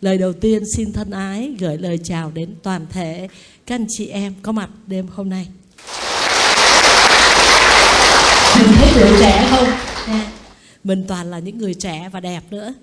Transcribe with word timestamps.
Lời 0.00 0.18
đầu 0.18 0.32
tiên 0.32 0.62
xin 0.76 0.92
thân 0.92 1.10
ái 1.10 1.54
gửi 1.58 1.78
lời 1.78 1.98
chào 2.04 2.30
đến 2.30 2.54
toàn 2.62 2.86
thể 2.90 3.28
các 3.66 3.74
anh 3.74 3.86
chị 3.88 4.06
em 4.06 4.34
có 4.42 4.52
mặt 4.52 4.70
đêm 4.86 5.06
hôm 5.06 5.28
nay. 5.28 5.48
Mình 8.58 8.72
thấy 8.78 8.88
tuổi 8.94 9.10
trẻ 9.20 9.46
không? 9.50 9.66
Mình 10.84 11.04
toàn 11.08 11.30
là 11.30 11.38
những 11.38 11.58
người 11.58 11.74
trẻ 11.74 12.08
và 12.12 12.20
đẹp 12.20 12.42
nữa. 12.50 12.74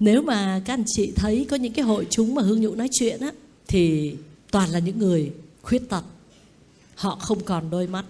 Nếu 0.00 0.22
mà 0.22 0.60
các 0.64 0.74
anh 0.74 0.84
chị 0.86 1.12
thấy 1.16 1.46
có 1.50 1.56
những 1.56 1.72
cái 1.72 1.84
hội 1.84 2.06
chúng 2.10 2.34
mà 2.34 2.42
Hương 2.42 2.60
Nhũ 2.60 2.74
nói 2.74 2.88
chuyện 2.92 3.20
á 3.20 3.30
thì 3.68 4.14
toàn 4.50 4.70
là 4.70 4.78
những 4.78 4.98
người 4.98 5.32
khuyết 5.62 5.88
tật. 5.88 6.02
Họ 6.94 7.18
không 7.20 7.44
còn 7.44 7.70
đôi 7.70 7.86
mắt. 7.86 8.04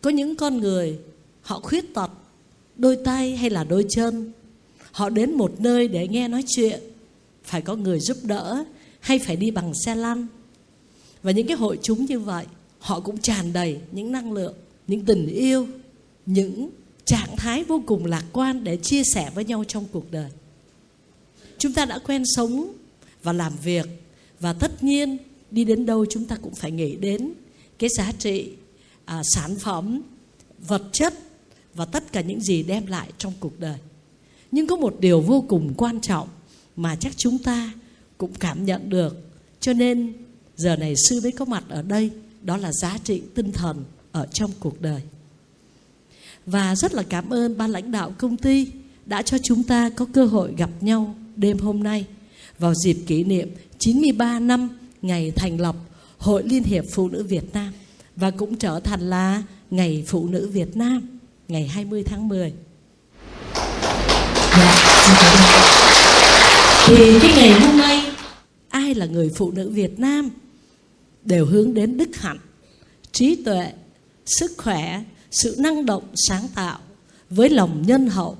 Có 0.00 0.10
những 0.10 0.36
con 0.36 0.58
người 0.58 0.98
họ 1.42 1.60
khuyết 1.60 1.94
tật 1.94 2.10
đôi 2.76 2.96
tay 3.04 3.36
hay 3.36 3.50
là 3.50 3.64
đôi 3.64 3.84
chân. 3.88 4.32
Họ 4.92 5.08
đến 5.08 5.32
một 5.32 5.60
nơi 5.60 5.88
để 5.88 6.08
nghe 6.08 6.28
nói 6.28 6.42
chuyện 6.48 6.80
phải 7.48 7.62
có 7.62 7.76
người 7.76 8.00
giúp 8.00 8.16
đỡ 8.22 8.64
hay 9.00 9.18
phải 9.18 9.36
đi 9.36 9.50
bằng 9.50 9.72
xe 9.84 9.94
lăn. 9.94 10.26
Và 11.22 11.30
những 11.30 11.46
cái 11.46 11.56
hội 11.56 11.78
chúng 11.82 12.04
như 12.04 12.20
vậy 12.20 12.46
họ 12.78 13.00
cũng 13.00 13.18
tràn 13.18 13.52
đầy 13.52 13.80
những 13.92 14.12
năng 14.12 14.32
lượng 14.32 14.54
những 14.86 15.04
tình 15.04 15.26
yêu 15.26 15.66
những 16.26 16.70
trạng 17.04 17.36
thái 17.36 17.64
vô 17.64 17.82
cùng 17.86 18.06
lạc 18.06 18.24
quan 18.32 18.64
để 18.64 18.76
chia 18.76 19.02
sẻ 19.14 19.30
với 19.34 19.44
nhau 19.44 19.64
trong 19.64 19.84
cuộc 19.92 20.10
đời. 20.10 20.30
Chúng 21.58 21.72
ta 21.72 21.84
đã 21.84 21.98
quen 21.98 22.22
sống 22.36 22.72
và 23.22 23.32
làm 23.32 23.52
việc 23.64 23.86
và 24.40 24.52
tất 24.52 24.84
nhiên 24.84 25.16
đi 25.50 25.64
đến 25.64 25.86
đâu 25.86 26.06
chúng 26.10 26.24
ta 26.24 26.36
cũng 26.42 26.54
phải 26.54 26.70
nghĩ 26.70 26.96
đến 26.96 27.32
cái 27.78 27.90
giá 27.96 28.12
trị 28.18 28.52
à, 29.04 29.22
sản 29.24 29.56
phẩm 29.56 30.00
vật 30.58 30.82
chất 30.92 31.14
và 31.74 31.84
tất 31.84 32.12
cả 32.12 32.20
những 32.20 32.40
gì 32.40 32.62
đem 32.62 32.86
lại 32.86 33.08
trong 33.18 33.32
cuộc 33.40 33.60
đời. 33.60 33.78
Nhưng 34.52 34.66
có 34.66 34.76
một 34.76 34.96
điều 35.00 35.20
vô 35.20 35.44
cùng 35.48 35.74
quan 35.76 36.00
trọng 36.00 36.28
mà 36.78 36.96
chắc 36.96 37.12
chúng 37.16 37.38
ta 37.38 37.72
cũng 38.18 38.34
cảm 38.34 38.64
nhận 38.64 38.90
được. 38.90 39.16
Cho 39.60 39.72
nên 39.72 40.12
giờ 40.56 40.76
này 40.76 40.94
sư 41.08 41.20
mới 41.22 41.32
có 41.32 41.44
mặt 41.44 41.64
ở 41.68 41.82
đây 41.82 42.10
đó 42.42 42.56
là 42.56 42.72
giá 42.72 42.98
trị 43.04 43.22
tinh 43.34 43.52
thần 43.52 43.84
ở 44.12 44.26
trong 44.32 44.50
cuộc 44.60 44.80
đời. 44.80 45.02
Và 46.46 46.76
rất 46.76 46.94
là 46.94 47.02
cảm 47.02 47.30
ơn 47.30 47.58
ban 47.58 47.70
lãnh 47.70 47.92
đạo 47.92 48.14
công 48.18 48.36
ty 48.36 48.70
đã 49.06 49.22
cho 49.22 49.38
chúng 49.38 49.62
ta 49.62 49.90
có 49.90 50.06
cơ 50.12 50.24
hội 50.24 50.54
gặp 50.56 50.70
nhau 50.80 51.14
đêm 51.36 51.58
hôm 51.58 51.82
nay. 51.82 52.04
Vào 52.58 52.74
dịp 52.74 52.96
kỷ 53.06 53.24
niệm 53.24 53.50
93 53.78 54.38
năm 54.38 54.68
ngày 55.02 55.30
thành 55.30 55.60
lập 55.60 55.76
Hội 56.18 56.42
Liên 56.46 56.62
hiệp 56.62 56.84
Phụ 56.92 57.08
nữ 57.08 57.22
Việt 57.22 57.52
Nam 57.52 57.72
và 58.16 58.30
cũng 58.30 58.56
trở 58.56 58.80
thành 58.80 59.00
là 59.00 59.42
Ngày 59.70 60.04
Phụ 60.06 60.28
nữ 60.28 60.48
Việt 60.48 60.76
Nam 60.76 61.18
ngày 61.48 61.68
20 61.68 62.02
tháng 62.06 62.28
10. 62.28 62.52
Dạ, 64.58 65.47
thì 66.88 67.18
cái 67.22 67.30
ngày 67.36 67.60
hôm 67.60 67.78
nay 67.78 68.00
ai 68.68 68.94
là 68.94 69.06
người 69.06 69.30
phụ 69.34 69.50
nữ 69.50 69.70
Việt 69.70 69.98
Nam 69.98 70.30
đều 71.24 71.46
hướng 71.46 71.74
đến 71.74 71.96
đức 71.96 72.16
hạnh, 72.16 72.38
trí 73.12 73.36
tuệ, 73.44 73.72
sức 74.26 74.52
khỏe, 74.56 75.02
sự 75.30 75.56
năng 75.58 75.86
động 75.86 76.02
sáng 76.28 76.48
tạo 76.54 76.78
với 77.30 77.50
lòng 77.50 77.82
nhân 77.86 78.08
hậu, 78.08 78.36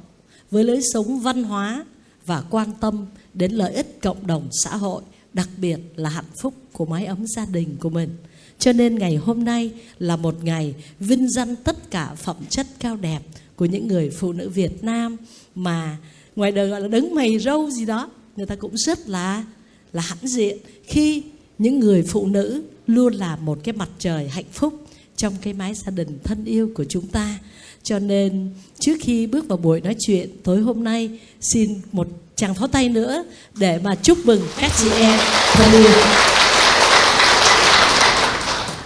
với 0.51 0.65
lối 0.65 0.81
sống 0.93 1.21
văn 1.21 1.43
hóa 1.45 1.85
và 2.27 2.43
quan 2.51 2.69
tâm 2.81 3.07
đến 3.35 3.53
lợi 3.53 3.73
ích 3.73 4.01
cộng 4.03 4.27
đồng 4.27 4.49
xã 4.65 4.77
hội, 4.77 5.03
đặc 5.33 5.49
biệt 5.57 5.79
là 5.97 6.11
hạnh 6.11 6.33
phúc 6.43 6.55
của 6.73 6.87
mái 6.87 7.07
ấm 7.07 7.27
gia 7.27 7.47
đình 7.47 7.77
của 7.81 7.91
mình. 7.91 8.17
Cho 8.59 8.73
nên 8.73 8.99
ngày 8.99 9.17
hôm 9.17 9.45
nay 9.45 9.71
là 9.99 10.17
một 10.17 10.45
ngày 10.45 10.75
vinh 11.01 11.31
danh 11.31 11.57
tất 11.57 11.91
cả 11.91 12.15
phẩm 12.15 12.37
chất 12.49 12.67
cao 12.81 12.97
đẹp 12.97 13.21
của 13.57 13.65
những 13.65 13.89
người 13.89 14.11
phụ 14.11 14.33
nữ 14.33 14.49
Việt 14.49 14.85
Nam 14.85 15.17
mà 15.55 15.97
ngoài 16.37 16.53
đời 16.53 16.69
gọi 16.69 16.81
là 16.81 16.89
đứng 16.89 17.15
mày 17.15 17.39
râu 17.39 17.71
gì 17.71 17.85
đó 17.85 18.11
người 18.39 18.47
ta 18.47 18.55
cũng 18.55 18.77
rất 18.77 19.09
là 19.09 19.45
là 19.93 20.03
hãnh 20.03 20.29
diện 20.29 20.59
khi 20.85 21.23
những 21.59 21.81
người 21.81 22.03
phụ 22.03 22.27
nữ 22.27 22.63
luôn 22.87 23.15
là 23.15 23.37
một 23.37 23.59
cái 23.65 23.73
mặt 23.73 23.89
trời 23.99 24.29
hạnh 24.29 24.45
phúc 24.53 24.87
trong 25.17 25.35
cái 25.43 25.53
mái 25.53 25.75
gia 25.75 25.91
đình 25.91 26.19
thân 26.25 26.45
yêu 26.45 26.71
của 26.75 26.85
chúng 26.85 27.07
ta. 27.07 27.39
Cho 27.83 27.99
nên 27.99 28.51
trước 28.79 28.97
khi 29.01 29.27
bước 29.27 29.49
vào 29.49 29.59
buổi 29.59 29.81
nói 29.81 29.97
chuyện 29.99 30.31
tối 30.43 30.61
hôm 30.61 30.85
nay, 30.85 31.21
xin 31.41 31.81
một 31.93 32.09
tràng 32.37 32.55
pháo 32.55 32.69
tay 32.69 32.89
nữa 32.89 33.25
để 33.59 33.81
mà 33.85 33.95
chúc 33.95 34.19
mừng 34.25 34.41
các 34.61 34.73
chị 34.79 34.91
em 34.91 35.19
thân 35.53 35.73
yêu. 35.73 36.03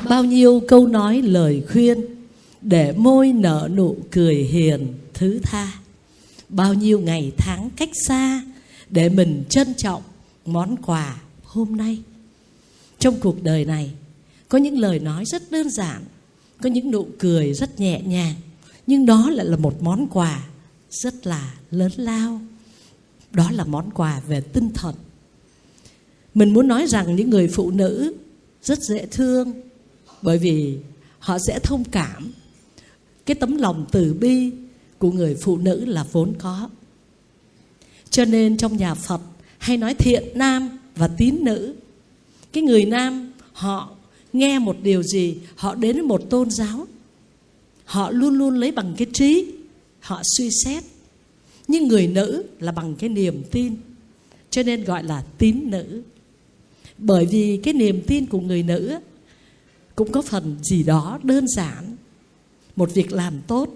Bao 0.08 0.24
nhiêu 0.24 0.62
câu 0.68 0.86
nói, 0.86 1.22
lời 1.22 1.62
khuyên 1.72 2.04
để 2.62 2.92
môi 2.92 3.32
nở 3.32 3.68
nụ 3.74 3.96
cười 4.10 4.34
hiền 4.34 4.94
thứ 5.14 5.38
tha. 5.42 5.68
Bao 6.48 6.74
nhiêu 6.74 7.00
ngày 7.00 7.32
tháng 7.38 7.70
cách 7.76 7.90
xa 8.06 8.42
để 8.92 9.08
mình 9.08 9.44
trân 9.48 9.74
trọng 9.74 10.02
món 10.44 10.76
quà 10.76 11.20
hôm 11.42 11.76
nay. 11.76 12.02
Trong 12.98 13.20
cuộc 13.20 13.42
đời 13.42 13.64
này, 13.64 13.90
có 14.48 14.58
những 14.58 14.78
lời 14.78 14.98
nói 14.98 15.24
rất 15.24 15.50
đơn 15.50 15.70
giản, 15.70 16.04
có 16.62 16.68
những 16.68 16.90
nụ 16.90 17.06
cười 17.18 17.54
rất 17.54 17.80
nhẹ 17.80 18.02
nhàng, 18.02 18.34
nhưng 18.86 19.06
đó 19.06 19.30
lại 19.30 19.46
là 19.46 19.56
một 19.56 19.82
món 19.82 20.06
quà 20.08 20.46
rất 20.90 21.26
là 21.26 21.54
lớn 21.70 21.92
lao. 21.96 22.40
Đó 23.32 23.50
là 23.50 23.64
món 23.64 23.90
quà 23.90 24.20
về 24.20 24.40
tinh 24.40 24.70
thần. 24.74 24.94
Mình 26.34 26.52
muốn 26.52 26.68
nói 26.68 26.86
rằng 26.86 27.16
những 27.16 27.30
người 27.30 27.48
phụ 27.48 27.70
nữ 27.70 28.14
rất 28.62 28.78
dễ 28.82 29.06
thương, 29.06 29.52
bởi 30.22 30.38
vì 30.38 30.78
họ 31.18 31.38
sẽ 31.46 31.58
thông 31.62 31.84
cảm. 31.84 32.32
Cái 33.26 33.34
tấm 33.34 33.56
lòng 33.56 33.86
từ 33.92 34.14
bi 34.14 34.50
của 34.98 35.12
người 35.12 35.34
phụ 35.34 35.58
nữ 35.58 35.84
là 35.84 36.04
vốn 36.12 36.32
có 36.38 36.68
cho 38.12 38.24
nên 38.24 38.56
trong 38.56 38.76
nhà 38.76 38.94
Phật 38.94 39.20
hay 39.58 39.76
nói 39.76 39.94
thiện 39.94 40.24
nam 40.34 40.78
và 40.96 41.08
tín 41.08 41.36
nữ. 41.40 41.74
Cái 42.52 42.62
người 42.62 42.84
nam 42.84 43.32
họ 43.52 43.90
nghe 44.32 44.58
một 44.58 44.76
điều 44.82 45.02
gì, 45.02 45.36
họ 45.56 45.74
đến 45.74 45.96
với 45.96 46.02
một 46.02 46.30
tôn 46.30 46.50
giáo. 46.50 46.86
Họ 47.84 48.10
luôn 48.10 48.34
luôn 48.34 48.56
lấy 48.56 48.72
bằng 48.72 48.94
cái 48.96 49.06
trí, 49.12 49.52
họ 50.00 50.22
suy 50.36 50.48
xét. 50.64 50.84
Nhưng 51.68 51.88
người 51.88 52.06
nữ 52.06 52.44
là 52.60 52.72
bằng 52.72 52.94
cái 52.94 53.10
niềm 53.10 53.42
tin. 53.50 53.76
Cho 54.50 54.62
nên 54.62 54.84
gọi 54.84 55.04
là 55.04 55.24
tín 55.38 55.60
nữ. 55.64 56.02
Bởi 56.98 57.26
vì 57.26 57.60
cái 57.62 57.74
niềm 57.74 58.02
tin 58.06 58.26
của 58.26 58.40
người 58.40 58.62
nữ 58.62 58.98
cũng 59.96 60.12
có 60.12 60.22
phần 60.22 60.56
gì 60.62 60.82
đó 60.82 61.18
đơn 61.22 61.46
giản. 61.56 61.96
Một 62.76 62.94
việc 62.94 63.12
làm 63.12 63.40
tốt, 63.46 63.68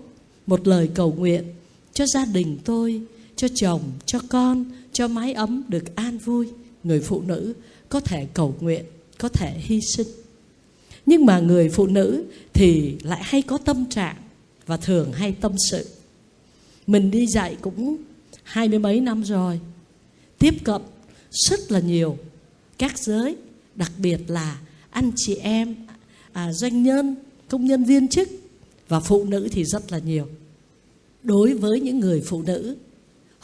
một 0.47 0.68
lời 0.68 0.91
cầu 0.94 1.12
nguyện 1.12 1.44
cho 1.92 2.06
gia 2.06 2.24
đình 2.24 2.58
tôi, 2.64 3.03
cho 3.36 3.48
chồng, 3.54 3.82
cho 4.06 4.20
con, 4.28 4.64
cho 4.92 5.08
mái 5.08 5.32
ấm 5.32 5.62
được 5.69 5.97
an 5.97 6.19
vui. 6.19 6.48
Người 6.84 7.00
phụ 7.00 7.22
nữ 7.22 7.52
có 7.88 8.00
thể 8.00 8.26
cầu 8.34 8.54
nguyện, 8.60 8.84
có 9.19 9.28
thể 9.28 9.58
hy 9.58 9.80
sinh. 9.97 10.06
Nhưng 11.06 11.26
mà 11.26 11.41
người 11.41 11.69
phụ 11.69 11.86
nữ 11.86 12.24
thì 12.52 12.97
lại 13.02 13.20
hay 13.22 13.42
có 13.42 13.58
tâm 13.58 13.86
trạng 13.91 14.16
và 14.66 14.76
thường 14.76 15.12
hay 15.12 15.32
tâm 15.32 15.52
sự. 15.70 15.86
Mình 16.86 17.10
đi 17.10 17.26
dạy 17.26 17.56
cũng 17.60 17.97
hai 18.42 18.69
mươi 18.69 18.78
mấy 18.78 19.00
năm 19.00 19.24
rồi. 19.24 19.60
Tiếp 20.38 20.54
cận 20.64 20.82
rất 21.30 21.72
là 21.72 21.80
nhiều 21.80 22.18
các 22.78 22.98
giới, 22.98 23.36
đặc 23.74 23.92
biệt 23.98 24.20
là 24.28 24.60
anh 24.91 25.10
chị 25.16 25.34
em, 25.34 25.74
à, 26.32 26.53
doanh 26.53 26.82
nhân, 26.82 27.16
công 27.48 27.64
nhân 27.64 27.84
viên 27.84 28.08
chức 28.08 28.28
và 28.88 29.00
phụ 29.00 29.24
nữ 29.24 29.48
thì 29.53 29.64
rất 29.64 29.92
là 29.92 29.98
nhiều. 29.98 30.28
Đối 31.22 31.54
với 31.54 31.80
những 31.80 32.00
người 32.00 32.20
phụ 32.20 32.42
nữ 32.42 32.76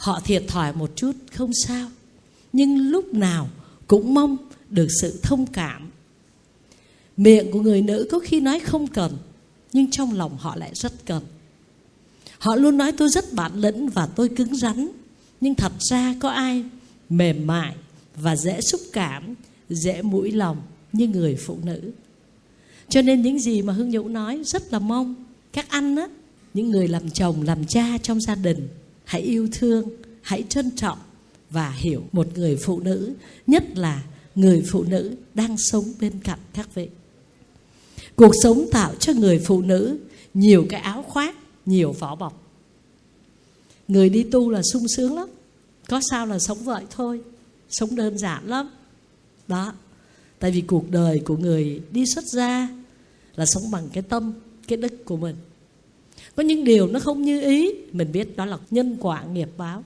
họ 0.03 0.19
thiệt 0.25 0.43
thòi 0.47 0.73
một 0.73 0.91
chút, 0.95 1.11
không 1.33 1.51
sao. 1.65 1.89
Nhưng 2.53 2.89
lúc 2.89 3.13
nào 3.13 3.49
cũng 3.87 4.13
mong 4.13 4.37
được 4.69 4.87
sự 5.01 5.19
thông 5.23 5.45
cảm. 5.45 5.91
Miệng 7.17 7.51
của 7.51 7.61
người 7.61 7.81
nữ 7.81 8.07
có 8.11 8.19
khi 8.19 8.39
nói 8.39 8.59
không 8.59 8.87
cần, 8.87 9.17
nhưng 9.73 9.91
trong 9.91 10.13
lòng 10.13 10.37
họ 10.37 10.55
lại 10.55 10.71
rất 10.73 11.05
cần. 11.05 11.23
Họ 12.37 12.55
luôn 12.55 12.77
nói 12.77 12.91
tôi 12.91 13.09
rất 13.09 13.33
bản 13.33 13.51
lĩnh 13.55 13.89
và 13.89 14.05
tôi 14.05 14.29
cứng 14.29 14.55
rắn, 14.55 14.89
nhưng 15.41 15.55
thật 15.55 15.71
ra 15.79 16.15
có 16.19 16.29
ai 16.29 16.63
mềm 17.09 17.47
mại 17.47 17.75
và 18.15 18.35
dễ 18.35 18.61
xúc 18.61 18.81
cảm, 18.93 19.35
dễ 19.69 20.01
mũi 20.01 20.31
lòng 20.31 20.61
như 20.93 21.07
người 21.07 21.35
phụ 21.35 21.57
nữ. 21.63 21.91
Cho 22.89 23.01
nên 23.01 23.21
những 23.21 23.39
gì 23.39 23.61
mà 23.61 23.73
hương 23.73 23.89
nhũ 23.89 24.07
nói 24.07 24.41
rất 24.45 24.73
là 24.73 24.79
mong. 24.79 25.15
Các 25.53 25.69
anh 25.69 25.95
á, 25.95 26.07
những 26.53 26.69
người 26.69 26.87
làm 26.87 27.09
chồng, 27.09 27.41
làm 27.41 27.65
cha 27.65 27.97
trong 27.97 28.21
gia 28.21 28.35
đình 28.35 28.67
hãy 29.03 29.21
yêu 29.21 29.47
thương, 29.51 29.89
hãy 30.21 30.43
trân 30.49 30.71
trọng 30.75 30.97
và 31.49 31.69
hiểu 31.69 32.03
một 32.11 32.27
người 32.35 32.55
phụ 32.55 32.79
nữ, 32.79 33.13
nhất 33.47 33.63
là 33.77 34.03
người 34.35 34.63
phụ 34.71 34.83
nữ 34.83 35.15
đang 35.33 35.55
sống 35.57 35.85
bên 35.99 36.13
cạnh 36.23 36.39
các 36.53 36.75
vị. 36.75 36.87
Cuộc 38.15 38.31
sống 38.43 38.65
tạo 38.71 38.95
cho 38.95 39.13
người 39.13 39.39
phụ 39.39 39.61
nữ 39.61 39.97
nhiều 40.33 40.65
cái 40.69 40.81
áo 40.81 41.03
khoác, 41.03 41.35
nhiều 41.65 41.91
vỏ 41.91 42.15
bọc. 42.15 42.43
Người 43.87 44.09
đi 44.09 44.23
tu 44.23 44.49
là 44.49 44.61
sung 44.73 44.87
sướng 44.95 45.15
lắm. 45.15 45.29
Có 45.89 46.01
sao 46.09 46.25
là 46.25 46.39
sống 46.39 46.63
vậy 46.63 46.83
thôi, 46.89 47.21
sống 47.69 47.95
đơn 47.95 48.17
giản 48.17 48.47
lắm. 48.47 48.69
Đó, 49.47 49.73
tại 50.39 50.51
vì 50.51 50.61
cuộc 50.61 50.91
đời 50.91 51.21
của 51.25 51.37
người 51.37 51.81
đi 51.91 52.05
xuất 52.05 52.23
gia 52.33 52.69
là 53.35 53.45
sống 53.45 53.71
bằng 53.71 53.89
cái 53.93 54.03
tâm, 54.03 54.33
cái 54.67 54.77
đức 54.77 55.05
của 55.05 55.17
mình 55.17 55.35
có 56.35 56.43
những 56.43 56.63
điều 56.63 56.87
nó 56.87 56.99
không 56.99 57.21
như 57.21 57.41
ý, 57.41 57.69
mình 57.91 58.11
biết 58.11 58.37
đó 58.37 58.45
là 58.45 58.57
nhân 58.71 58.97
quả 58.99 59.23
nghiệp 59.33 59.49
báo. 59.57 59.83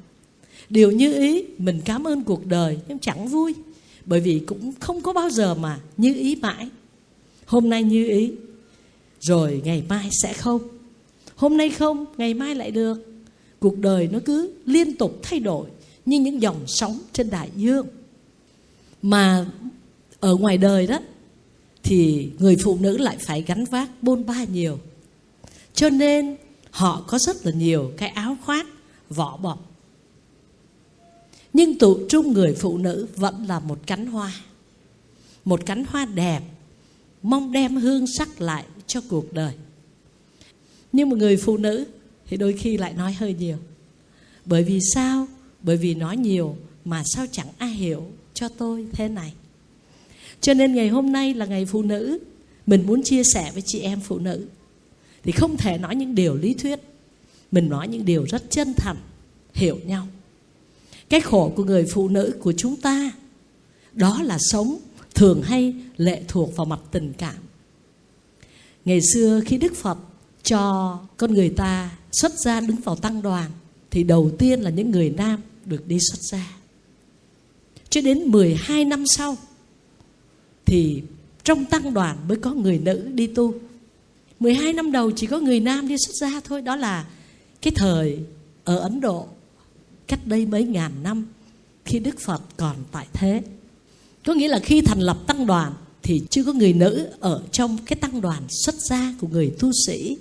Điều 0.69 0.91
như 0.91 1.13
ý, 1.13 1.43
mình 1.57 1.81
cảm 1.85 2.07
ơn 2.07 2.23
cuộc 2.23 2.45
đời, 2.45 2.77
nhưng 2.87 2.99
chẳng 2.99 3.27
vui, 3.27 3.53
bởi 4.05 4.19
vì 4.19 4.39
cũng 4.39 4.73
không 4.79 5.01
có 5.01 5.13
bao 5.13 5.29
giờ 5.29 5.55
mà 5.55 5.79
như 5.97 6.13
ý 6.13 6.35
mãi. 6.35 6.69
Hôm 7.45 7.69
nay 7.69 7.83
như 7.83 8.07
ý, 8.07 8.31
rồi 9.21 9.61
ngày 9.65 9.83
mai 9.89 10.09
sẽ 10.11 10.33
không. 10.33 10.61
Hôm 11.35 11.57
nay 11.57 11.69
không, 11.69 12.05
ngày 12.17 12.33
mai 12.33 12.55
lại 12.55 12.71
được. 12.71 12.97
Cuộc 13.59 13.77
đời 13.77 14.09
nó 14.11 14.19
cứ 14.25 14.51
liên 14.65 14.95
tục 14.95 15.19
thay 15.23 15.39
đổi 15.39 15.67
như 16.05 16.19
những 16.19 16.41
dòng 16.41 16.59
sóng 16.67 16.99
trên 17.13 17.29
đại 17.29 17.49
dương. 17.55 17.87
Mà 19.01 19.45
ở 20.19 20.35
ngoài 20.35 20.57
đời 20.57 20.87
đó, 20.87 20.99
thì 21.83 22.29
người 22.39 22.55
phụ 22.63 22.77
nữ 22.81 22.97
lại 22.97 23.17
phải 23.27 23.43
gánh 23.47 23.65
vác 23.65 24.03
bôn 24.03 24.25
ba 24.25 24.43
nhiều 24.43 24.79
cho 25.77 25.89
nên, 25.89 26.35
họ 26.71 27.03
có 27.07 27.19
rất 27.19 27.45
là 27.45 27.51
nhiều 27.51 27.91
cái 27.97 28.09
áo 28.09 28.37
khoác, 28.45 28.67
vỏ 29.09 29.37
bọc. 29.37 29.71
Nhưng 31.53 31.77
tụ 31.77 31.99
trung 32.09 32.33
người 32.33 32.55
phụ 32.59 32.77
nữ 32.77 33.07
vẫn 33.15 33.45
là 33.47 33.59
một 33.59 33.79
cánh 33.85 34.05
hoa. 34.05 34.33
Một 35.45 35.65
cánh 35.65 35.85
hoa 35.85 36.05
đẹp, 36.05 36.41
mong 37.23 37.51
đem 37.51 37.75
hương 37.75 38.05
sắc 38.17 38.41
lại 38.41 38.65
cho 38.87 39.01
cuộc 39.09 39.33
đời. 39.33 39.53
Nhưng 40.91 41.09
một 41.09 41.17
người 41.17 41.37
phụ 41.37 41.57
nữ 41.57 41.85
thì 42.27 42.37
đôi 42.37 42.53
khi 42.53 42.77
lại 42.77 42.93
nói 42.93 43.13
hơi 43.13 43.33
nhiều. 43.33 43.57
Bởi 44.45 44.63
vì 44.63 44.79
sao? 44.93 45.27
Bởi 45.61 45.77
vì 45.77 45.95
nói 45.95 46.17
nhiều 46.17 46.57
mà 46.85 47.03
sao 47.05 47.25
chẳng 47.31 47.47
ai 47.57 47.69
hiểu 47.69 48.11
cho 48.33 48.49
tôi 48.49 48.87
thế 48.91 49.07
này. 49.07 49.33
Cho 50.41 50.53
nên 50.53 50.75
ngày 50.75 50.87
hôm 50.87 51.11
nay 51.11 51.33
là 51.33 51.45
ngày 51.45 51.65
phụ 51.65 51.81
nữ. 51.81 52.19
Mình 52.67 52.87
muốn 52.87 53.03
chia 53.03 53.23
sẻ 53.33 53.51
với 53.53 53.63
chị 53.65 53.79
em 53.79 53.99
phụ 53.99 54.19
nữ 54.19 54.47
thì 55.27 55.33
không 55.33 55.57
thể 55.57 55.77
nói 55.77 55.95
những 55.95 56.15
điều 56.15 56.35
lý 56.35 56.53
thuyết. 56.53 56.79
Mình 57.51 57.69
nói 57.69 57.87
những 57.87 58.05
điều 58.05 58.25
rất 58.25 58.43
chân 58.49 58.73
thành, 58.73 58.97
hiểu 59.53 59.79
nhau. 59.85 60.07
Cái 61.09 61.21
khổ 61.21 61.53
của 61.55 61.63
người 61.63 61.85
phụ 61.93 62.09
nữ 62.09 62.35
của 62.39 62.53
chúng 62.57 62.75
ta, 62.75 63.11
đó 63.93 64.21
là 64.23 64.37
sống 64.39 64.77
thường 65.15 65.41
hay 65.41 65.75
lệ 65.97 66.23
thuộc 66.27 66.55
vào 66.55 66.65
mặt 66.65 66.79
tình 66.91 67.13
cảm. 67.17 67.35
Ngày 68.85 68.99
xưa 69.13 69.41
khi 69.45 69.57
đức 69.57 69.75
phật 69.75 69.97
cho 70.43 70.93
con 71.17 71.33
người 71.33 71.49
ta 71.49 71.97
xuất 72.11 72.31
gia 72.45 72.61
đứng 72.61 72.77
vào 72.77 72.95
tăng 72.95 73.21
đoàn, 73.21 73.51
thì 73.91 74.03
đầu 74.03 74.31
tiên 74.37 74.61
là 74.61 74.69
những 74.69 74.91
người 74.91 75.09
nam 75.09 75.41
được 75.65 75.87
đi 75.87 75.97
xuất 75.99 76.19
gia. 76.21 76.57
Cho 77.89 78.01
đến 78.01 78.23
12 78.23 78.85
năm 78.85 79.03
sau, 79.07 79.37
thì 80.65 81.01
trong 81.43 81.65
tăng 81.65 81.93
đoàn 81.93 82.17
mới 82.27 82.37
có 82.37 82.53
người 82.53 82.79
nữ 82.79 83.09
đi 83.13 83.27
tu. 83.27 83.53
12 84.39 84.73
năm 84.73 84.91
đầu 84.91 85.11
chỉ 85.11 85.27
có 85.27 85.39
người 85.39 85.59
nam 85.59 85.87
đi 85.87 85.95
xuất 85.97 86.15
gia 86.15 86.39
thôi 86.39 86.61
đó 86.61 86.75
là 86.75 87.05
cái 87.61 87.73
thời 87.75 88.19
ở 88.63 88.79
Ấn 88.79 89.01
Độ 89.01 89.27
cách 90.07 90.27
đây 90.27 90.45
mấy 90.45 90.63
ngàn 90.63 90.91
năm 91.03 91.25
khi 91.85 91.99
Đức 91.99 92.19
Phật 92.19 92.41
còn 92.57 92.75
tại 92.91 93.07
thế 93.13 93.41
có 94.25 94.33
nghĩa 94.33 94.47
là 94.47 94.59
khi 94.59 94.81
thành 94.81 94.99
lập 94.99 95.17
tăng 95.27 95.45
đoàn 95.45 95.73
thì 96.03 96.21
chưa 96.29 96.43
có 96.43 96.53
người 96.53 96.73
nữ 96.73 97.07
ở 97.19 97.43
trong 97.51 97.77
cái 97.85 97.95
tăng 97.95 98.21
đoàn 98.21 98.43
xuất 98.49 98.75
gia 98.75 99.13
của 99.21 99.27
người 99.27 99.53
tu 99.59 99.71
sĩ 99.85 100.17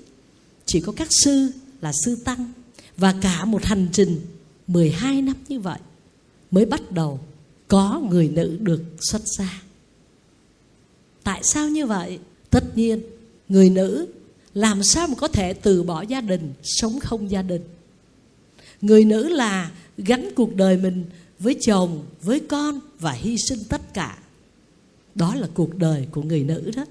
chỉ 0.67 0.81
có 0.81 0.93
các 0.97 1.09
sư 1.11 1.51
là 1.81 1.93
sư 2.05 2.17
tăng 2.25 2.53
và 2.97 3.15
cả 3.21 3.45
một 3.45 3.65
hành 3.65 3.89
trình 3.93 4.21
12 4.67 5.23
năm 5.23 5.37
như 5.49 5.61
vậy 5.61 5.79
mới 6.51 6.67
bắt 6.67 6.93
đầu 6.93 7.21
có 7.69 8.03
người 8.11 8.29
nữ 8.29 8.59
được 8.61 8.83
xuất 9.01 9.23
gia. 9.39 9.63
Tại 11.25 11.41
sao 11.45 11.69
như 11.69 11.87
vậy? 11.87 12.19
Tất 12.51 12.77
nhiên, 12.77 13.03
người 13.49 13.71
nữ 13.71 14.07
làm 14.55 14.83
sao 14.83 15.09
mà 15.09 15.15
có 15.15 15.29
thể 15.29 15.53
từ 15.53 15.83
bỏ 15.83 16.03
gia 16.03 16.21
đình, 16.21 16.53
sống 16.63 17.01
không 17.01 17.31
gia 17.31 17.43
đình. 17.43 17.63
Người 18.81 19.05
nữ 19.05 19.29
là 19.29 19.71
gắn 19.99 20.31
cuộc 20.37 20.55
đời 20.55 20.77
mình 20.77 21.05
với 21.39 21.57
chồng, 21.61 22.05
với 22.23 22.41
con 22.41 22.81
và 23.01 23.13
hy 23.13 23.37
sinh 23.49 23.59
tất 23.69 23.95
cả. 23.95 24.19
Đó 25.15 25.35
là 25.35 25.49
cuộc 25.55 25.79
đời 25.79 26.07
của 26.11 26.23
người 26.23 26.45
nữ 26.45 26.71
đó. 26.77 26.85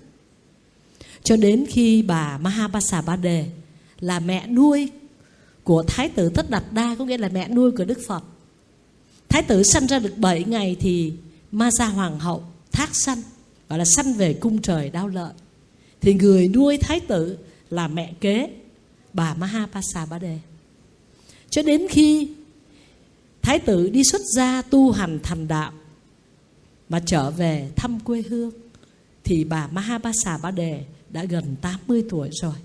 Cho 1.23 1.35
đến 1.37 1.65
khi 1.69 2.01
bà 2.01 2.37
Mahabasa 2.37 3.01
Ba 3.01 3.15
Đề 3.15 3.45
là 3.99 4.19
mẹ 4.19 4.47
nuôi 4.47 4.89
của 5.63 5.83
Thái 5.87 6.09
tử 6.09 6.29
Tất 6.29 6.49
Đạt 6.49 6.63
Đa 6.71 6.95
có 6.99 7.05
nghĩa 7.05 7.17
là 7.17 7.29
mẹ 7.29 7.49
nuôi 7.49 7.71
của 7.71 7.85
Đức 7.85 7.99
Phật. 8.07 8.23
Thái 9.29 9.43
tử 9.43 9.63
sanh 9.63 9.87
ra 9.87 9.99
được 9.99 10.17
7 10.17 10.43
ngày 10.43 10.75
thì 10.79 11.13
Ma 11.51 11.71
Gia 11.71 11.85
Hoàng 11.85 12.19
hậu 12.19 12.43
thác 12.71 12.89
sanh 12.95 13.21
gọi 13.69 13.79
là 13.79 13.85
sanh 13.95 14.13
về 14.13 14.33
cung 14.33 14.61
trời 14.61 14.89
đau 14.89 15.07
lợi. 15.07 15.33
Thì 16.05 16.13
người 16.13 16.47
nuôi 16.47 16.77
Thái 16.77 16.99
tử 16.99 17.37
là 17.69 17.87
mẹ 17.87 18.13
kế 18.21 18.49
bà 19.13 19.33
Mahapasa 19.33 20.05
Ba 20.05 20.19
Đề. 20.19 20.39
Cho 21.49 21.61
đến 21.61 21.87
khi 21.89 22.29
Thái 23.41 23.59
tử 23.59 23.89
đi 23.89 24.03
xuất 24.03 24.21
gia 24.35 24.61
tu 24.61 24.91
hành 24.91 25.19
thành 25.23 25.47
đạo 25.47 25.73
mà 26.89 27.01
trở 27.05 27.31
về 27.31 27.69
thăm 27.75 27.99
quê 27.99 28.23
hương 28.29 28.51
thì 29.23 29.43
bà 29.43 29.67
Mahapasa 29.67 30.37
Ba 30.37 30.51
Đề 30.51 30.85
đã 31.09 31.23
gần 31.23 31.55
80 31.61 32.05
tuổi 32.09 32.29
rồi. 32.41 32.55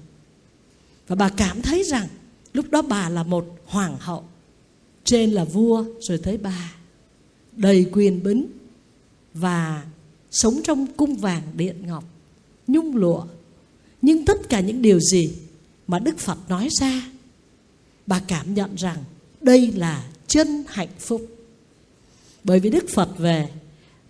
Và 1.08 1.16
bà 1.16 1.28
cảm 1.28 1.62
thấy 1.62 1.82
rằng 1.84 2.08
lúc 2.52 2.70
đó 2.70 2.82
bà 2.82 3.08
là 3.08 3.22
một 3.22 3.46
hoàng 3.66 3.96
hậu, 4.00 4.24
trên 5.04 5.30
là 5.30 5.44
vua 5.44 5.84
rồi 6.00 6.18
tới 6.18 6.38
bà, 6.38 6.74
đầy 7.52 7.86
quyền 7.92 8.22
bính 8.22 8.46
và 9.34 9.84
sống 10.30 10.60
trong 10.64 10.86
cung 10.86 11.16
vàng 11.16 11.42
điện 11.56 11.86
ngọc, 11.86 12.04
nhung 12.72 12.96
lụa. 12.96 13.24
Nhưng 14.02 14.24
tất 14.24 14.48
cả 14.48 14.60
những 14.60 14.82
điều 14.82 15.00
gì 15.00 15.32
mà 15.86 15.98
Đức 15.98 16.18
Phật 16.18 16.38
nói 16.48 16.68
ra, 16.80 17.02
bà 18.06 18.20
cảm 18.28 18.54
nhận 18.54 18.74
rằng 18.74 19.04
đây 19.40 19.72
là 19.72 20.04
chân 20.26 20.64
hạnh 20.68 20.88
phúc. 20.98 21.26
Bởi 22.44 22.60
vì 22.60 22.70
Đức 22.70 22.84
Phật 22.94 23.18
về 23.18 23.48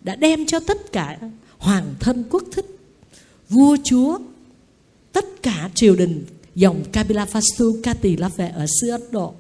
đã 0.03 0.17
đem 0.17 0.47
cho 0.47 0.61
tất 0.61 0.93
cả 0.93 1.19
hoàng 1.59 1.95
thân 2.01 2.25
quốc 2.31 2.45
thích, 2.53 2.67
vua 3.49 3.77
chúa, 3.85 4.19
tất 5.13 5.43
cả 5.43 5.71
triều 5.75 5.97
đình 5.97 6.25
dòng 6.55 6.85
kapilavastu 6.93 7.77
Kati 7.83 8.17
La 8.17 8.29
về 8.29 8.49
ở 8.49 8.67
xứ 8.81 8.89
Ấn 8.89 9.03
Độ. 9.11 9.35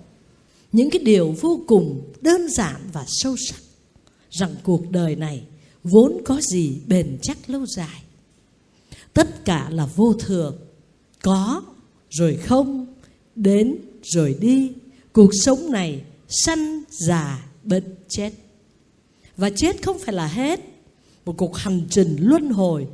Những 0.72 0.90
cái 0.90 1.02
điều 1.02 1.34
vô 1.40 1.60
cùng 1.66 2.12
đơn 2.20 2.48
giản 2.48 2.80
và 2.92 3.04
sâu 3.08 3.36
sắc 3.48 3.60
rằng 4.30 4.54
cuộc 4.62 4.90
đời 4.90 5.16
này 5.16 5.42
vốn 5.84 6.20
có 6.24 6.40
gì 6.52 6.78
bền 6.86 7.18
chắc 7.22 7.50
lâu 7.50 7.66
dài. 7.66 8.02
Tất 9.14 9.44
cả 9.44 9.70
là 9.70 9.86
vô 9.86 10.14
thường, 10.14 10.56
có 11.22 11.62
rồi 12.10 12.36
không, 12.36 12.86
đến 13.36 13.76
rồi 14.02 14.36
đi. 14.40 14.72
Cuộc 15.12 15.30
sống 15.44 15.72
này 15.72 16.04
sanh 16.28 16.82
già 16.90 17.48
bệnh 17.62 17.94
chết. 18.08 18.32
Và 19.36 19.50
chết 19.50 19.82
không 19.82 19.98
phải 19.98 20.14
là 20.14 20.26
hết, 20.26 20.60
một 21.24 21.34
cuộc 21.36 21.56
hành 21.56 21.86
trình 21.90 22.16
luân 22.20 22.50
hồi 22.50 22.86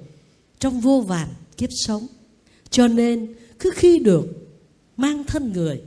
trong 0.59 0.81
vô 0.81 1.01
vàn 1.01 1.29
kiếp 1.57 1.71
sống. 1.87 2.07
Cho 2.71 2.89
nên 2.89 3.35
cứ 3.59 3.71
khi 3.75 3.99
được 3.99 4.27
mang 4.97 5.25
thân 5.25 5.53
người 5.53 5.83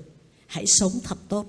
hãy 0.48 0.66
sống 0.68 0.92
thật 1.04 1.18
tốt 1.30 1.46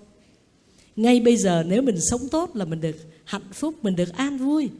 ngay 0.97 1.21
bây 1.21 1.37
giờ 1.37 1.63
nếu 1.67 1.83
mình 1.83 2.01
sống 2.01 2.29
tốt 2.29 2.57
là 2.57 2.65
mình 2.65 2.81
được 2.81 2.97
hạnh 3.25 3.53
phúc 3.53 3.75
mình 3.83 3.97
được 3.97 4.13
an 4.13 4.39
vui 4.39 4.71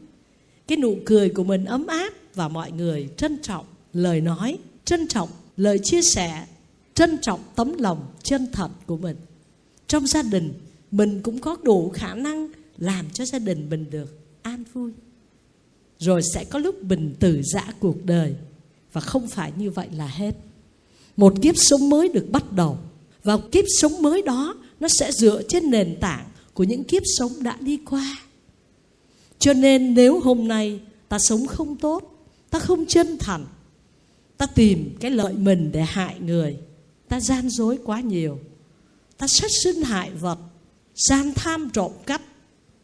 cái 0.67 0.77
nụ 0.77 0.95
cười 1.05 1.29
của 1.29 1.43
mình 1.43 1.65
ấm 1.65 1.87
áp 1.87 2.13
và 2.35 2.47
mọi 2.47 2.71
người 2.71 3.09
trân 3.17 3.41
trọng 3.41 3.65
lời 3.93 4.21
nói, 4.21 4.57
trân 4.85 5.07
trọng, 5.07 5.29
lời 5.57 5.79
chia 5.83 6.01
sẻ, 6.01 6.45
trân 6.93 7.17
trọng 7.21 7.39
tấm 7.55 7.77
lòng 7.77 8.05
chân 8.23 8.47
thật 8.51 8.69
của 8.85 8.97
mình. 8.97 9.15
Trong 9.87 10.07
gia 10.07 10.21
đình, 10.21 10.53
mình 10.91 11.21
cũng 11.23 11.39
có 11.39 11.57
đủ 11.63 11.89
khả 11.93 12.15
năng 12.15 12.47
làm 12.77 13.09
cho 13.09 13.25
gia 13.25 13.39
đình 13.39 13.69
mình 13.69 13.85
được 13.89 14.19
an 14.41 14.63
vui. 14.73 14.91
Rồi 15.99 16.21
sẽ 16.33 16.43
có 16.43 16.59
lúc 16.59 16.83
mình 16.83 17.15
từ 17.19 17.41
giã 17.43 17.73
cuộc 17.79 18.05
đời. 18.05 18.35
Và 18.93 19.01
không 19.01 19.27
phải 19.27 19.51
như 19.55 19.71
vậy 19.71 19.87
là 19.95 20.07
hết. 20.07 20.35
Một 21.17 21.33
kiếp 21.41 21.55
sống 21.57 21.89
mới 21.89 22.09
được 22.09 22.27
bắt 22.31 22.51
đầu. 22.51 22.77
Và 23.23 23.37
kiếp 23.51 23.65
sống 23.79 24.01
mới 24.01 24.21
đó, 24.21 24.55
nó 24.79 24.87
sẽ 24.99 25.11
dựa 25.11 25.41
trên 25.47 25.69
nền 25.69 25.97
tảng 26.01 26.25
của 26.53 26.63
những 26.63 26.83
kiếp 26.83 27.01
sống 27.17 27.31
đã 27.43 27.57
đi 27.59 27.77
qua. 27.89 28.17
Cho 29.39 29.53
nên 29.53 29.93
nếu 29.93 30.19
hôm 30.19 30.47
nay 30.47 30.79
ta 31.09 31.19
sống 31.19 31.47
không 31.47 31.75
tốt, 31.75 32.27
ta 32.49 32.59
không 32.59 32.85
chân 32.85 33.17
thành 33.19 33.45
ta 34.41 34.47
tìm 34.47 34.95
cái 34.99 35.11
lợi 35.11 35.33
mình 35.33 35.71
để 35.71 35.81
hại 35.81 36.19
người. 36.19 36.57
Ta 37.07 37.19
gian 37.19 37.49
dối 37.49 37.79
quá 37.83 38.01
nhiều. 38.01 38.39
Ta 39.17 39.27
sát 39.27 39.51
sinh 39.63 39.81
hại 39.81 40.11
vật. 40.11 40.39
Gian 40.95 41.33
tham 41.35 41.69
trộm 41.73 41.91
cắp. 42.05 42.21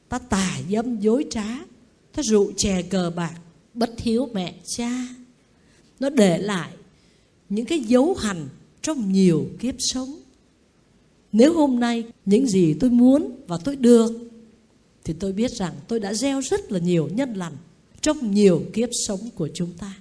Ta 0.10 0.20
tà 0.20 0.60
dâm 0.70 1.00
dối 1.00 1.26
trá. 1.30 1.58
Ta 2.16 2.24
rượu 2.24 2.52
chè 2.58 2.82
cờ 2.82 3.12
bạc. 3.16 3.34
Bất 3.74 3.90
hiếu 3.98 4.30
mẹ 4.34 4.54
cha. 4.66 5.08
Nó 6.00 6.10
để 6.10 6.38
lại 6.38 6.72
những 7.50 7.66
cái 7.66 7.80
dấu 7.80 8.16
hành 8.16 8.50
trong 8.82 9.12
nhiều 9.12 9.48
kiếp 9.60 9.76
sống. 9.80 10.16
Nếu 11.32 11.54
hôm 11.54 11.80
nay 11.80 12.04
những 12.26 12.48
gì 12.48 12.74
tôi 12.74 12.90
muốn 12.90 13.32
và 13.48 13.58
tôi 13.58 13.76
được, 13.76 14.12
thì 15.04 15.14
tôi 15.20 15.34
biết 15.34 15.52
rằng 15.52 15.74
tôi 15.88 16.00
đã 16.00 16.14
gieo 16.14 16.42
rất 16.42 16.72
là 16.72 16.80
nhiều 16.80 17.10
nhân 17.14 17.34
lành 17.34 17.54
trong 18.02 18.32
nhiều 18.32 18.64
kiếp 18.74 18.90
sống 19.08 19.30
của 19.36 19.50
chúng 19.54 19.72
ta 19.78 19.94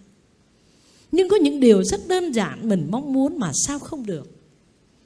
nhưng 1.12 1.28
có 1.28 1.36
những 1.36 1.60
điều 1.60 1.84
rất 1.84 2.08
đơn 2.08 2.32
giản 2.32 2.68
mình 2.68 2.86
mong 2.90 3.12
muốn 3.12 3.38
mà 3.38 3.52
sao 3.66 3.78
không 3.78 4.06
được. 4.06 4.30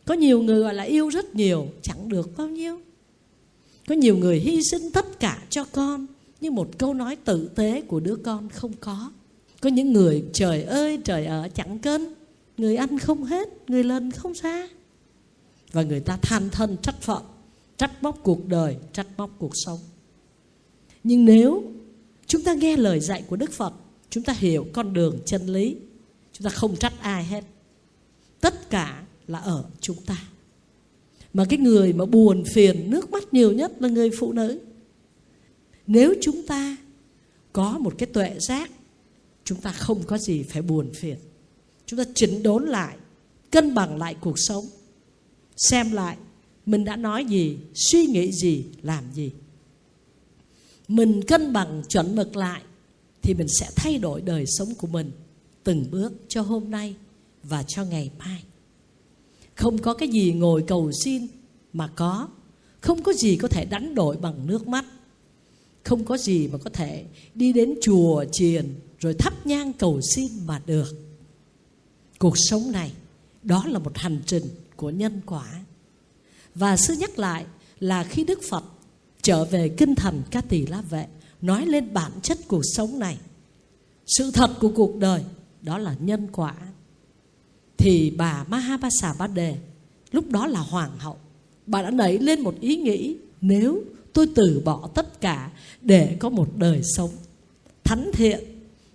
Có 0.04 0.14
nhiều 0.14 0.42
người 0.42 0.60
gọi 0.60 0.74
là 0.74 0.82
yêu 0.82 1.08
rất 1.08 1.34
nhiều, 1.34 1.66
chẳng 1.82 2.08
được 2.08 2.36
bao 2.36 2.48
nhiêu. 2.48 2.80
Có 3.88 3.94
nhiều 3.94 4.16
người 4.16 4.40
hy 4.40 4.62
sinh 4.70 4.90
tất 4.90 5.20
cả 5.20 5.42
cho 5.50 5.64
con, 5.72 6.06
nhưng 6.40 6.54
một 6.54 6.68
câu 6.78 6.94
nói 6.94 7.16
tử 7.16 7.50
tế 7.54 7.80
của 7.80 8.00
đứa 8.00 8.16
con 8.16 8.48
không 8.48 8.72
có. 8.80 9.12
Có 9.60 9.70
những 9.70 9.92
người, 9.92 10.24
trời 10.32 10.62
ơi, 10.62 10.98
trời 11.04 11.26
ở 11.26 11.48
chẳng 11.54 11.78
cân, 11.78 12.14
người 12.56 12.76
ăn 12.76 12.98
không 12.98 13.24
hết, 13.24 13.48
người 13.70 13.84
lần 13.84 14.10
không 14.10 14.32
ra. 14.32 14.68
Và 15.72 15.82
người 15.82 16.00
ta 16.00 16.18
than 16.22 16.50
thân 16.50 16.76
trách 16.82 17.02
phận, 17.02 17.22
trách 17.76 18.02
móc 18.02 18.18
cuộc 18.22 18.48
đời, 18.48 18.76
trách 18.92 19.06
móc 19.16 19.30
cuộc 19.38 19.52
sống. 19.54 19.78
Nhưng 21.04 21.24
nếu 21.24 21.62
chúng 22.26 22.42
ta 22.42 22.54
nghe 22.54 22.76
lời 22.76 23.00
dạy 23.00 23.24
của 23.28 23.36
đức 23.36 23.52
phật, 23.52 23.72
chúng 24.10 24.24
ta 24.24 24.32
hiểu 24.32 24.66
con 24.72 24.92
đường 24.92 25.18
chân 25.26 25.46
lý 25.46 25.76
chúng 26.40 26.50
ta 26.50 26.56
không 26.56 26.76
trách 26.76 26.92
ai 27.00 27.24
hết. 27.24 27.44
Tất 28.40 28.70
cả 28.70 29.02
là 29.26 29.38
ở 29.38 29.64
chúng 29.80 29.96
ta. 30.06 30.16
Mà 31.32 31.44
cái 31.44 31.58
người 31.58 31.92
mà 31.92 32.04
buồn 32.04 32.44
phiền, 32.44 32.90
nước 32.90 33.10
mắt 33.10 33.34
nhiều 33.34 33.52
nhất 33.52 33.72
là 33.82 33.88
người 33.88 34.10
phụ 34.18 34.32
nữ. 34.32 34.60
Nếu 35.86 36.14
chúng 36.20 36.46
ta 36.46 36.76
có 37.52 37.78
một 37.78 37.94
cái 37.98 38.06
tuệ 38.06 38.36
giác, 38.38 38.70
chúng 39.44 39.60
ta 39.60 39.72
không 39.72 40.02
có 40.02 40.18
gì 40.18 40.42
phải 40.42 40.62
buồn 40.62 40.90
phiền. 40.94 41.16
Chúng 41.86 41.98
ta 41.98 42.04
chỉnh 42.14 42.42
đốn 42.42 42.66
lại, 42.66 42.96
cân 43.50 43.74
bằng 43.74 43.98
lại 43.98 44.16
cuộc 44.20 44.38
sống. 44.38 44.64
Xem 45.56 45.92
lại, 45.92 46.16
mình 46.66 46.84
đã 46.84 46.96
nói 46.96 47.24
gì, 47.24 47.58
suy 47.74 48.06
nghĩ 48.06 48.32
gì, 48.32 48.64
làm 48.82 49.04
gì. 49.14 49.32
Mình 50.88 51.22
cân 51.22 51.52
bằng 51.52 51.82
chuẩn 51.88 52.16
mực 52.16 52.36
lại, 52.36 52.62
thì 53.22 53.34
mình 53.34 53.48
sẽ 53.60 53.70
thay 53.76 53.98
đổi 53.98 54.20
đời 54.20 54.44
sống 54.46 54.74
của 54.74 54.86
mình 54.86 55.10
từng 55.64 55.90
bước 55.90 56.12
cho 56.28 56.42
hôm 56.42 56.70
nay 56.70 56.94
và 57.42 57.62
cho 57.62 57.84
ngày 57.84 58.10
mai. 58.18 58.44
Không 59.54 59.78
có 59.78 59.94
cái 59.94 60.08
gì 60.08 60.32
ngồi 60.32 60.64
cầu 60.66 60.92
xin 61.04 61.26
mà 61.72 61.88
có. 61.96 62.28
Không 62.80 63.02
có 63.02 63.12
gì 63.12 63.36
có 63.36 63.48
thể 63.48 63.64
đánh 63.64 63.94
đổi 63.94 64.16
bằng 64.16 64.46
nước 64.46 64.68
mắt. 64.68 64.84
Không 65.84 66.04
có 66.04 66.16
gì 66.16 66.48
mà 66.48 66.58
có 66.58 66.70
thể 66.70 67.04
đi 67.34 67.52
đến 67.52 67.74
chùa 67.82 68.24
chiền 68.32 68.74
rồi 68.98 69.14
thắp 69.14 69.46
nhang 69.46 69.72
cầu 69.72 70.00
xin 70.14 70.28
mà 70.46 70.62
được. 70.66 70.96
Cuộc 72.18 72.34
sống 72.36 72.72
này, 72.72 72.92
đó 73.42 73.64
là 73.66 73.78
một 73.78 73.92
hành 73.98 74.20
trình 74.26 74.44
của 74.76 74.90
nhân 74.90 75.20
quả. 75.26 75.60
Và 76.54 76.76
sư 76.76 76.94
nhắc 76.94 77.18
lại 77.18 77.44
là 77.78 78.04
khi 78.04 78.24
đức 78.24 78.40
phật 78.48 78.64
trở 79.22 79.44
về 79.44 79.68
kinh 79.68 79.94
thành 79.94 80.22
ca 80.30 80.40
tỳ 80.40 80.66
la 80.66 80.80
vệ, 80.80 81.06
nói 81.42 81.66
lên 81.66 81.94
bản 81.94 82.12
chất 82.22 82.38
cuộc 82.48 82.62
sống 82.76 82.98
này, 82.98 83.18
sự 84.06 84.30
thật 84.30 84.50
của 84.60 84.72
cuộc 84.74 84.96
đời 84.96 85.24
đó 85.62 85.78
là 85.78 85.94
nhân 86.00 86.28
quả. 86.32 86.54
Thì 87.76 88.10
bà 88.10 88.44
Mahabasa 88.48 89.14
Ba 89.18 89.26
Đề 89.26 89.56
lúc 90.12 90.30
đó 90.30 90.46
là 90.46 90.60
hoàng 90.60 90.98
hậu, 90.98 91.16
bà 91.66 91.82
đã 91.82 91.90
nảy 91.90 92.18
lên 92.18 92.40
một 92.40 92.54
ý 92.60 92.76
nghĩ, 92.76 93.16
nếu 93.40 93.82
tôi 94.12 94.28
từ 94.34 94.62
bỏ 94.64 94.90
tất 94.94 95.20
cả 95.20 95.50
để 95.82 96.16
có 96.20 96.28
một 96.28 96.48
đời 96.56 96.80
sống 96.82 97.10
thánh 97.84 98.10
thiện, 98.12 98.40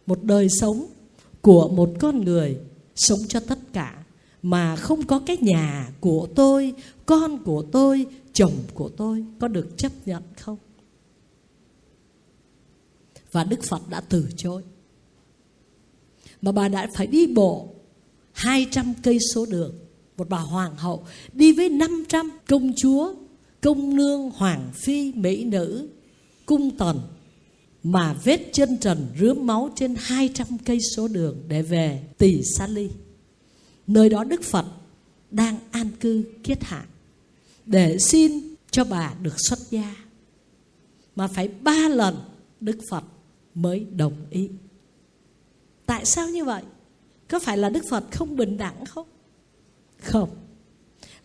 một 0.07 0.23
đời 0.23 0.49
sống 0.49 0.85
của 1.41 1.67
một 1.67 1.89
con 1.99 2.21
người 2.21 2.57
sống 2.95 3.19
cho 3.27 3.39
tất 3.39 3.59
cả, 3.73 4.03
mà 4.41 4.75
không 4.75 5.03
có 5.03 5.19
cái 5.19 5.37
nhà 5.37 5.89
của 5.99 6.27
tôi, 6.35 6.73
con 7.05 7.43
của 7.43 7.61
tôi, 7.71 8.05
chồng 8.33 8.53
của 8.73 8.89
tôi, 8.89 9.25
có 9.39 9.47
được 9.47 9.77
chấp 9.77 9.91
nhận 10.05 10.23
không? 10.39 10.57
Và 13.31 13.43
đức 13.43 13.63
phật 13.63 13.89
đã 13.89 14.01
từ 14.09 14.27
chối 14.37 14.63
mà 16.41 16.51
bà 16.51 16.67
đã 16.67 16.87
phải 16.93 17.07
đi 17.07 17.27
bộ 17.27 17.69
200 18.33 18.93
cây 19.03 19.19
số 19.33 19.45
đường 19.45 19.73
một 20.17 20.29
bà 20.29 20.37
hoàng 20.37 20.75
hậu 20.75 21.05
đi 21.33 21.53
với 21.53 21.69
500 21.69 22.31
công 22.47 22.73
chúa, 22.77 23.13
công 23.61 23.95
nương, 23.95 24.29
hoàng 24.29 24.71
phi, 24.73 25.13
mỹ 25.13 25.43
nữ, 25.43 25.89
cung 26.45 26.77
tần, 26.77 26.99
mà 27.83 28.13
vết 28.23 28.49
chân 28.53 28.77
trần 28.77 29.07
rướm 29.19 29.47
máu 29.47 29.69
trên 29.75 29.95
200 29.97 30.47
cây 30.65 30.79
số 30.95 31.07
đường 31.07 31.43
để 31.47 31.61
về 31.61 32.03
Tỳ 32.17 32.41
Sa 32.57 32.67
Ly. 32.67 32.89
Nơi 33.87 34.09
đó 34.09 34.23
Đức 34.23 34.43
Phật 34.43 34.65
đang 35.31 35.57
an 35.71 35.89
cư 35.99 36.23
kiết 36.43 36.63
hạ 36.63 36.85
để 37.65 37.97
xin 37.99 38.31
cho 38.71 38.83
bà 38.83 39.13
được 39.21 39.35
xuất 39.37 39.59
gia. 39.69 39.95
Mà 41.15 41.27
phải 41.27 41.47
ba 41.47 41.89
lần 41.89 42.15
Đức 42.61 42.77
Phật 42.89 43.03
mới 43.55 43.85
đồng 43.95 44.25
ý. 44.29 44.49
Tại 45.85 46.05
sao 46.05 46.29
như 46.29 46.45
vậy? 46.45 46.63
Có 47.27 47.39
phải 47.39 47.57
là 47.57 47.69
Đức 47.69 47.83
Phật 47.89 48.03
không 48.11 48.35
bình 48.35 48.57
đẳng 48.57 48.85
không? 48.85 49.07
Không. 50.01 50.29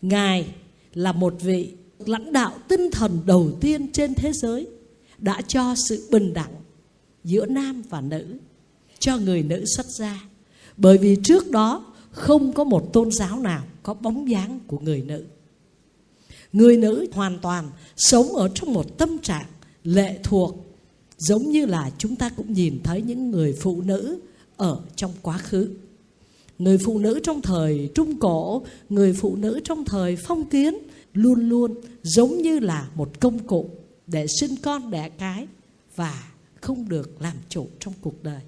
Ngài 0.02 0.55
là 0.95 1.12
một 1.12 1.35
vị 1.40 1.73
lãnh 1.99 2.33
đạo 2.33 2.59
tinh 2.69 2.90
thần 2.90 3.19
đầu 3.26 3.52
tiên 3.61 3.93
trên 3.93 4.14
thế 4.14 4.33
giới, 4.33 4.67
đã 5.19 5.43
cho 5.43 5.75
sự 5.88 6.09
bình 6.11 6.33
đẳng 6.35 6.55
giữa 7.25 7.47
nam 7.47 7.83
và 7.88 8.00
nữ, 8.00 8.26
cho 8.99 9.17
người 9.17 9.43
nữ 9.43 9.64
xuất 9.76 9.87
gia 9.87 10.21
bởi 10.76 10.99
vì 10.99 11.17
trước 11.25 11.50
đó 11.50 11.93
không 12.11 12.52
có 12.52 12.64
một 12.64 12.93
tôn 12.93 13.11
giáo 13.11 13.38
nào 13.38 13.62
có 13.83 13.95
bóng 13.95 14.31
dáng 14.31 14.61
của 14.67 14.79
người 14.79 15.02
nữ 15.02 15.25
người 16.52 16.76
nữ 16.76 17.07
hoàn 17.12 17.38
toàn 17.38 17.71
sống 17.97 18.37
ở 18.37 18.49
trong 18.55 18.73
một 18.73 18.99
tâm 18.99 19.19
trạng 19.19 19.47
lệ 19.85 20.19
thuộc, 20.23 20.67
giống 21.19 21.50
như 21.50 21.67
là 21.67 21.90
chúng 21.99 22.17
ta 22.17 22.29
cũng 22.29 22.52
nhìn 22.52 22.81
thấy 22.85 23.02
những 23.02 23.31
người 23.31 23.52
phụ 23.61 23.81
nữ 23.81 24.21
ở 24.61 24.81
trong 24.97 25.12
quá 25.23 25.38
khứ 25.38 25.69
người 26.59 26.79
phụ 26.79 26.99
nữ 26.99 27.21
trong 27.23 27.43
thời 27.43 27.90
trung 27.95 28.19
cổ, 28.19 28.62
người 28.88 29.12
phụ 29.12 29.37
nữ 29.37 29.61
trong 29.64 29.85
thời 29.85 30.17
phong 30.17 30.45
kiến 30.45 30.75
luôn 31.14 31.49
luôn 31.49 31.75
giống 32.02 32.38
như 32.38 32.59
là 32.59 32.88
một 32.95 33.21
công 33.21 33.38
cụ 33.38 33.71
để 34.07 34.26
sinh 34.40 34.57
con, 34.62 34.90
đẻ 34.90 35.09
cái 35.09 35.47
và 35.97 36.25
không 36.61 36.88
được 36.88 37.23
làm 37.23 37.37
chủ 37.49 37.67
trong 37.79 37.95
cuộc 38.00 38.23
đời. 38.23 38.40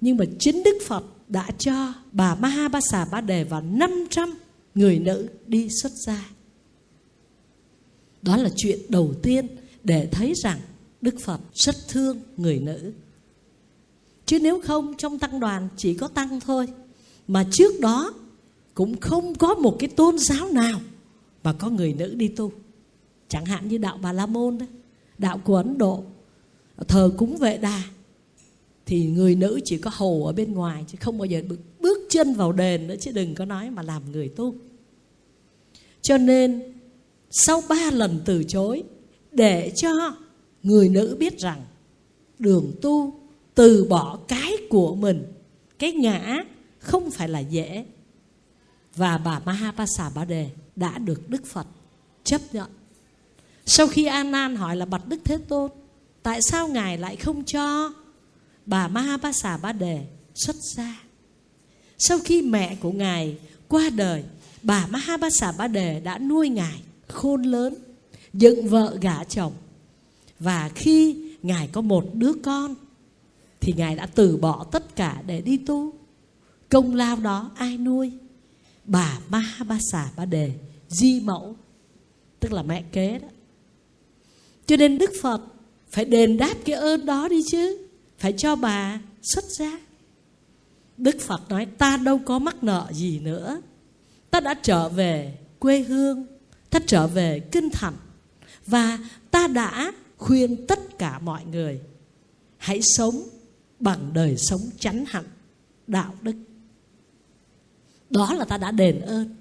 Nhưng 0.00 0.16
mà 0.16 0.24
chính 0.38 0.62
Đức 0.62 0.78
Phật 0.86 1.04
đã 1.28 1.50
cho 1.58 1.94
bà 2.12 2.34
Mahabasa 2.34 3.04
Ba 3.04 3.20
Đề 3.20 3.44
và 3.44 3.60
500 3.60 4.34
người 4.74 4.98
nữ 4.98 5.28
đi 5.46 5.68
xuất 5.82 5.92
gia. 6.06 6.30
Đó 8.22 8.36
là 8.36 8.50
chuyện 8.56 8.78
đầu 8.88 9.14
tiên 9.22 9.46
để 9.84 10.08
thấy 10.12 10.32
rằng 10.36 10.58
Đức 11.00 11.14
Phật 11.20 11.40
rất 11.54 11.74
thương 11.88 12.20
người 12.36 12.58
nữ. 12.58 12.92
Chứ 14.26 14.38
nếu 14.38 14.60
không 14.60 14.94
trong 14.98 15.18
tăng 15.18 15.40
đoàn 15.40 15.68
chỉ 15.76 15.94
có 15.94 16.08
tăng 16.08 16.40
thôi. 16.40 16.66
Mà 17.28 17.46
trước 17.50 17.80
đó 17.80 18.14
cũng 18.74 19.00
không 19.00 19.34
có 19.34 19.54
một 19.54 19.76
cái 19.78 19.88
tôn 19.88 20.18
giáo 20.18 20.48
nào 20.48 20.80
mà 21.44 21.52
có 21.52 21.70
người 21.70 21.94
nữ 21.94 22.14
đi 22.14 22.28
tu. 22.28 22.52
Chẳng 23.28 23.44
hạn 23.44 23.68
như 23.68 23.78
đạo 23.78 23.98
Bà 24.02 24.12
La 24.12 24.26
Môn 24.26 24.58
đó, 24.58 24.66
đạo 25.18 25.40
của 25.44 25.56
ấn 25.56 25.78
độ 25.78 26.04
thờ 26.88 27.10
cúng 27.18 27.36
vệ 27.36 27.58
đà 27.58 27.82
thì 28.86 29.06
người 29.06 29.34
nữ 29.34 29.60
chỉ 29.64 29.78
có 29.78 29.90
hầu 29.94 30.26
ở 30.26 30.32
bên 30.32 30.52
ngoài 30.52 30.84
chứ 30.88 30.98
không 31.00 31.18
bao 31.18 31.26
giờ 31.26 31.42
bước, 31.48 31.58
bước 31.80 31.98
chân 32.10 32.34
vào 32.34 32.52
đền 32.52 32.86
nữa 32.86 32.94
chứ 33.00 33.10
đừng 33.12 33.34
có 33.34 33.44
nói 33.44 33.70
mà 33.70 33.82
làm 33.82 34.12
người 34.12 34.28
tu 34.28 34.54
cho 36.02 36.18
nên 36.18 36.62
sau 37.30 37.62
ba 37.68 37.90
lần 37.90 38.20
từ 38.24 38.44
chối 38.44 38.82
để 39.32 39.72
cho 39.76 40.16
người 40.62 40.88
nữ 40.88 41.16
biết 41.18 41.38
rằng 41.38 41.62
đường 42.38 42.72
tu 42.82 43.20
từ 43.54 43.84
bỏ 43.84 44.18
cái 44.28 44.56
của 44.70 44.94
mình. 44.94 45.32
Cái 45.78 45.92
ngã 45.92 46.44
không 46.78 47.10
phải 47.10 47.28
là 47.28 47.38
dễ. 47.38 47.84
Và 48.96 49.18
bà 49.18 49.38
Mahapasa 49.38 50.10
Bà 50.14 50.24
Đề 50.24 50.50
đã 50.76 50.98
được 50.98 51.30
Đức 51.30 51.46
Phật 51.46 51.66
chấp 52.24 52.40
nhận. 52.52 52.70
Sau 53.66 53.86
khi 53.86 54.04
An 54.04 54.30
Nan 54.30 54.56
hỏi 54.56 54.76
là 54.76 54.86
bạch 54.86 55.08
Đức 55.08 55.18
Thế 55.24 55.38
Tôn, 55.48 55.70
Tại 56.24 56.40
sao 56.42 56.68
Ngài 56.68 56.98
lại 56.98 57.16
không 57.16 57.44
cho? 57.44 57.92
Bà 58.66 58.88
Mahapasa 58.88 59.56
Bà 59.56 59.72
Đề 59.72 60.06
xuất 60.34 60.56
gia 60.76 61.02
Sau 61.98 62.18
khi 62.24 62.42
mẹ 62.42 62.76
của 62.80 62.92
Ngài 62.92 63.38
qua 63.68 63.90
đời, 63.90 64.24
Bà 64.62 64.86
Mahapasa 64.86 65.52
Bà 65.58 65.68
Đề 65.68 66.00
đã 66.00 66.18
nuôi 66.18 66.48
Ngài 66.48 66.80
khôn 67.08 67.42
lớn, 67.42 67.74
Dựng 68.32 68.68
vợ 68.68 68.96
gả 69.00 69.24
chồng. 69.24 69.52
Và 70.40 70.70
khi 70.74 71.16
Ngài 71.42 71.68
có 71.72 71.80
một 71.80 72.04
đứa 72.14 72.32
con 72.42 72.74
thì 73.64 73.72
Ngài 73.76 73.96
đã 73.96 74.06
từ 74.06 74.36
bỏ 74.36 74.66
tất 74.72 74.96
cả 74.96 75.22
để 75.26 75.40
đi 75.40 75.56
tu. 75.56 75.92
Công 76.68 76.94
lao 76.94 77.16
đó 77.16 77.50
ai 77.56 77.78
nuôi? 77.78 78.12
Bà 78.84 79.18
Mahapasa 79.28 80.10
Ba 80.16 80.24
Đề 80.24 80.52
Di 80.88 81.20
mẫu. 81.20 81.56
Tức 82.40 82.52
là 82.52 82.62
mẹ 82.62 82.82
kế 82.92 83.18
đó. 83.18 83.28
Cho 84.66 84.76
nên 84.76 84.98
Đức 84.98 85.10
Phật 85.22 85.40
phải 85.90 86.04
đền 86.04 86.36
đáp 86.36 86.54
cái 86.64 86.76
ơn 86.76 87.06
đó 87.06 87.28
đi 87.28 87.40
chứ. 87.50 87.86
Phải 88.18 88.32
cho 88.32 88.56
bà 88.56 89.00
xuất 89.22 89.44
gia. 89.44 89.78
Đức 90.96 91.20
Phật 91.20 91.48
nói, 91.48 91.66
ta 91.66 91.96
đâu 91.96 92.20
có 92.24 92.38
mắc 92.38 92.64
nợ 92.64 92.88
gì 92.92 93.18
nữa. 93.18 93.60
Ta 94.30 94.40
đã 94.40 94.54
trở 94.54 94.88
về 94.88 95.38
quê 95.58 95.80
hương. 95.80 96.26
Ta 96.70 96.80
trở 96.86 97.06
về 97.06 97.40
kinh 97.40 97.70
thành. 97.70 97.94
Và 98.66 98.98
ta 99.30 99.46
đã 99.46 99.92
khuyên 100.18 100.66
tất 100.66 100.98
cả 100.98 101.18
mọi 101.18 101.44
người, 101.44 101.80
Hãy 102.64 102.80
sống 102.82 103.22
bằng 103.84 104.10
đời 104.12 104.36
sống 104.36 104.60
chánh 104.78 105.04
hạnh, 105.08 105.24
Đạo 105.86 106.14
đức. 106.22 106.34
Đó 108.10 108.34
là 108.34 108.44
ta 108.44 108.58
đã 108.58 108.70
đền 108.70 109.00
ơn. 109.00 109.36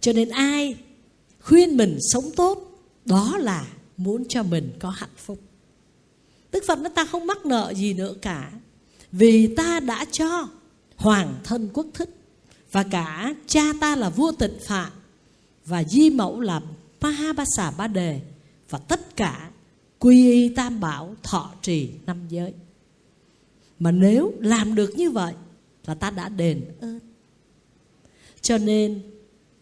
Cho 0.00 0.12
nên 0.12 0.28
ai 0.28 0.76
khuyên 1.40 1.76
mình 1.76 1.98
sống 2.12 2.24
tốt, 2.36 2.70
Đó 3.04 3.36
là 3.38 3.66
muốn 3.96 4.24
cho 4.28 4.42
mình 4.42 4.72
có 4.78 4.90
hạnh 4.90 5.16
phúc. 5.16 5.40
Đức 6.52 6.64
phật 6.66 6.78
nói 6.78 6.92
ta 6.94 7.04
không 7.04 7.26
mắc 7.26 7.46
nợ 7.46 7.72
gì 7.76 7.94
nữa 7.94 8.14
cả, 8.22 8.52
vì 9.12 9.54
ta 9.54 9.80
đã 9.80 10.04
cho 10.12 10.48
hoàng 10.96 11.34
thân 11.44 11.68
quốc 11.72 11.86
thích, 11.94 12.10
và 12.72 12.82
cả 12.82 13.34
cha 13.46 13.62
ta 13.80 13.96
là 13.96 14.10
vua 14.10 14.32
tịnh 14.32 14.58
phạn, 14.66 14.92
và 15.66 15.84
di 15.84 16.10
mẫu 16.10 16.40
là 16.40 16.60
Mahabasa 17.00 17.70
Ba 17.70 17.86
Đề 17.86 18.20
và 18.70 18.78
tất 18.78 19.16
cả 19.16 19.50
quy 19.98 20.32
y 20.32 20.48
tam 20.48 20.80
bảo 20.80 21.16
thọ 21.22 21.50
trì 21.62 21.90
năm 22.06 22.18
giới 22.28 22.52
mà 23.78 23.90
nếu 23.90 24.32
làm 24.40 24.74
được 24.74 24.90
như 24.96 25.10
vậy 25.10 25.34
là 25.86 25.94
ta 25.94 26.10
đã 26.10 26.28
đền 26.28 26.64
ơn. 26.80 27.00
Cho 28.40 28.58
nên, 28.58 29.02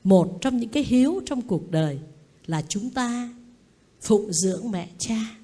một 0.05 0.39
trong 0.41 0.57
những 0.57 0.71
cái 0.71 0.85
hiếu 0.85 1.21
trong 1.27 1.43
cuộc 1.43 1.71
đời 1.71 1.99
là 2.47 2.63
chúng 2.69 2.91
ta 2.91 3.35
phụng 4.01 4.33
dưỡng 4.33 4.71
mẹ 4.71 4.89
cha. 4.99 5.37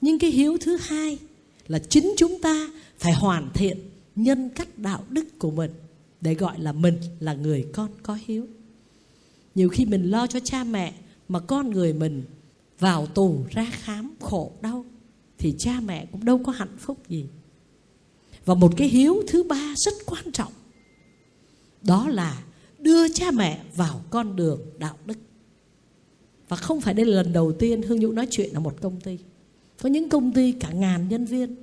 Nhưng 0.00 0.18
cái 0.18 0.30
hiếu 0.30 0.56
thứ 0.60 0.76
hai 0.80 1.18
là 1.68 1.78
chính 1.78 2.14
chúng 2.16 2.40
ta 2.40 2.68
phải 2.98 3.12
hoàn 3.12 3.50
thiện 3.54 3.78
nhân 4.16 4.50
cách 4.50 4.78
đạo 4.78 5.04
đức 5.10 5.38
của 5.38 5.50
mình 5.50 5.70
để 6.20 6.34
gọi 6.34 6.60
là 6.60 6.72
mình 6.72 6.98
là 7.20 7.34
người 7.34 7.66
con 7.72 7.90
có 8.02 8.18
hiếu. 8.26 8.46
Nhiều 9.54 9.68
khi 9.68 9.84
mình 9.84 10.10
lo 10.10 10.26
cho 10.26 10.40
cha 10.40 10.64
mẹ 10.64 10.94
mà 11.28 11.40
con 11.40 11.70
người 11.70 11.92
mình 11.92 12.22
vào 12.78 13.06
tù 13.06 13.44
ra 13.50 13.66
khám 13.72 14.14
khổ 14.20 14.52
đau 14.62 14.84
thì 15.38 15.54
cha 15.58 15.80
mẹ 15.80 16.06
cũng 16.12 16.24
đâu 16.24 16.40
có 16.44 16.52
hạnh 16.52 16.76
phúc 16.78 16.98
gì 17.08 17.24
và 18.46 18.54
một 18.54 18.72
cái 18.76 18.88
hiếu 18.88 19.22
thứ 19.26 19.42
ba 19.42 19.74
rất 19.76 19.94
quan 20.06 20.32
trọng. 20.32 20.52
Đó 21.82 22.08
là 22.08 22.42
đưa 22.78 23.08
cha 23.08 23.30
mẹ 23.30 23.62
vào 23.76 24.00
con 24.10 24.36
đường 24.36 24.60
đạo 24.78 24.96
đức. 25.06 25.18
Và 26.48 26.56
không 26.56 26.80
phải 26.80 26.94
đây 26.94 27.06
là 27.06 27.16
lần 27.22 27.32
đầu 27.32 27.52
tiên 27.52 27.82
hương 27.82 28.00
nhũ 28.00 28.12
nói 28.12 28.26
chuyện 28.30 28.52
ở 28.52 28.60
một 28.60 28.74
công 28.80 29.00
ty. 29.00 29.18
Có 29.82 29.88
những 29.88 30.08
công 30.08 30.32
ty 30.32 30.52
cả 30.52 30.70
ngàn 30.70 31.08
nhân 31.08 31.24
viên. 31.24 31.56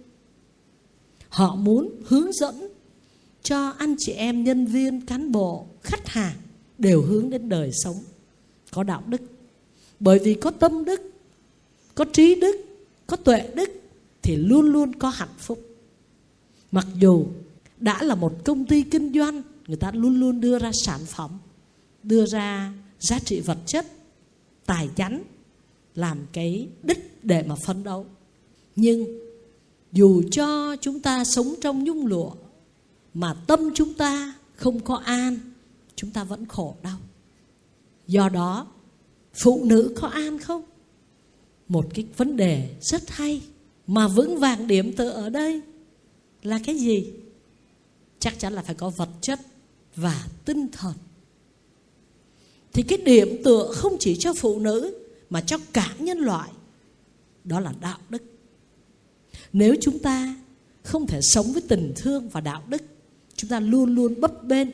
Họ 1.30 1.56
muốn 1.56 1.90
hướng 2.06 2.34
dẫn 2.34 2.68
cho 3.44 3.70
anh 3.70 3.96
chị 4.00 4.12
em 4.12 4.44
nhân 4.44 4.66
viên, 4.66 5.06
cán 5.06 5.32
bộ, 5.32 5.66
khách 5.82 6.08
hàng 6.08 6.36
đều 6.78 7.02
hướng 7.02 7.30
đến 7.30 7.50
đời 7.50 7.72
sống 7.74 7.96
có 8.72 8.84
đạo 8.84 9.04
đức. 9.08 9.22
Bởi 10.00 10.20
vì 10.20 10.34
có 10.34 10.52
tâm 10.52 10.86
đức, 10.86 11.02
có 11.96 12.06
trí 12.13 12.36
đức, 12.36 12.56
có 13.08 13.18
tuệ 13.18 13.50
đức 13.56 13.70
thì 14.22 14.36
luôn 14.36 14.66
luôn 14.66 14.96
có 14.96 15.10
hạnh 15.10 15.36
phúc 15.38 15.73
mặc 16.74 16.88
dù 17.00 17.25
đã 17.80 18.03
là 18.03 18.15
một 18.15 18.34
công 18.46 18.65
ty 18.65 18.84
kinh 18.84 19.13
doanh, 19.13 19.42
người 19.68 19.77
ta 19.77 19.92
luôn 19.94 20.20
luôn 20.20 20.42
đưa 20.42 20.60
ra 20.60 20.72
sản 20.86 21.00
phẩm, 21.06 21.32
đưa 22.03 22.25
ra 22.25 22.74
giá 23.00 23.20
trị 23.20 23.39
vật 23.39 23.58
chất, 23.65 23.86
tài 24.65 24.89
chánh, 24.96 25.24
làm 25.96 26.18
cái 26.34 26.68
đích 26.84 27.25
để 27.25 27.44
mà 27.44 27.56
phấn 27.56 27.84
đấu. 27.84 28.06
Nhưng 28.75 29.06
dù 29.92 30.24
cho 30.32 30.75
chúng 30.82 31.00
ta 31.00 31.24
sống 31.24 31.53
trong 31.62 31.84
nhung 31.84 32.06
lụa, 32.06 32.32
mà 33.13 33.34
tâm 33.48 33.60
chúng 33.75 33.94
ta 33.94 34.34
không 34.56 34.80
có 34.80 34.96
an, 34.96 35.39
chúng 35.96 36.12
ta 36.12 36.24
vẫn 36.24 36.46
khổ 36.46 36.75
đau. 36.84 36.98
Do 38.08 38.30
đó, 38.30 38.68
phụ 39.34 39.63
nữ 39.65 39.96
có 40.01 40.08
an 40.08 40.39
không? 40.39 40.63
Một 41.68 41.86
cái 41.94 42.06
vấn 42.18 42.38
đề 42.38 42.75
rất 42.82 43.10
hay 43.10 43.42
mà 43.88 44.08
vững 44.08 44.39
vàng 44.39 44.68
điểm 44.68 44.96
tựa 44.96 45.10
ở 45.10 45.30
đây 45.30 45.62
là 46.46 46.60
cái 46.66 46.76
gì? 46.78 47.14
Chắc 48.20 48.40
chắn 48.40 48.54
là 48.54 48.62
phải 48.62 48.76
có 48.76 48.90
vật 48.90 49.10
chất 49.22 49.40
và 49.96 50.28
tinh 50.46 50.68
thần. 50.72 50.94
Thì 52.74 52.84
cái 52.84 52.98
điểm 52.98 53.42
tựa 53.44 53.72
không 53.75 53.98
chỉ 54.00 54.16
cho 54.20 54.34
phụ 54.34 54.60
nữ, 54.60 54.98
mà 55.29 55.42
cho 55.42 55.58
cả 55.74 55.96
nhân 56.00 56.18
loại, 56.18 56.50
đó 57.44 57.60
là 57.60 57.74
đạo 57.82 57.98
đức. 58.10 58.24
Nếu 59.53 59.75
chúng 59.82 60.00
ta 60.00 60.36
không 60.84 61.08
thể 61.08 61.20
sống 61.22 61.53
với 61.53 61.62
tình 61.68 61.94
thương 61.96 62.29
và 62.29 62.42
đạo 62.42 62.64
đức, 62.68 62.82
chúng 63.36 63.50
ta 63.50 63.60
luôn 63.60 63.96
luôn 63.96 64.22
bấp 64.22 64.44
bênh, 64.44 64.68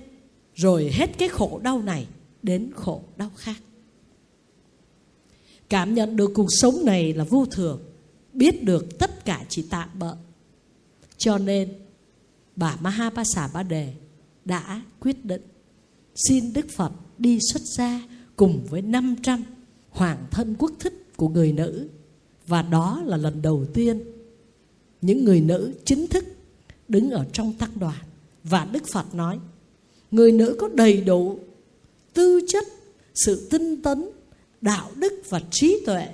rồi 0.56 0.92
hết 0.94 1.18
cái 1.18 1.30
khổ 1.30 1.60
đau 1.64 1.82
này 1.82 2.08
đến 2.44 2.72
khổ 2.76 3.04
đau 3.18 3.32
khác. 3.36 3.58
Cảm 5.70 5.94
nhận 5.94 6.16
được 6.16 6.32
cuộc 6.34 6.48
sống 6.50 6.86
này 6.86 7.14
là 7.14 7.24
vô 7.24 7.46
thường, 7.46 7.82
biết 8.34 8.64
được 8.64 9.00
tất 9.00 9.26
cả 9.26 9.46
chỉ 9.50 9.66
tạm 9.70 9.90
bợ 10.00 10.16
cho 11.20 11.38
nên, 11.38 11.70
bà 12.56 12.78
Mahapasa 12.82 13.50
Ba 13.54 13.64
Đề 13.64 13.94
đã 14.46 14.82
quyết 15.00 15.26
định 15.26 15.42
xin 16.16 16.54
Đức 16.54 16.70
Phật 16.70 16.92
đi 17.18 17.40
xuất 17.52 17.62
gia 17.78 18.02
cùng 18.36 18.66
với 18.70 18.82
500 18.82 19.44
hoàng 19.90 20.28
thân 20.32 20.56
quốc 20.60 20.72
thích 20.80 21.18
của 21.18 21.30
người 21.30 21.52
nữ. 21.52 21.88
Và 22.48 22.62
đó 22.62 23.02
là 23.06 23.18
lần 23.18 23.42
đầu 23.42 23.66
tiên 23.74 24.02
những 25.02 25.26
người 25.26 25.42
nữ 25.42 25.74
chính 25.86 26.08
thức 26.08 26.26
đứng 26.88 27.12
ở 27.12 27.26
trong 27.34 27.54
tăng 27.54 27.80
đoàn. 27.80 28.00
Và 28.44 28.68
Đức 28.72 28.88
Phật 28.88 29.16
nói, 29.16 29.40
người 30.12 30.32
nữ 30.32 30.56
có 30.60 30.70
đầy 30.74 31.02
đủ 31.02 31.40
tư 32.14 32.42
chất, 32.48 32.64
sự 33.26 33.48
tinh 33.50 33.82
tấn, 33.82 34.10
đạo 34.62 34.92
đức 34.96 35.14
và 35.30 35.42
trí 35.52 35.84
tuệ. 35.86 36.08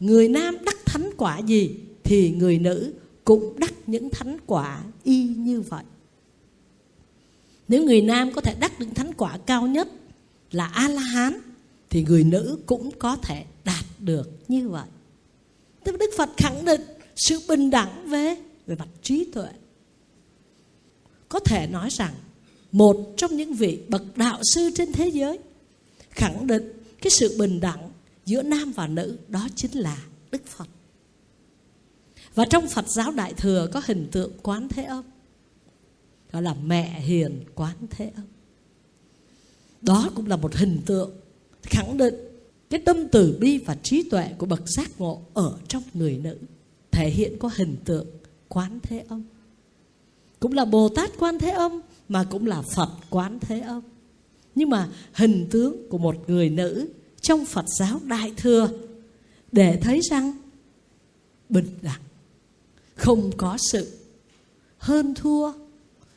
Người 0.00 0.28
nam 0.28 0.56
đắc 0.64 0.76
thánh 0.86 1.10
quả 1.16 1.38
gì 1.38 1.74
thì 2.04 2.30
người 2.30 2.58
nữ 2.58 2.92
cũng 3.26 3.54
đắc 3.58 3.74
những 3.86 4.10
thánh 4.10 4.36
quả 4.46 4.82
y 5.04 5.26
như 5.26 5.60
vậy. 5.60 5.84
Nếu 7.68 7.84
người 7.84 8.00
nam 8.00 8.32
có 8.32 8.40
thể 8.40 8.54
đắc 8.60 8.78
được 8.78 8.86
thánh 8.94 9.14
quả 9.14 9.38
cao 9.46 9.66
nhất 9.66 9.88
là 10.50 10.66
a 10.66 10.88
la 10.88 11.00
hán 11.02 11.40
thì 11.90 12.02
người 12.02 12.24
nữ 12.24 12.58
cũng 12.66 12.90
có 12.98 13.16
thể 13.16 13.44
đạt 13.64 13.84
được 13.98 14.30
như 14.48 14.68
vậy. 14.68 14.86
Tức 15.84 15.96
đức 15.98 16.10
phật 16.16 16.30
khẳng 16.36 16.64
định 16.64 16.80
sự 17.16 17.40
bình 17.48 17.70
đẳng 17.70 18.08
về 18.08 18.36
về 18.66 18.76
mặt 18.76 18.88
trí 19.02 19.24
tuệ. 19.32 19.48
Có 21.28 21.38
thể 21.38 21.66
nói 21.66 21.88
rằng, 21.90 22.14
một 22.72 23.14
trong 23.16 23.36
những 23.36 23.54
vị 23.54 23.80
bậc 23.88 24.16
đạo 24.16 24.40
sư 24.54 24.70
trên 24.74 24.92
thế 24.92 25.08
giới 25.08 25.38
khẳng 26.10 26.46
định 26.46 26.72
cái 27.02 27.10
sự 27.10 27.36
bình 27.38 27.60
đẳng 27.60 27.90
giữa 28.24 28.42
nam 28.42 28.72
và 28.72 28.86
nữ, 28.86 29.18
đó 29.28 29.48
chính 29.56 29.72
là 29.72 29.98
đức 30.30 30.46
phật 30.46 30.68
và 32.36 32.44
trong 32.44 32.68
phật 32.68 32.88
giáo 32.88 33.12
đại 33.12 33.34
thừa 33.34 33.68
có 33.72 33.82
hình 33.84 34.08
tượng 34.12 34.32
quán 34.42 34.68
thế 34.68 34.84
âm. 34.84 35.04
Đó 36.32 36.40
là 36.40 36.54
mẹ 36.64 37.00
hiền 37.00 37.44
quán 37.54 37.76
thế 37.90 38.10
âm. 38.16 38.24
Đó 39.82 40.10
cũng 40.14 40.26
là 40.26 40.36
một 40.36 40.54
hình 40.54 40.78
tượng 40.86 41.10
khẳng 41.62 41.96
định 41.96 42.14
cái 42.70 42.80
tâm 42.80 43.08
từ 43.08 43.38
bi 43.40 43.58
và 43.58 43.76
trí 43.82 44.08
tuệ 44.10 44.28
của 44.38 44.46
bậc 44.46 44.62
giác 44.66 44.90
ngộ 44.98 45.22
ở 45.34 45.58
trong 45.68 45.82
người 45.94 46.18
nữ, 46.18 46.38
thể 46.90 47.10
hiện 47.10 47.38
có 47.38 47.50
hình 47.54 47.76
tượng 47.84 48.06
quán 48.48 48.78
thế 48.82 49.04
âm. 49.08 49.22
Cũng 50.40 50.52
là 50.52 50.64
bồ 50.64 50.88
tát 50.88 51.10
quán 51.18 51.38
thế 51.38 51.50
âm, 51.50 51.80
mà 52.08 52.24
cũng 52.24 52.46
là 52.46 52.62
phật 52.62 52.90
quán 53.10 53.38
thế 53.40 53.60
âm. 53.60 53.82
Nhưng 54.54 54.70
mà 54.70 54.88
hình 55.12 55.46
tướng 55.50 55.88
của 55.88 55.98
một 55.98 56.16
người 56.26 56.50
nữ 56.50 56.88
trong 57.20 57.44
phật 57.44 57.64
giáo 57.78 58.00
đại 58.04 58.32
thừa 58.36 58.68
để 59.52 59.78
thấy 59.82 60.00
rằng 60.00 60.32
bình 61.48 61.78
đẳng 61.82 62.00
không 62.96 63.30
có 63.36 63.58
sự. 63.70 63.98
Hơn 64.78 65.14
thua, 65.14 65.52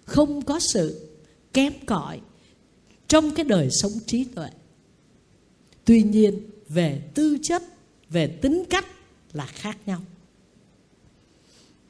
không 0.06 0.42
có 0.42 0.60
sự. 0.60 1.10
Kém 1.54 1.74
cỏi 1.86 2.20
trong 3.08 3.32
cái 3.32 3.46
đời 3.46 3.70
sống 3.72 3.92
trí 4.06 4.24
tuệ. 4.24 4.50
Tuy 5.86 6.04
nhiên, 6.04 6.40
về 6.70 7.02
tư 7.14 7.38
chất, 7.44 7.64
về 8.10 8.28
tính 8.28 8.64
cách 8.70 8.86
là 9.34 9.46
khác 9.46 9.78
nhau. 9.86 10.02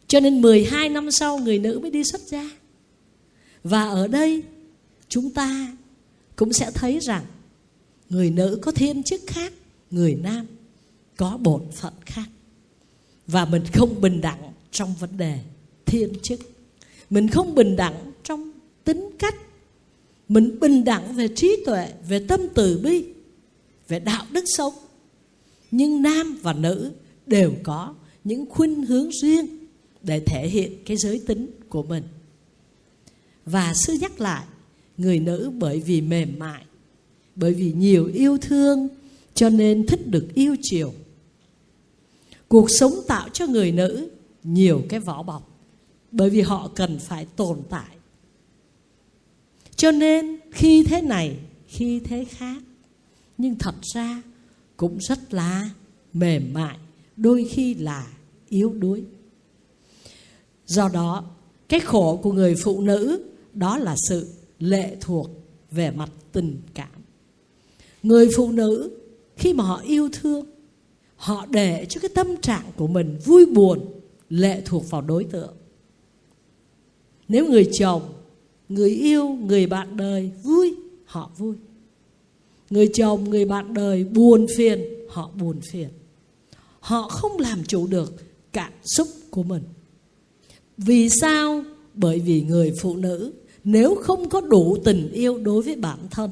Cho 0.07 0.19
nên 0.19 0.41
12 0.41 0.89
năm 0.89 1.11
sau, 1.11 1.37
người 1.37 1.59
nữ 1.59 1.79
mới 1.81 1.91
đi 1.91 2.03
xuất 2.03 2.21
gia. 2.21 2.49
Và 3.63 3.89
ở 3.89 4.07
đây, 4.07 4.43
chúng 5.09 5.31
ta 5.31 5.77
cũng 6.35 6.53
sẽ 6.53 6.71
thấy 6.73 6.99
rằng 6.99 7.25
người 8.09 8.29
nữ 8.29 8.59
có 8.61 8.71
thiên 8.71 9.03
chức 9.03 9.21
khác, 9.27 9.53
người 9.91 10.15
nam 10.15 10.47
có 11.17 11.37
bổn 11.37 11.71
phận 11.71 11.93
khác. 12.05 12.29
Và 13.27 13.45
mình 13.45 13.63
không 13.73 14.01
bình 14.01 14.21
đẳng 14.21 14.53
trong 14.71 14.95
vấn 14.99 15.17
đề 15.17 15.39
thiên 15.85 16.13
chức. 16.23 16.39
Mình 17.09 17.27
không 17.27 17.55
bình 17.55 17.75
đẳng 17.75 18.11
trong 18.23 18.51
tính 18.83 19.09
cách. 19.19 19.35
Mình 20.29 20.59
bình 20.59 20.83
đẳng 20.83 21.15
về 21.15 21.27
trí 21.27 21.63
tuệ, 21.65 21.93
về 22.07 22.25
tâm 22.27 22.41
từ 22.53 22.79
bi, 22.83 23.03
về 23.87 23.99
đạo 23.99 24.25
đức 24.31 24.43
sống. 24.57 24.73
Nhưng 25.71 26.01
nam 26.01 26.39
và 26.41 26.53
nữ 26.53 26.91
đều 27.27 27.53
có 27.63 27.95
những 28.23 28.45
khuynh 28.49 28.85
hướng 28.85 29.09
riêng 29.21 29.45
để 30.01 30.19
thể 30.25 30.47
hiện 30.47 30.73
cái 30.85 30.97
giới 30.97 31.21
tính 31.27 31.47
của 31.69 31.83
mình. 31.83 32.03
Và 33.45 33.73
sư 33.73 33.97
nhắc 34.01 34.21
lại, 34.21 34.43
người 34.97 35.19
nữ 35.19 35.51
bởi 35.59 35.79
vì 35.79 36.01
mềm 36.01 36.39
mại, 36.39 36.63
bởi 37.35 37.53
vì 37.53 37.73
nhiều 37.73 38.11
yêu 38.13 38.37
thương 38.37 38.87
cho 39.33 39.49
nên 39.49 39.87
thích 39.87 40.07
được 40.07 40.27
yêu 40.33 40.55
chiều. 40.61 40.93
Cuộc 42.47 42.71
sống 42.71 42.93
tạo 43.07 43.29
cho 43.29 43.47
người 43.47 43.71
nữ 43.71 44.09
nhiều 44.43 44.81
cái 44.89 44.99
vỏ 44.99 45.23
bọc, 45.23 45.59
bởi 46.11 46.29
vì 46.29 46.41
họ 46.41 46.71
cần 46.75 46.99
phải 46.99 47.25
tồn 47.25 47.59
tại. 47.69 47.95
Cho 49.75 49.91
nên 49.91 50.39
khi 50.51 50.83
thế 50.83 51.01
này, 51.01 51.37
khi 51.67 51.99
thế 51.99 52.25
khác, 52.25 52.63
nhưng 53.37 53.55
thật 53.55 53.75
ra 53.81 54.21
cũng 54.77 54.97
rất 54.99 55.33
là 55.33 55.69
mềm 56.13 56.53
mại, 56.53 56.77
đôi 57.17 57.47
khi 57.51 57.73
là 57.73 58.07
yếu 58.49 58.73
đuối. 58.73 59.03
Do 60.65 60.89
đó, 60.93 61.23
cái 61.69 61.79
khổ 61.79 62.19
của 62.23 62.33
người 62.33 62.55
phụ 62.63 62.81
nữ 62.81 63.23
đó 63.53 63.77
là 63.77 63.95
sự 64.09 64.27
lệ 64.59 64.95
thuộc 65.01 65.29
về 65.71 65.91
mặt 65.91 66.09
tình 66.31 66.61
cảm. 66.73 66.89
Người 68.03 68.29
phụ 68.35 68.51
nữ 68.51 68.91
khi 69.37 69.53
mà 69.53 69.63
họ 69.63 69.81
yêu 69.85 70.09
thương, 70.13 70.45
họ 71.15 71.45
để 71.45 71.85
cho 71.89 72.01
cái 72.01 72.09
tâm 72.15 72.37
trạng 72.41 72.65
của 72.75 72.87
mình 72.87 73.17
vui 73.25 73.45
buồn 73.45 73.98
lệ 74.29 74.61
thuộc 74.65 74.89
vào 74.89 75.01
đối 75.01 75.23
tượng. 75.23 75.53
Nếu 77.27 77.47
người 77.47 77.69
chồng, 77.73 78.01
người 78.69 78.89
yêu, 78.89 79.29
người 79.29 79.67
bạn 79.67 79.97
đời 79.97 80.31
vui, 80.43 80.75
họ 81.05 81.31
vui. 81.37 81.55
Người 82.69 82.89
chồng, 82.93 83.29
người 83.29 83.45
bạn 83.45 83.73
đời 83.73 84.03
buồn 84.03 84.45
phiền, 84.57 84.83
họ 85.09 85.31
buồn 85.39 85.59
phiền. 85.71 85.89
Họ 86.79 87.09
không 87.09 87.39
làm 87.39 87.63
chủ 87.63 87.87
được 87.87 88.13
cảm 88.53 88.71
xúc 88.83 89.07
của 89.29 89.43
mình. 89.43 89.63
Vì 90.77 91.09
sao? 91.21 91.63
Bởi 91.93 92.19
vì 92.19 92.41
người 92.41 92.73
phụ 92.79 92.95
nữ, 92.95 93.33
nếu 93.63 93.95
không 93.95 94.29
có 94.29 94.41
đủ 94.41 94.77
tình 94.83 95.11
yêu 95.11 95.37
đối 95.37 95.61
với 95.61 95.75
bản 95.75 95.99
thân, 96.11 96.31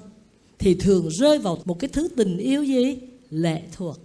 thì 0.60 0.74
thường 0.74 1.10
rơi 1.10 1.40
vào 1.40 1.60
một 1.66 1.80
cái 1.80 1.90
thứ 1.94 2.08
tình 2.16 2.38
yêu 2.38 2.64
gì? 2.64 2.98
Lệ 3.30 3.62
thuộc. 3.76 3.98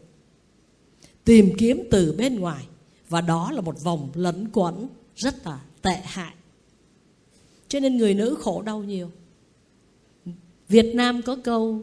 Tìm 1.24 1.52
kiếm 1.59 1.83
từ 1.90 2.12
bên 2.12 2.40
ngoài 2.40 2.66
và 3.12 3.20
đó 3.20 3.53
là 3.53 3.61
một 3.61 3.83
vòng 3.83 4.11
lẫn 4.14 4.48
quẩn 4.53 4.88
rất 5.16 5.46
là 5.46 5.61
tệ 5.83 6.01
hại. 6.05 6.35
Cho 7.68 7.81
nên 7.81 7.96
người 7.96 8.14
nữ 8.14 8.37
khổ 8.40 8.62
đau 8.62 8.83
nhiều. 8.83 9.11
Việt 10.68 10.94
nam 10.94 11.22
có 11.22 11.37
câu, 11.44 11.83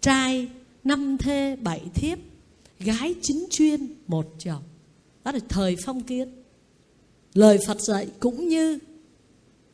trai 0.00 0.48
năm 0.84 1.18
thê 1.18 1.56
bảy 1.56 1.82
thiếp, 1.94 2.18
gái 2.78 3.14
chính 3.22 3.46
chuyên 3.50 3.86
một 4.06 4.26
chồng. 4.38 4.62
Đó 5.24 5.32
là 5.32 5.38
thời 5.48 5.76
phong 5.84 6.02
kiến. 6.02 6.42
Lời 7.34 7.58
phật 7.66 7.80
dạy 7.80 8.08
cũng 8.20 8.48
như 8.48 8.78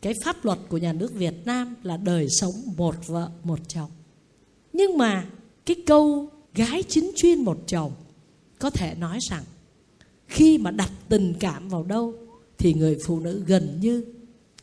cái 0.02 0.14
pháp 0.24 0.44
luật 0.44 0.58
của 0.68 0.78
nhà 0.78 0.92
nước 0.92 1.12
việt 1.14 1.34
nam 1.44 1.74
là 1.82 1.96
đời 1.96 2.26
sống 2.30 2.54
một 2.76 3.06
vợ, 3.06 3.30
một 3.44 3.58
chồng. 3.68 3.90
Nhưng 4.72 4.98
mà 4.98 5.26
cái 5.66 5.76
câu 5.86 6.28
gái 6.54 6.82
chính 6.88 7.10
chuyên 7.16 7.40
một 7.40 7.58
chồng 7.66 7.92
có 8.58 8.70
thể 8.70 8.94
nói 8.94 9.18
rằng 9.30 9.44
khi 10.34 10.58
mà 10.58 10.70
đặt 10.70 10.90
tình 11.08 11.34
cảm 11.40 11.68
vào 11.68 11.82
đâu, 11.82 12.14
thì 12.58 12.74
người 12.74 12.98
phụ 13.04 13.20
nữ 13.20 13.42
gần 13.46 13.78
như 13.80 14.04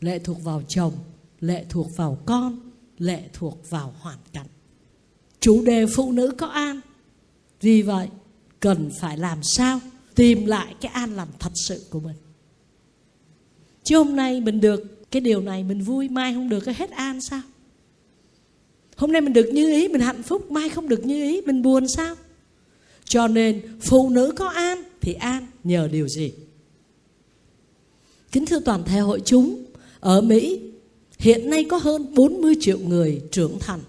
lệ 0.00 0.18
thuộc 0.18 0.44
vào 0.44 0.62
chồng, 0.68 0.92
lệ 1.40 1.64
thuộc 1.68 1.96
vào 1.96 2.18
con, 2.26 2.70
lệ 2.98 3.22
thuộc 3.32 3.70
vào 3.70 3.94
hoàn 4.00 4.18
cảnh. 4.32 4.46
Chủ 5.40 5.64
đề 5.64 5.86
phụ 5.86 6.12
nữ 6.12 6.34
có 6.38 6.46
an. 6.46 6.80
Vì 7.60 7.82
vậy, 7.82 8.08
cần 8.60 8.90
phải 9.00 9.18
làm 9.18 9.38
sao 9.42 9.80
tìm 10.14 10.46
lại 10.46 10.74
cái 10.80 10.92
an 10.92 11.16
lành 11.16 11.28
thật 11.38 11.52
sự 11.54 11.86
của 11.90 12.00
mình. 12.00 12.16
Chứ 13.84 13.96
hôm 13.96 14.16
nay 14.16 14.40
mình 14.40 14.60
được, 14.60 15.10
cái 15.10 15.20
điều 15.20 15.40
này 15.40 15.64
mình 15.64 15.82
vui, 15.82 16.08
mai 16.08 16.34
không 16.34 16.48
được 16.48 16.60
cái 16.60 16.74
hết 16.74 16.90
an 16.90 17.20
sao? 17.20 17.42
Hôm 18.96 19.12
nay 19.12 19.20
mình 19.20 19.32
được 19.32 19.50
như 19.52 19.72
ý, 19.72 19.88
mình 19.88 20.00
hạnh 20.00 20.22
phúc, 20.22 20.50
mai 20.50 20.68
không 20.68 20.88
được 20.88 21.06
như 21.06 21.22
ý, 21.24 21.40
mình 21.40 21.62
buồn 21.62 21.88
sao? 21.88 22.14
Cho 23.04 23.28
nên 23.28 23.62
phụ 23.80 24.10
nữ 24.10 24.32
có 24.36 24.48
an 24.48 24.82
thì 25.02 25.12
an 25.12 25.46
nhờ 25.64 25.88
điều 25.92 26.08
gì? 26.08 26.32
Kính 28.32 28.46
thưa 28.46 28.60
toàn 28.60 28.84
thể 28.84 28.98
hội 28.98 29.22
chúng, 29.24 29.64
ở 30.00 30.20
mỹ, 30.20 30.60
hiện 31.18 31.50
nay 31.50 31.64
có 31.64 31.76
hơn 31.76 32.14
40 32.14 32.54
triệu 32.60 32.78
người 32.78 33.22
trưởng 33.30 33.58
thành, 33.60 33.80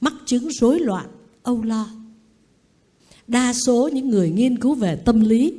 mắc 0.00 0.14
chứng 0.26 0.48
rối 0.50 0.80
loạn, 0.80 1.06
âu 1.42 1.62
lo. 1.62 1.88
Đa 3.26 3.52
số 3.52 3.88
những 3.92 4.08
người 4.08 4.30
nghiên 4.30 4.58
cứu 4.58 4.74
về 4.74 4.96
tâm 4.96 5.20
lý, 5.20 5.54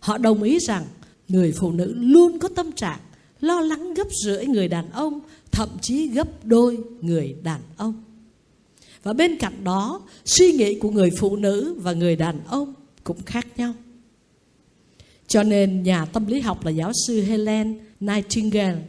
họ 0.00 0.18
đồng 0.18 0.42
ý 0.42 0.58
rằng 0.58 0.84
người 1.28 1.52
phụ 1.52 1.72
nữ 1.72 1.94
luôn 1.96 2.38
có 2.38 2.48
tâm 2.48 2.72
trạng 2.72 3.00
lo 3.40 3.60
lắng 3.60 3.94
gấp 3.94 4.06
rưỡi 4.24 4.46
người 4.46 4.68
đàn 4.68 4.90
ông, 4.90 5.20
thậm 5.50 5.68
chí 5.82 6.08
gấp 6.08 6.44
đôi 6.44 6.78
người 7.00 7.36
đàn 7.42 7.60
ông. 7.76 8.04
Và 9.02 9.12
bên 9.12 9.38
cạnh 9.38 9.64
đó, 9.64 10.00
suy 10.24 10.52
nghĩ 10.52 10.78
của 10.78 10.90
người 10.90 11.10
phụ 11.10 11.36
nữ 11.36 11.74
và 11.78 11.92
người 11.92 12.16
đàn 12.16 12.40
ông 12.46 12.74
cũng 13.04 13.22
khác 13.26 13.46
nhau 13.56 13.74
cho 15.30 15.42
nên 15.42 15.82
nhà 15.82 16.04
tâm 16.04 16.26
lý 16.26 16.40
học 16.40 16.64
là 16.64 16.70
giáo 16.70 16.92
sư 17.06 17.22
Helen 17.22 17.78
Nightingale 18.00 18.82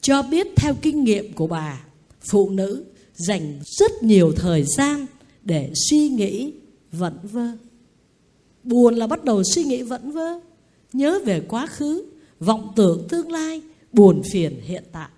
cho 0.00 0.22
biết 0.22 0.46
theo 0.56 0.74
kinh 0.82 1.04
nghiệm 1.04 1.32
của 1.32 1.46
bà, 1.46 1.84
phụ 2.20 2.50
nữ 2.50 2.84
dành 3.14 3.60
rất 3.64 4.02
nhiều 4.02 4.32
thời 4.36 4.64
gian 4.76 5.06
để 5.42 5.72
suy 5.88 6.08
nghĩ, 6.08 6.52
vẩn 6.92 7.18
vơ. 7.22 7.46
Buồn 8.64 8.94
là 8.94 9.06
bắt 9.06 9.24
đầu 9.24 9.42
suy 9.54 9.64
nghĩ 9.64 9.82
vẩn 9.82 10.10
vơ, 10.10 10.40
nhớ 10.92 11.20
về 11.24 11.40
quá 11.40 11.66
khứ, 11.66 12.04
vọng 12.40 12.72
tưởng 12.76 13.06
tương 13.08 13.32
lai, 13.32 13.62
buồn 13.92 14.22
phiền 14.32 14.60
hiện 14.64 14.84
tại. 14.92 15.08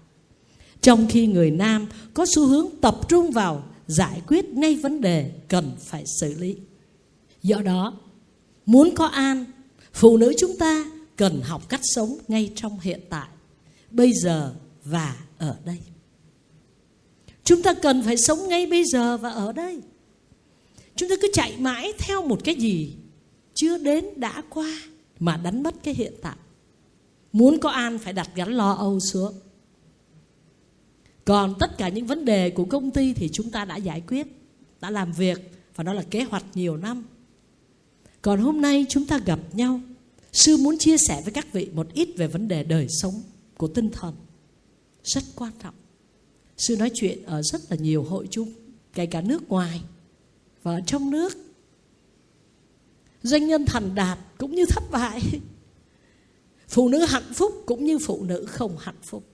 Trong 0.80 1.06
khi 1.08 1.26
người 1.26 1.50
nam 1.50 1.86
có 2.14 2.26
xu 2.34 2.46
hướng 2.46 2.66
tập 2.80 3.00
trung 3.08 3.30
vào 3.30 3.64
giải 3.86 4.22
quyết 4.26 4.48
ngay 4.48 4.74
vấn 4.74 5.00
đề 5.00 5.30
cần 5.48 5.70
phải 5.78 6.04
xử 6.20 6.34
lý. 6.38 6.56
Do 7.42 7.56
đó, 7.56 7.98
muốn 8.66 8.94
có 8.94 9.06
an 9.06 9.44
phụ 9.92 10.16
nữ 10.16 10.32
chúng 10.38 10.58
ta 10.58 10.84
cần 11.16 11.40
học 11.42 11.68
cách 11.68 11.80
sống 11.82 12.18
ngay 12.28 12.52
trong 12.54 12.80
hiện 12.80 13.00
tại, 13.08 13.28
bây 13.90 14.12
giờ 14.12 14.54
và 14.84 15.16
ở 15.38 15.56
đây. 15.64 15.78
Chúng 17.44 17.62
ta 17.62 17.74
cần 17.74 18.02
phải 18.02 18.16
sống 18.16 18.48
ngay 18.48 18.66
bây 18.66 18.84
giờ 18.84 19.16
và 19.16 19.30
ở 19.30 19.52
đây. 19.52 19.80
Chúng 20.96 21.08
ta 21.08 21.14
cứ 21.22 21.28
chạy 21.32 21.56
mãi 21.58 21.92
theo 21.98 22.22
một 22.22 22.44
cái 22.44 22.54
gì 22.54 22.96
chưa 23.54 23.78
đến 23.78 24.04
đã 24.16 24.42
qua 24.48 24.80
mà 25.20 25.36
đánh 25.36 25.62
mất 25.62 25.74
cái 25.82 25.94
hiện 25.94 26.12
tại. 26.22 26.36
Muốn 27.32 27.58
có 27.58 27.70
an 27.70 27.98
phải 27.98 28.12
đặt 28.12 28.30
gắn 28.34 28.48
lo 28.48 28.72
âu 28.72 29.00
xuống. 29.00 29.32
Còn 31.24 31.54
tất 31.60 31.78
cả 31.78 31.88
những 31.88 32.06
vấn 32.06 32.24
đề 32.24 32.50
của 32.50 32.64
công 32.64 32.90
ty 32.90 33.12
thì 33.12 33.28
chúng 33.32 33.50
ta 33.50 33.64
đã 33.64 33.76
giải 33.76 34.02
quyết, 34.06 34.26
đã 34.80 34.90
làm 34.90 35.12
việc 35.12 35.52
và 35.76 35.84
đó 35.84 35.92
là 35.92 36.02
kế 36.02 36.22
hoạch 36.22 36.44
nhiều 36.54 36.76
năm 36.76 37.04
còn 38.22 38.40
hôm 38.40 38.60
nay 38.60 38.86
chúng 38.88 39.06
ta 39.06 39.18
gặp 39.18 39.38
nhau. 39.52 39.80
Sư 40.32 40.56
muốn 40.56 40.78
chia 40.78 40.96
sẻ 41.08 41.20
với 41.24 41.32
các 41.32 41.52
vị 41.52 41.70
một 41.74 41.92
ít 41.92 42.08
về 42.16 42.26
vấn 42.26 42.48
đề 42.48 42.64
đời 42.64 42.86
sống 42.88 43.22
của 43.56 43.68
tinh 43.68 43.90
thần. 43.90 44.14
Rất 45.04 45.22
quan 45.34 45.52
trọng. 45.62 45.74
Sư 46.56 46.76
nói 46.76 46.90
chuyện 46.94 47.22
ở 47.22 47.42
rất 47.42 47.60
là 47.70 47.76
nhiều 47.76 48.02
hội 48.02 48.28
chung, 48.30 48.52
kể 48.94 49.06
cả 49.06 49.20
nước 49.20 49.48
ngoài 49.48 49.80
và 50.62 50.74
ở 50.74 50.80
trong 50.86 51.10
nước. 51.10 51.32
Doanh 53.22 53.46
nhân 53.46 53.64
thành 53.66 53.94
đạt 53.94 54.18
cũng 54.38 54.54
như 54.54 54.66
thất 54.66 54.82
bại. 54.90 55.22
Phụ 56.68 56.88
nữ 56.88 57.04
hạnh 57.08 57.32
phúc 57.34 57.62
cũng 57.66 57.84
như 57.84 57.98
phụ 57.98 58.24
nữ 58.24 58.44
không 58.48 58.76
hạnh 58.78 59.00
phúc. 59.02 59.24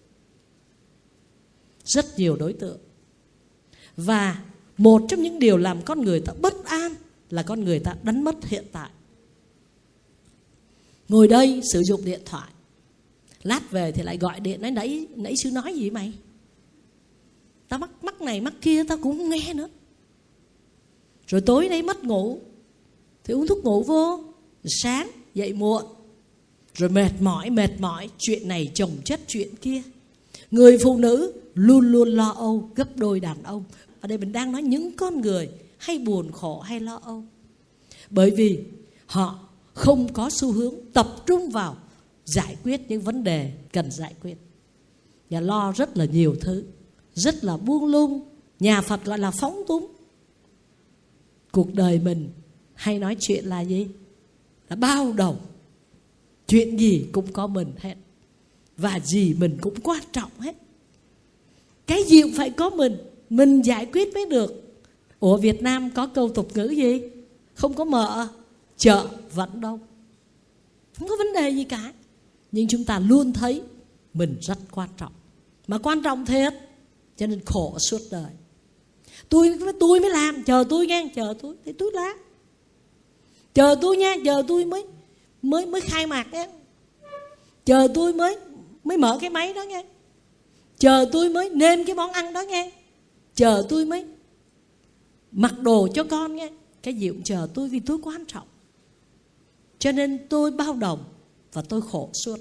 Rất 1.85 2.19
nhiều 2.19 2.37
đối 2.37 2.53
tượng. 2.53 2.79
Và 3.97 4.43
một 4.79 5.03
trong 5.09 5.23
những 5.23 5.39
điều 5.39 5.57
làm 5.57 5.83
con 5.83 6.03
người 6.03 6.21
ta 6.21 6.33
bất 6.41 6.65
an 6.65 6.95
là 7.31 7.43
con 7.43 7.65
người 7.65 7.79
ta 7.79 7.97
đánh 8.03 8.25
mất 8.25 8.45
hiện 8.45 8.65
tại. 8.73 8.91
Ngồi 11.09 11.29
đây 11.29 11.61
sử 11.73 11.83
dụng 11.83 12.05
điện 12.05 12.21
thoại, 12.25 12.51
lát 13.43 13.71
về 13.71 13.93
thì 13.93 14.03
lại 14.03 14.19
gọi 14.19 14.41
điện 14.41 14.63
nói, 14.63 14.71
nãy 14.71 15.07
nãy 15.17 15.35
sư 15.43 15.51
nói 15.51 15.75
gì 15.75 15.91
mày? 15.91 16.13
Tao 17.69 17.79
mắc 17.79 18.05
mắc 18.05 18.21
này 18.21 18.41
mắc 18.41 18.55
kia 18.61 18.85
tao 18.85 18.99
cũng 19.03 19.19
không 19.19 19.31
nghe 19.31 19.55
nữa. 19.55 19.69
Rồi 21.27 21.41
tối 21.41 21.69
nay 21.69 21.83
mất 21.83 22.05
ngủ, 22.05 22.39
thì 23.25 23.35
uống 23.35 23.47
thuốc 23.47 23.65
ngủ 23.65 23.83
vô, 23.83 24.25
sáng 24.65 25.11
dậy 25.35 25.53
muộn, 25.53 25.85
rồi 26.75 26.91
mệt 26.91 27.11
mỏi 27.21 27.51
mệt 27.51 27.71
mỏi, 27.79 28.09
chuyện 28.19 28.49
này 28.49 28.71
chồng 28.75 28.91
chất 29.05 29.21
chuyện 29.27 29.57
kia. 29.57 29.83
Người 30.51 30.79
phụ 30.79 30.99
nữ 30.99 31.33
luôn 31.55 31.93
luôn 31.93 32.09
lo 32.09 32.31
âu, 32.31 32.71
gấp 32.75 32.97
đôi 32.97 33.21
đàn 33.21 33.43
ông. 33.43 33.65
Ở 34.01 34.09
đây 34.09 34.19
mình 34.19 34.33
đang 34.33 34.53
nói 34.53 34.63
những 34.63 34.97
con 34.97 35.21
người 35.21 35.49
hay 35.79 35.99
buồn 35.99 36.33
khổ 36.33 36.61
hay 36.61 36.81
lo 36.81 37.01
âu. 37.05 37.25
Bởi 38.11 38.31
vì 38.31 38.65
họ 39.07 39.49
không 39.75 40.13
có 40.13 40.31
xu 40.31 40.53
hướng 40.53 40.75
tập 40.93 41.09
trung 41.27 41.51
vào 41.51 41.77
giải 42.25 42.57
quyết 42.65 42.81
những 42.89 43.03
vấn 43.03 43.25
đề 43.25 43.53
cần 43.73 43.91
giải 43.91 44.15
quyết. 44.23 44.37
Và 45.31 45.41
lo 45.41 45.73
rất 45.73 45.97
là 45.97 46.05
nhiều 46.05 46.37
thứ, 46.41 46.65
rất 47.15 47.45
là 47.45 47.57
buông 47.57 47.87
lung. 47.87 48.21
Nhà 48.61 48.81
phật 48.81 49.05
gọi 49.05 49.19
là 49.19 49.31
phóng 49.31 49.63
túng. 49.69 49.87
Cuộc 51.53 51.75
đời 51.75 51.99
mình 51.99 52.31
hay 52.75 52.99
nói 52.99 53.17
chuyện 53.21 53.45
là 53.45 53.61
gì? 53.61 53.87
Là 54.69 54.77
bao 54.77 55.13
đầu 55.13 55.37
chuyện 56.49 56.77
gì 56.81 57.07
cũng 57.13 57.33
có 57.33 57.47
mình 57.47 57.73
hết. 57.79 57.95
Và 58.77 59.01
gì 59.05 59.35
mình 59.35 59.59
cũng 59.61 59.81
quan 59.83 60.03
trọng 60.13 60.31
hết. 60.39 60.57
Cái 61.87 62.03
gì 62.05 62.23
cũng 62.23 62.33
phải 62.37 62.51
có 62.51 62.71
mình 62.71 62.97
mình 63.31 63.63
giải 63.63 63.87
quyết 63.87 64.15
mới 64.15 64.27
được 64.27 64.66
ủa, 65.21 65.37
việt 65.37 65.63
nam 65.63 65.91
có 65.91 66.07
câu 66.07 66.29
tục 66.29 66.49
ngữ 66.55 66.69
gì? 66.69 67.01
Không 67.55 67.75
có 67.75 67.85
mở, 67.85 68.29
chợ 68.77 69.09
vẫn 69.35 69.61
đông 69.61 69.79
không 70.99 71.09
có 71.09 71.17
vấn 71.17 71.33
đề 71.33 71.51
gì 71.51 71.65
cả. 71.65 71.93
Nhưng 72.53 72.69
chúng 72.69 72.85
ta 72.85 72.99
luôn 72.99 73.33
thấy 73.33 73.63
mình 74.15 74.37
rất 74.41 74.59
quan 74.71 74.89
trọng. 74.97 75.13
Mà 75.67 75.79
quan 75.79 76.03
trọng 76.03 76.27
thiệt, 76.27 76.55
cho 77.17 77.27
nên 77.27 77.41
khổ 77.47 77.79
suốt 77.79 78.01
đời. 78.11 78.31
Tôi 79.29 79.59
tôi 79.81 80.01
mới 80.01 80.11
làm, 80.11 80.45
chờ 80.45 80.65
tôi 80.69 80.87
nghe, 80.87 81.09
chờ 81.15 81.35
tôi. 81.43 81.55
Thì 81.65 81.73
tôi 81.73 81.93
làm. 81.93 82.17
Chờ 83.55 83.77
tôi 83.81 83.97
nha 83.97 84.17
chờ 84.25 84.43
tôi 84.49 84.65
mới 84.65 84.85
mới 85.43 85.67
mới 85.67 85.81
khai 85.81 86.07
mạc 86.07 86.33
đấy. 86.33 86.47
chờ 87.65 87.89
tôi 87.95 88.13
mới 88.13 88.37
mới 88.85 88.99
mở 88.99 89.19
cái 89.21 89.31
máy 89.31 89.53
đó 89.53 89.63
nghe. 89.63 89.85
Chờ 90.79 91.09
tôi 91.13 91.29
mới 91.29 91.51
nêm 91.51 91.85
cái 91.85 91.95
món 91.95 92.13
ăn 92.13 92.33
đó 92.33 92.43
nghe. 92.43 92.71
Chờ 93.35 93.67
tôi 93.69 93.85
mới 93.85 94.05
mặc 95.37 95.55
đồ 95.61 95.89
cho 95.95 96.05
con 96.05 96.37
nghe 96.37 96.51
cái 96.83 96.95
gì 96.95 97.09
cũng 97.09 97.23
chờ 97.23 97.49
tôi 97.55 97.69
vì 97.69 97.81
tôi 97.81 97.99
quan 98.03 98.25
trọng. 98.27 98.47
Cho 99.79 99.93
nên 99.93 100.27
tôi 100.29 100.51
bao 100.51 100.75
đồng 100.75 101.05
và 101.53 101.63
tôi 101.63 101.83
khổ 101.83 102.11
suốt. 102.13 102.37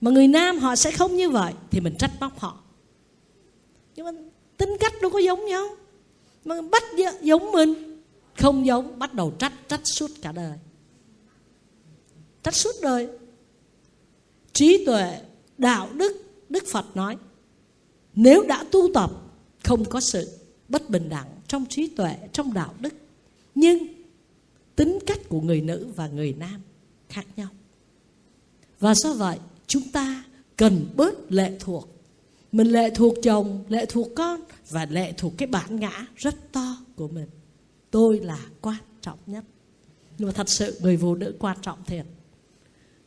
Mà 0.00 0.10
người 0.10 0.28
nam 0.28 0.58
họ 0.58 0.76
sẽ 0.76 0.90
không 0.90 1.16
như 1.16 1.30
vậy 1.30 1.52
thì 1.70 1.80
mình 1.80 1.94
trách 1.98 2.12
móc 2.20 2.38
họ. 2.38 2.60
Nhưng 3.96 4.06
mà 4.06 4.12
tính 4.56 4.76
cách 4.80 4.92
đâu 5.02 5.10
có 5.10 5.18
giống 5.18 5.46
nhau. 5.46 5.68
Mà 6.44 6.62
bắt 6.62 6.82
giống 7.22 7.52
mình, 7.52 8.02
không 8.38 8.66
giống, 8.66 8.98
bắt 8.98 9.14
đầu 9.14 9.32
trách 9.38 9.52
trách 9.68 9.80
suốt 9.84 10.10
cả 10.22 10.32
đời. 10.32 10.58
Trách 12.42 12.54
suốt 12.54 12.74
đời. 12.82 13.08
Trí 14.52 14.84
tuệ, 14.86 15.20
đạo 15.58 15.88
đức 15.92 16.24
đức 16.48 16.64
phật 16.72 16.96
nói, 16.96 17.16
nếu 18.14 18.42
đã 18.42 18.64
tu 18.70 18.88
tập, 18.94 19.10
không 19.64 19.84
có 19.84 20.00
sự 20.00 20.38
bất 20.68 20.90
bình 20.90 21.08
đẳng 21.08 21.39
trong 21.50 21.66
trí 21.66 21.88
tuệ, 21.88 22.16
trong 22.32 22.52
đạo 22.52 22.74
đức. 22.80 22.94
Nhưng 23.54 23.78
tính 24.76 24.98
cách 25.06 25.18
của 25.28 25.40
người 25.40 25.60
nữ 25.60 25.86
và 25.96 26.08
người 26.08 26.34
nam 26.38 26.60
khác 27.08 27.26
nhau. 27.36 27.48
Và 28.80 28.94
do 28.94 29.12
vậy, 29.12 29.38
chúng 29.66 29.82
ta 29.92 30.24
cần 30.56 30.86
bớt 30.96 31.32
lệ 31.32 31.56
thuộc. 31.60 31.88
Mình 32.52 32.66
lệ 32.66 32.90
thuộc 32.90 33.14
chồng, 33.22 33.64
lệ 33.68 33.86
thuộc 33.86 34.08
con 34.16 34.40
và 34.70 34.86
lệ 34.90 35.12
thuộc 35.12 35.32
cái 35.38 35.46
bản 35.46 35.80
ngã 35.80 36.06
rất 36.16 36.52
to 36.52 36.76
của 36.96 37.08
mình. 37.08 37.28
Tôi 37.90 38.18
là 38.18 38.46
quan 38.60 38.78
trọng 39.00 39.18
nhất. 39.26 39.44
Nhưng 40.18 40.28
mà 40.28 40.32
thật 40.32 40.48
sự 40.48 40.78
người 40.82 40.96
phụ 40.96 41.14
nữ 41.14 41.34
quan 41.38 41.56
trọng 41.62 41.84
thiệt. 41.84 42.06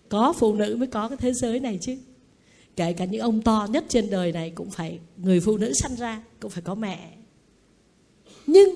Có 0.10 0.34
phụ 0.34 0.56
nữ 0.56 0.76
mới 0.80 0.88
có 0.88 1.10
cái 1.10 1.18
thế 1.18 1.34
giới 1.34 1.60
này 1.60 1.78
chứ. 1.82 1.98
Kể 2.76 2.94
cả 2.94 3.06
những 3.06 3.22
ông 3.22 3.42
to 3.42 3.68
nhất 3.70 3.86
trên 3.90 4.10
đời 4.10 4.32
này 4.32 4.52
cũng 4.56 4.70
phải, 4.70 5.00
người 5.18 5.40
phụ 5.40 5.58
nữ 5.58 5.74
sanh 5.74 5.96
ra 5.96 6.24
cũng 6.40 6.52
phải 6.52 6.62
có 6.62 6.76
mẹ 6.76 7.18
nhưng 8.48 8.76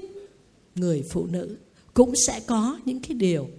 người 0.76 1.04
phụ 1.10 1.26
nữ 1.26 1.58
cũng 1.94 2.14
sẽ 2.28 2.40
có 2.40 2.80
những 2.86 3.00
cái 3.00 3.14
điều 3.14 3.50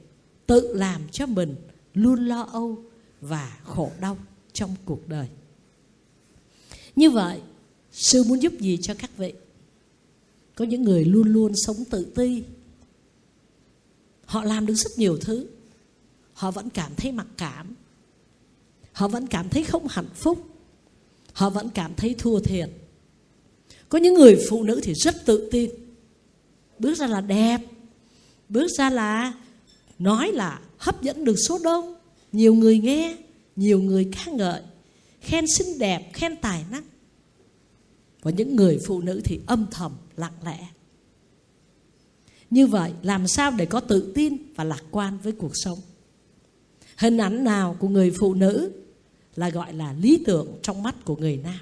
tự 0.46 0.74
làm 0.74 1.02
cho 1.12 1.26
mình 1.26 1.54
luôn 1.94 2.26
lo 2.26 2.42
âu 2.42 2.84
và 3.20 3.58
khổ 3.64 3.90
đau 4.00 4.18
trong 4.52 4.74
cuộc 4.84 5.08
đời. 5.08 5.28
Như 6.96 7.10
vậy, 7.10 7.40
sư 7.92 8.24
muốn 8.24 8.42
giúp 8.42 8.52
gì 8.60 8.78
cho 8.82 8.94
các 8.94 9.16
vị? 9.16 9.32
Có 10.54 10.64
những 10.64 10.82
người 10.82 11.04
luôn 11.04 11.32
luôn 11.32 11.52
sống 11.56 11.76
tự 11.90 12.04
ti. 12.04 12.42
Họ 14.24 14.44
làm 14.44 14.66
được 14.66 14.74
rất 14.74 14.90
nhiều 14.96 15.18
thứ. 15.20 15.46
Họ 16.32 16.50
vẫn 16.50 16.70
cảm 16.70 16.92
thấy 16.96 17.12
mặc 17.12 17.26
cảm. 17.36 17.74
Họ 18.92 19.08
vẫn 19.08 19.26
cảm 19.26 19.48
thấy 19.48 19.64
không 19.64 19.86
hạnh 19.88 20.08
phúc. 20.14 20.46
Họ 21.32 21.50
vẫn 21.50 21.68
cảm 21.68 21.92
thấy 21.96 22.14
thua 22.18 22.40
thiệt. 22.40 22.70
Có 23.88 23.98
những 23.98 24.14
người 24.14 24.38
phụ 24.50 24.62
nữ 24.62 24.80
thì 24.82 24.94
rất 24.94 25.26
tự 25.26 25.48
tin 25.52 25.70
bước 26.78 26.94
ra 26.94 27.06
là 27.06 27.20
đẹp. 27.20 27.60
Bước 28.48 28.68
ra 28.78 28.90
là 28.90 29.34
nói 29.98 30.32
là 30.32 30.60
hấp 30.78 31.02
dẫn 31.02 31.24
được 31.24 31.36
số 31.48 31.58
đông. 31.64 31.94
Nhiều 32.32 32.54
người 32.54 32.78
nghe, 32.78 33.16
nhiều 33.56 33.80
người 33.80 34.10
ca 34.12 34.32
ngợi, 34.32 34.62
khen 35.20 35.44
xinh 35.46 35.78
đẹp, 35.78 36.10
khen 36.12 36.36
tài 36.36 36.64
năng. 36.70 36.84
Và 38.22 38.30
những 38.30 38.56
người 38.56 38.78
phụ 38.86 39.00
nữ 39.00 39.20
thì 39.24 39.40
âm 39.46 39.66
thầm, 39.70 39.92
lặng 40.16 40.32
lẽ. 40.44 40.68
Như 42.50 42.66
vậy, 42.66 42.92
làm 43.02 43.28
sao 43.28 43.50
để 43.50 43.66
có 43.66 43.80
tự 43.80 44.12
tin 44.14 44.36
và 44.54 44.64
lạc 44.64 44.82
quan 44.90 45.18
với 45.22 45.32
cuộc 45.32 45.52
sống? 45.54 45.78
Hình 46.96 47.18
ảnh 47.18 47.44
nào 47.44 47.76
của 47.80 47.88
người 47.88 48.10
phụ 48.18 48.34
nữ 48.34 48.72
là 49.36 49.50
gọi 49.50 49.72
là 49.72 49.92
lý 49.92 50.22
tưởng 50.26 50.58
trong 50.62 50.82
mắt 50.82 50.94
của 51.04 51.16
người 51.16 51.36
nam? 51.36 51.60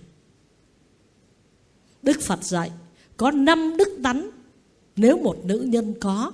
Đức 2.02 2.20
phật 2.22 2.44
dạy, 2.44 2.70
có 3.16 3.30
năm 3.30 3.76
đức 3.76 3.88
tánh 4.02 4.30
nếu 4.96 5.18
một 5.18 5.36
nữ 5.44 5.58
nhân 5.58 5.94
có, 6.00 6.32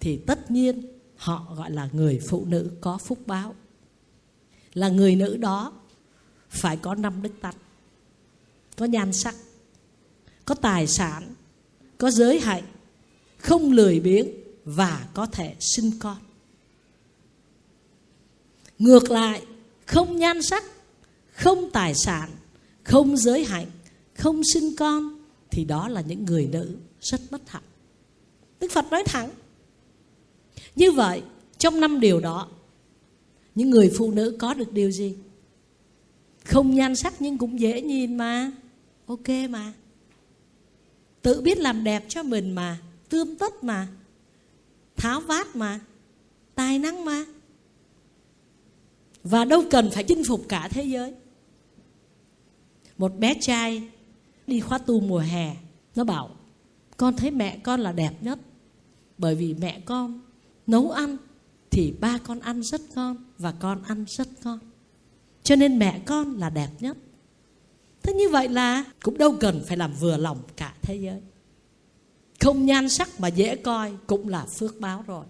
thì 0.00 0.16
tất 0.26 0.50
nhiên 0.50 0.82
họ 1.16 1.54
gọi 1.56 1.70
là 1.70 1.88
người 1.92 2.20
phụ 2.28 2.44
nữ 2.44 2.70
có 2.80 2.98
phúc 2.98 3.18
báo. 3.26 3.54
Là 4.74 4.88
người 4.88 5.16
nữ 5.16 5.36
đó 5.36 5.72
phải 6.50 6.76
có 6.76 6.94
năm 6.94 7.22
đức 7.22 7.32
tánh 7.40 7.54
có 8.78 8.86
nhan 8.86 9.12
sắc, 9.12 9.34
có 10.44 10.54
tài 10.54 10.86
sản, 10.86 11.34
có 11.98 12.10
giới 12.10 12.40
hạnh, 12.40 12.64
không 13.38 13.72
lười 13.72 14.00
biếng 14.00 14.28
và 14.64 15.08
có 15.14 15.26
thể 15.26 15.54
sinh 15.60 15.90
con. 15.98 16.16
Ngược 18.78 19.10
lại, 19.10 19.42
không 19.86 20.16
nhan 20.16 20.42
sắc, 20.42 20.64
không 21.32 21.70
tài 21.70 21.94
sản, 21.94 22.30
không 22.82 23.16
giới 23.16 23.44
hạnh, 23.44 23.70
không 24.14 24.42
sinh 24.54 24.76
con 24.76 25.17
thì 25.50 25.64
đó 25.64 25.88
là 25.88 26.00
những 26.00 26.24
người 26.24 26.48
nữ 26.52 26.76
rất 27.00 27.20
bất 27.30 27.50
hạnh. 27.50 27.62
Đức 28.60 28.72
phật 28.72 28.90
nói 28.90 29.04
thẳng, 29.06 29.30
như 30.76 30.92
vậy, 30.92 31.22
trong 31.58 31.80
năm 31.80 32.00
điều 32.00 32.20
đó, 32.20 32.48
những 33.54 33.70
người 33.70 33.92
phụ 33.98 34.10
nữ 34.10 34.36
có 34.38 34.54
được 34.54 34.72
điều 34.72 34.90
gì? 34.90 35.16
Không 36.44 36.74
nhan 36.74 36.96
sắc 36.96 37.14
nhưng 37.18 37.38
cũng 37.38 37.60
dễ 37.60 37.80
nhìn 37.80 38.16
mà. 38.16 38.52
Ok 39.06 39.28
mà. 39.50 39.72
Tự 41.22 41.40
biết 41.40 41.58
làm 41.58 41.84
đẹp 41.84 42.04
cho 42.08 42.22
mình 42.22 42.54
mà, 42.54 42.78
tươm 43.08 43.36
tất 43.36 43.64
mà, 43.64 43.88
tháo 44.96 45.20
vát 45.20 45.56
mà, 45.56 45.80
tài 46.54 46.78
năng 46.78 47.04
mà. 47.04 47.24
Và 49.24 49.44
đâu 49.44 49.64
cần 49.70 49.90
phải 49.90 50.04
chinh 50.04 50.22
phục 50.24 50.48
cả 50.48 50.68
thế 50.68 50.82
giới. 50.82 51.14
Một 52.98 53.18
bé 53.18 53.34
trai 53.40 53.88
đi 54.48 54.60
khóa 54.60 54.78
tu 54.78 55.00
mùa 55.00 55.18
hè, 55.18 55.56
nó 55.94 56.04
bảo, 56.04 56.30
con 56.96 57.16
thấy 57.16 57.30
mẹ 57.30 57.58
con 57.58 57.80
là 57.80 57.92
đẹp 57.92 58.12
nhất, 58.20 58.38
bởi 59.18 59.34
vì 59.34 59.54
mẹ 59.54 59.80
con 59.84 60.20
nấu 60.66 60.90
ăn 60.90 61.16
thì 61.70 61.94
ba 62.00 62.18
con 62.18 62.40
ăn 62.40 62.62
rất 62.62 62.80
ngon 62.94 63.16
và 63.38 63.52
con 63.52 63.82
ăn 63.82 64.04
rất 64.08 64.28
ngon. 64.44 64.58
Cho 65.42 65.56
nên 65.56 65.78
mẹ 65.78 66.00
con 66.06 66.36
là 66.38 66.50
đẹp 66.50 66.68
nhất. 66.80 66.96
Thế 68.02 68.14
như 68.14 68.28
vậy 68.28 68.48
là 68.48 68.84
cũng 69.02 69.18
đâu 69.18 69.34
cần 69.40 69.62
phải 69.66 69.76
làm 69.76 69.92
vừa 69.92 70.16
lòng 70.16 70.38
cả 70.56 70.74
thế 70.82 70.96
giới. 70.96 71.20
Không 72.40 72.66
nhan 72.66 72.88
sắc 72.88 73.20
mà 73.20 73.28
dễ 73.28 73.56
coi 73.56 73.92
cũng 74.06 74.28
là 74.28 74.44
phước 74.44 74.80
báo 74.80 75.04
rồi. 75.06 75.24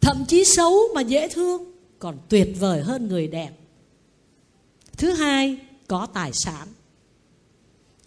Thậm 0.00 0.24
chí 0.28 0.44
xấu 0.44 0.74
mà 0.94 1.00
dễ 1.00 1.28
thương 1.28 1.72
còn 1.98 2.18
tuyệt 2.28 2.56
vời 2.58 2.82
hơn 2.82 3.08
người 3.08 3.28
đẹp. 3.28 3.50
Thứ 4.96 5.12
hai, 5.12 5.58
có 5.88 6.06
tài 6.06 6.30
sản 6.32 6.68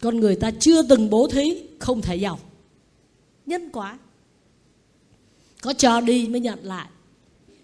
con 0.00 0.20
người 0.20 0.36
ta 0.36 0.50
chưa 0.60 0.82
từng 0.82 1.10
bố 1.10 1.28
thí 1.28 1.62
không 1.78 2.02
thể 2.02 2.16
giàu. 2.16 2.38
Nhân 3.46 3.70
quả. 3.72 3.98
Có 5.62 5.72
cho 5.72 6.00
đi 6.00 6.28
mới 6.28 6.40
nhận 6.40 6.64
lại. 6.64 6.88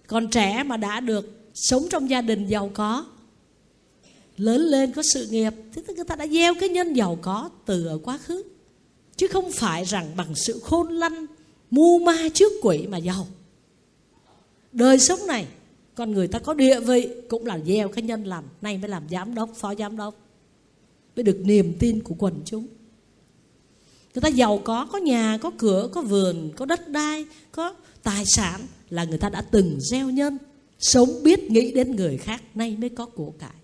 Còn 0.07 0.31
trẻ 0.31 0.63
mà 0.63 0.77
đã 0.77 1.01
được 1.01 1.51
sống 1.55 1.87
trong 1.91 2.11
gia 2.11 2.21
đình 2.21 2.47
giàu 2.47 2.71
có 2.75 3.07
lớn 4.37 4.61
lên 4.61 4.93
có 4.93 5.03
sự 5.13 5.27
nghiệp 5.27 5.53
thì 5.75 5.83
người 5.97 6.05
ta 6.05 6.17
đã 6.17 6.27
gieo 6.27 6.55
cái 6.61 6.69
nhân 6.69 6.93
giàu 6.93 7.19
có 7.23 7.51
từ 7.67 7.87
ở 7.87 7.99
quá 7.99 8.19
khứ. 8.19 8.43
Chứ 9.17 9.27
không 9.27 9.53
phải 9.53 9.85
rằng 9.85 10.17
bằng 10.17 10.35
sự 10.35 10.61
khôn 10.63 10.89
lanh 10.89 11.27
mu 11.71 11.99
ma 11.99 12.29
trước 12.35 12.53
quỷ 12.63 12.87
mà 12.87 12.99
giàu. 12.99 13.27
Đời 14.73 14.99
sống 14.99 15.27
này 15.27 15.47
con 15.95 16.13
người 16.13 16.29
ta 16.29 16.39
có 16.39 16.55
địa 16.55 16.81
vị 16.81 17.09
cũng 17.29 17.47
là 17.47 17.59
gieo 17.67 17.89
cái 17.89 18.03
nhân 18.03 18.25
lành 18.25 18.45
nay 18.63 18.79
mới 18.79 18.89
làm 18.89 19.03
giám 19.11 19.35
đốc 19.35 19.51
phó 19.55 19.75
giám 19.75 19.97
đốc 19.97 20.24
mới 21.17 21.23
được 21.23 21.41
niềm 21.45 21.73
tin 21.79 22.03
của 22.03 22.15
quần 22.19 22.43
chúng. 22.45 22.67
Người 24.15 24.23
ta 24.23 24.29
giàu 24.29 24.59
có 24.65 24.87
có 24.93 24.99
nhà, 24.99 25.39
có 25.43 25.53
cửa, 25.59 25.89
có 25.93 26.03
vườn, 26.03 26.53
có 26.57 26.67
đất 26.67 26.89
đai, 26.89 27.25
có 27.53 27.75
tài 28.03 28.25
sản 28.27 28.61
là 28.91 29.05
người 29.05 29.19
ta 29.19 29.29
đã 29.29 29.43
từng 29.43 29.79
gieo 29.91 30.11
nhân, 30.11 30.39
sống 30.79 31.23
biết 31.23 31.51
nghĩ 31.51 31.73
đến 31.73 31.97
người 31.97 32.17
khác, 32.17 32.43
nay 32.55 32.77
mới 32.81 32.89
có 32.89 33.07
của 33.07 33.31
cải. 33.39 33.55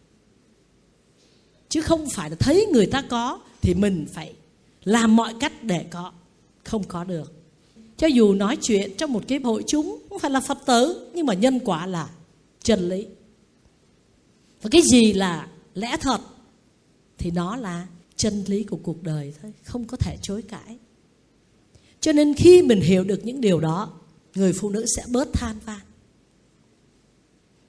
Chứ 1.69 1.81
không 1.81 2.09
phải 2.09 2.31
là 2.31 2.37
thấy 2.37 2.67
người 2.73 2.87
ta 2.87 3.03
có 3.03 3.41
thì 3.63 3.75
mình 3.75 4.07
phải 4.13 4.35
làm 4.85 5.17
mọi 5.17 5.35
cách 5.41 5.65
để 5.65 5.85
có, 5.91 6.13
không 6.65 6.85
có 6.85 7.05
được. 7.05 7.33
Cho 7.97 8.07
dù 8.07 8.35
nói 8.35 8.59
chuyện 8.63 8.97
trong 8.99 9.13
một 9.13 9.23
cái 9.29 9.39
hội 9.39 9.65
chúng, 9.67 9.99
không 10.09 10.19
phải 10.19 10.31
là 10.31 10.41
phật 10.41 10.59
tử, 10.67 11.11
nhưng 11.15 11.27
mà 11.27 11.35
nhân 11.35 11.61
quả 11.65 11.87
là 11.87 12.09
chân 12.63 12.89
lý. 12.89 13.07
Và 14.63 14.71
cái 14.71 14.83
gì 14.83 15.13
là 15.13 15.49
lẽ 15.75 15.97
thật 16.01 16.21
thì 17.21 17.31
nó 17.31 17.57
là 17.57 17.87
chân 18.17 18.45
lý 18.47 18.65
của 18.65 18.77
cuộc 18.77 19.03
đời 19.03 19.35
thôi, 19.43 19.53
không 19.65 19.85
có 19.85 19.97
thể 19.97 20.17
chối 20.23 20.43
cãi. 20.43 20.79
Cho 22.01 22.13
nên 22.13 22.35
khi 22.35 22.63
mình 22.63 22.81
hiểu 22.81 23.05
được 23.05 23.25
những 23.25 23.41
điều 23.41 23.61
đó, 23.61 23.93
người 24.35 24.53
phụ 24.53 24.71
nữ 24.71 24.87
sẽ 24.97 25.05
bớt 25.09 25.33
than 25.33 25.57
van 25.67 25.81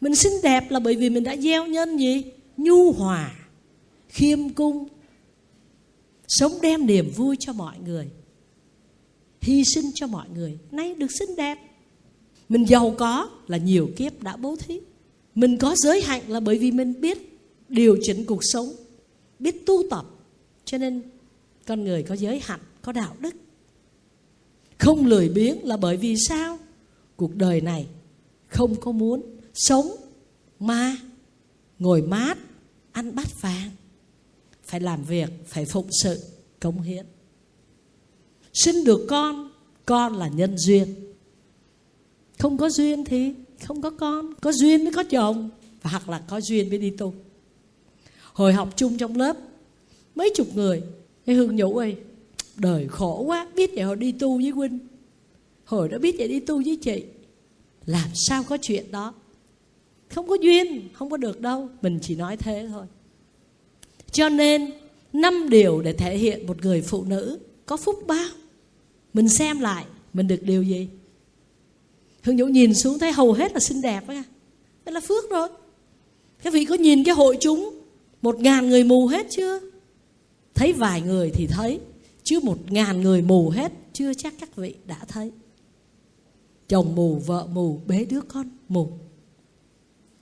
mình 0.02 0.16
xinh 0.16 0.34
đẹp 0.44 0.72
là 0.72 0.80
bởi 0.80 0.96
vì 0.96 1.10
mình 1.10 1.24
đã 1.24 1.38
gieo 1.38 1.68
nhân 1.68 1.98
gì? 1.98 2.24
Nhu 2.58 2.92
hòa, 2.92 3.36
khiêm 4.10 4.50
cung, 4.50 4.88
sống 6.28 6.52
đem 6.62 6.86
niềm 6.86 7.12
vui 7.16 7.36
cho 7.40 7.54
mọi 7.54 7.76
người, 7.86 8.08
hy 9.42 9.64
sinh 9.64 9.86
cho 9.94 10.08
mọi 10.08 10.30
người. 10.36 10.58
Nay 10.72 10.96
được 10.96 11.12
xinh 11.20 11.36
đẹp. 11.36 11.58
Mình 12.50 12.66
giàu 12.66 12.96
có 12.98 13.30
là 13.48 13.58
nhiều 13.58 13.90
kiếp 13.96 14.24
đã 14.24 14.38
bố 14.38 14.56
thí. 14.56 14.80
Mình 15.36 15.58
có 15.58 15.76
giới 15.78 16.02
hạn 16.02 16.22
là 16.28 16.40
bởi 16.40 16.58
vì 16.58 16.72
mình 16.72 17.02
biết 17.02 17.40
điều 17.70 17.98
chỉnh 18.02 18.26
cuộc 18.26 18.42
sống 18.42 18.74
biết 19.42 19.66
tu 19.66 19.84
tập, 19.90 20.06
cho 20.66 20.78
nên 20.78 21.02
con 21.68 21.84
người 21.84 22.04
có 22.04 22.16
giới 22.16 22.40
hạnh, 22.40 22.60
có 22.82 22.92
đạo 22.92 23.16
đức. 23.20 23.36
Không 24.78 25.06
lười 25.06 25.30
biếng 25.30 25.66
là 25.66 25.78
bởi 25.78 25.98
vì 25.98 26.16
sao? 26.28 26.60
Cuộc 27.16 27.36
đời 27.36 27.62
này 27.62 27.88
không 28.48 28.76
có 28.76 28.92
muốn 28.92 29.24
sống 29.54 29.92
mà 30.60 30.98
ngồi 31.80 32.02
mát, 32.02 32.38
ăn 32.92 33.16
bát 33.16 33.42
vàng. 33.42 33.70
Phải 34.64 34.80
làm 34.80 35.04
việc, 35.04 35.30
phải 35.48 35.66
phụng 35.66 35.88
sự, 36.04 36.20
cống 36.60 36.82
hiến. 36.82 37.06
Sinh 38.54 38.84
được 38.84 39.06
con 39.10 39.52
con 39.86 40.18
là 40.18 40.28
nhân 40.28 40.58
duyên. 40.58 40.96
Không 42.40 42.58
có 42.58 42.70
duyên 42.70 43.06
thì 43.06 43.34
không 43.66 43.82
có 43.82 43.90
con, 43.90 44.34
có 44.42 44.52
duyên 44.52 44.84
mới 44.84 44.94
có 44.94 45.04
chồng, 45.04 45.50
hoặc 45.82 46.10
là 46.10 46.24
có 46.28 46.42
duyên 46.42 46.70
mới 46.70 46.78
đi 46.78 46.90
tu 46.90 47.14
hồi 48.42 48.54
học 48.54 48.70
chung 48.76 48.98
trong 48.98 49.16
lớp. 49.16 49.38
Mấy 50.16 50.32
chục 50.36 50.48
người. 50.56 50.84
Cái 51.26 51.36
hương 51.36 51.56
nhủ 51.56 51.78
ơi, 51.78 51.96
đời 52.56 52.88
khổ 52.88 53.24
quá, 53.28 53.48
biết 53.56 53.72
vậy 53.74 53.84
họ 53.84 53.96
đi 53.96 54.12
tu 54.12 54.38
với 54.38 54.50
huynh 54.50 54.80
hồi 55.66 55.90
đó 55.90 55.98
biết 55.98 56.16
vậy 56.18 56.28
đi 56.28 56.40
tu 56.40 56.62
với 56.66 56.76
chị. 56.82 57.04
Làm 57.86 58.10
sao 58.14 58.44
có 58.44 58.58
chuyện 58.62 58.92
đó? 58.92 59.14
Không 60.10 60.28
có 60.28 60.36
duyên, 60.36 60.90
không 60.94 61.10
có 61.10 61.18
được 61.18 61.42
đâu. 61.42 61.70
Mình 61.82 62.00
chỉ 62.02 62.16
nói 62.16 62.38
thế 62.38 62.68
thôi. 62.72 62.86
Cho 64.12 64.30
nên, 64.30 64.72
năm 65.14 65.50
điều 65.50 65.82
để 65.82 65.94
thể 65.94 66.18
hiện 66.18 66.48
một 66.48 66.62
người 66.62 66.82
phụ 66.82 67.04
nữ 67.04 67.40
có 67.66 67.78
phúc 67.78 68.04
báo. 68.08 68.30
Mình 69.14 69.30
xem 69.30 69.60
lại, 69.60 69.86
mình 70.14 70.28
được 70.28 70.44
điều 70.44 70.64
gì? 70.64 70.88
Hương 72.22 72.36
nhũ 72.36 72.46
nhìn 72.46 72.74
xuống 72.74 73.00
thấy 73.00 73.12
hầu 73.12 73.34
hết 73.34 73.54
là 73.54 73.60
xinh 73.60 73.82
đẹp 73.82 74.08
á 74.08 74.24
đó 74.86 74.92
là 74.92 75.00
phước 75.00 75.30
rồi. 75.32 75.48
Các 76.44 76.54
vị 76.54 76.66
có 76.66 76.76
nhìn 76.76 77.04
cái 77.04 77.16
hội 77.16 77.38
chúng 77.40 77.81
một 78.22 78.40
ngàn 78.40 78.70
người 78.70 78.84
mù 78.84 79.08
hết 79.08 79.28
chưa? 79.30 79.60
Thấy 80.54 80.74
vài 80.74 81.02
người 81.02 81.32
thì 81.34 81.48
thấy, 81.48 81.80
chứ 82.24 82.40
một 82.44 82.72
ngàn 82.72 83.02
người 83.02 83.22
mù 83.22 83.50
hết 83.50 83.72
chưa 83.94 84.14
chắc 84.14 84.34
các 84.40 84.56
vị 84.56 84.76
đã 84.86 85.06
thấy. 85.08 85.32
Chồng 86.68 86.96
mù, 86.96 87.16
vợ 87.16 87.48
mù, 87.52 87.80
bế 87.88 88.06
đứa 88.06 88.22
con 88.22 88.50
mù. 88.70 88.90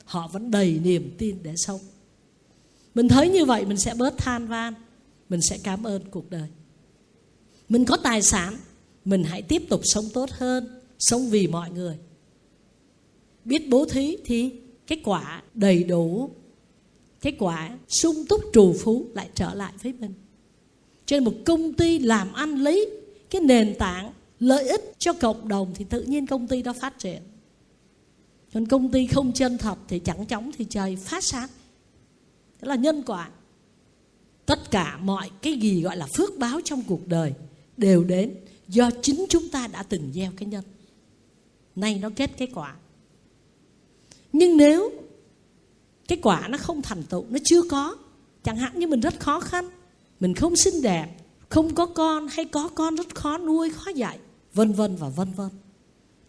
Họ 0.05 0.27
vẫn 0.27 0.51
đầy 0.51 0.79
niềm 0.83 1.15
tin 1.17 1.37
để 1.43 1.53
sống. 1.55 1.79
Mình 2.95 3.07
thấy 3.07 3.29
như 3.29 3.45
vậy, 3.45 3.65
mình 3.65 3.77
sẽ 3.77 3.93
bớt 3.93 4.17
than 4.17 4.47
van, 4.47 4.73
mình 5.29 5.39
sẽ 5.41 5.57
cảm 5.63 5.83
ơn 5.83 6.01
cuộc 6.11 6.29
đời. 6.29 6.49
Mình 7.69 7.85
có 7.85 7.97
tài 7.97 8.21
sản, 8.21 8.57
mình 9.05 9.23
hãy 9.23 9.41
tiếp 9.41 9.61
tục 9.69 9.81
sống 9.83 10.05
tốt 10.13 10.29
hơn, 10.31 10.67
sống 10.99 11.29
vì 11.29 11.47
mọi 11.47 11.71
người. 11.71 11.97
Biết 13.45 13.69
bố 13.69 13.85
thí 13.85 14.17
thì 14.25 14.51
kết 14.87 14.99
quả 15.03 15.43
đầy 15.53 15.83
đủ 15.83 16.29
cái 17.21 17.35
quả 17.39 17.77
sung 17.87 18.25
túc 18.29 18.41
trù 18.53 18.75
phú 18.83 19.05
lại 19.13 19.29
trở 19.35 19.53
lại 19.53 19.73
với 19.83 19.93
mình. 19.93 20.13
Trên 21.05 21.23
một 21.23 21.33
công 21.45 21.73
ty 21.73 21.99
làm 21.99 22.33
ăn 22.33 22.55
lấy 22.55 22.89
cái 23.29 23.41
nền 23.41 23.75
tảng 23.79 24.13
lợi 24.39 24.69
ích 24.69 24.93
cho 24.99 25.13
cộng 25.13 25.47
đồng 25.47 25.73
thì 25.75 25.85
tự 25.89 26.01
nhiên 26.01 26.27
công 26.27 26.47
ty 26.47 26.61
đó 26.61 26.73
phát 26.81 26.99
triển. 26.99 27.21
Còn 28.53 28.65
công 28.65 28.91
ty 28.91 29.07
không 29.07 29.33
chân 29.33 29.57
thật 29.57 29.75
thì 29.87 29.99
chẳng 29.99 30.25
chóng 30.25 30.51
thì 30.57 30.65
trời 30.69 30.95
phát 30.95 31.23
sáng. 31.23 31.49
Đó 32.61 32.67
là 32.67 32.75
nhân 32.75 33.03
quả. 33.05 33.29
Tất 34.45 34.71
cả 34.71 34.97
mọi 34.97 35.29
cái 35.41 35.53
gì 35.53 35.81
gọi 35.81 35.97
là 35.97 36.07
phước 36.17 36.37
báo 36.37 36.61
trong 36.63 36.83
cuộc 36.87 37.07
đời 37.07 37.33
đều 37.77 38.03
đến 38.03 38.35
do 38.67 38.89
chính 39.01 39.25
chúng 39.29 39.49
ta 39.49 39.67
đã 39.67 39.83
từng 39.83 40.11
gieo 40.13 40.31
cái 40.37 40.47
nhân. 40.47 40.63
Nay 41.75 41.99
nó 42.01 42.09
kết 42.15 42.31
cái 42.37 42.47
quả. 42.53 42.75
Nhưng 44.33 44.57
nếu 44.57 44.91
cái 46.09 46.17
quả 46.21 46.47
nó 46.47 46.57
không 46.57 46.81
thành 46.81 47.03
tựu, 47.03 47.25
nó 47.29 47.39
chưa 47.43 47.61
có. 47.61 47.95
Chẳng 48.43 48.57
hạn 48.57 48.79
như 48.79 48.87
mình 48.87 48.99
rất 48.99 49.19
khó 49.19 49.39
khăn, 49.39 49.69
mình 50.19 50.33
không 50.33 50.55
xinh 50.55 50.81
đẹp, 50.81 51.07
không 51.49 51.75
có 51.75 51.85
con 51.85 52.27
hay 52.27 52.45
có 52.45 52.69
con 52.75 52.95
rất 52.95 53.15
khó 53.15 53.37
nuôi, 53.37 53.69
khó 53.69 53.91
dạy, 53.95 54.19
vân 54.53 54.71
vân 54.71 54.95
và 54.95 55.09
vân 55.09 55.31
vân, 55.31 55.49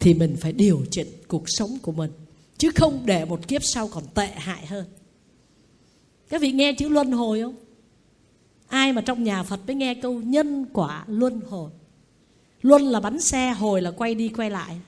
thì 0.00 0.14
mình 0.14 0.36
phải 0.40 0.52
điều 0.52 0.84
chỉnh 0.90 1.08
cuộc 1.28 1.44
sống 1.46 1.78
của 1.82 1.92
mình, 1.92 2.10
chứ 2.58 2.70
không 2.74 3.02
để 3.06 3.24
một 3.24 3.48
kiếp 3.48 3.60
sau 3.64 3.88
còn 3.88 4.04
tệ 4.14 4.26
hại 4.26 4.66
hơn. 4.66 4.84
Các 6.28 6.40
vị 6.40 6.52
nghe 6.52 6.72
chữ 6.72 6.88
luân 6.88 7.12
hồi 7.12 7.40
không? 7.40 7.54
Ai 8.66 8.92
mà 8.92 9.00
trong 9.00 9.24
nhà 9.24 9.42
phật 9.42 9.60
mới 9.66 9.76
nghe 9.76 9.94
câu 9.94 10.20
nhân 10.20 10.66
quả 10.72 11.04
luân 11.06 11.40
hồi? 11.48 11.70
Luân 12.62 12.82
là 12.82 13.00
bánh 13.00 13.20
xe, 13.20 13.50
hồi 13.50 13.82
là 13.82 13.90
quay 13.90 14.14
đi 14.14 14.28
quay 14.28 14.50
lại, 14.50 14.80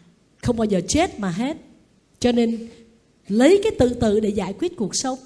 không 0.42 0.56
bao 0.56 0.64
giờ 0.64 0.80
chết 0.88 1.18
mà 1.20 1.30
hết. 1.30 1.56
Cho 2.20 2.32
nên 2.32 2.68
lấy 3.28 3.60
cái 3.62 3.72
tự 3.78 3.94
tự 3.94 4.20
để 4.20 4.28
giải 4.28 4.54
quyết 4.58 4.76
cuộc 4.76 4.96
sống. 4.96 5.18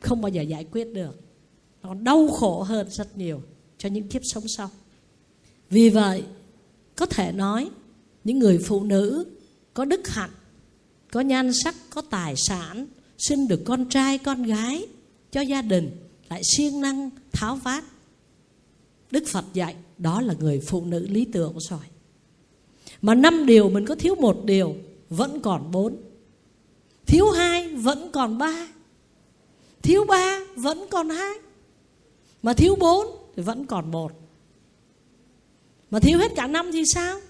Không 0.00 0.20
bao 0.20 0.28
giờ 0.28 0.42
giải 0.42 0.66
quyết 0.72 0.92
được. 0.92 1.20
Còn 1.82 2.04
đau 2.04 2.28
khổ 2.28 2.62
hơn 2.62 2.90
rất 2.90 3.18
nhiều 3.18 3.42
cho 3.78 3.88
những 3.88 4.08
kiếp 4.08 4.22
sống 4.24 4.44
sau. 4.48 4.70
Vì 5.70 5.88
vậy, 5.88 6.24
có 6.96 7.06
thể 7.06 7.32
nói, 7.32 7.70
những 8.24 8.38
người 8.38 8.58
phụ 8.58 8.84
nữ 8.84 9.24
có 9.74 9.84
đức 9.84 10.08
hạnh, 10.08 10.30
có 11.12 11.20
nhan 11.20 11.50
sắc, 11.64 11.74
có 11.90 12.00
tài 12.00 12.34
sản, 12.36 12.86
sinh 13.18 13.48
được 13.48 13.62
con 13.64 13.88
trai, 13.88 14.18
con 14.18 14.42
gái, 14.42 14.86
cho 15.30 15.40
gia 15.40 15.62
đình 15.62 15.90
lại 16.28 16.42
siêng 16.56 16.80
năng, 16.80 17.10
tháo 17.32 17.56
vát. 17.56 17.84
Đức 19.10 19.24
phật 19.26 19.44
dạy 19.54 19.76
đó 19.98 20.20
là 20.20 20.34
người 20.40 20.60
phụ 20.60 20.84
nữ 20.84 21.06
lý 21.06 21.24
tưởng 21.24 21.56
rồi. 21.70 21.80
Mà 23.02 23.14
năm 23.14 23.46
điều 23.46 23.70
mình 23.70 23.86
có 23.86 23.94
thiếu 23.94 24.14
một 24.14 24.44
điều 24.44 24.76
vẫn 25.08 25.40
còn 25.40 25.70
bốn 25.70 25.96
thiếu 27.12 27.30
hai 27.30 27.68
vẫn 27.68 28.10
còn 28.12 28.38
ba. 28.38 28.68
Thiếu 29.82 30.04
ba 30.04 30.40
vẫn 30.56 30.86
còn 30.90 31.10
hai. 31.10 31.38
Mà 32.42 32.52
thiếu 32.52 32.76
bốn 32.80 33.06
thì 33.36 33.42
vẫn 33.42 33.66
còn 33.66 33.90
một. 33.90 34.12
Mà 35.90 36.00
thiếu 36.00 36.18
hết 36.18 36.32
cả 36.36 36.46
năm 36.46 36.70
thì 36.72 36.82
sao? 36.86 37.20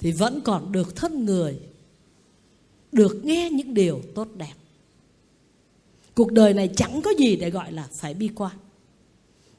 Thì 0.00 0.12
vẫn 0.12 0.40
còn 0.44 0.72
được 0.72 0.96
thân 0.96 1.24
người, 1.24 1.60
được 2.92 3.24
nghe 3.24 3.50
những 3.50 3.74
điều 3.74 4.00
tốt 4.14 4.28
đẹp. 4.36 4.54
Cuộc 6.14 6.32
đời 6.32 6.54
này 6.54 6.70
chẳng 6.76 7.02
có 7.02 7.10
gì 7.18 7.36
để 7.36 7.50
gọi 7.50 7.72
là 7.72 7.88
phải 7.94 8.14
bi 8.14 8.30
quan, 8.34 8.56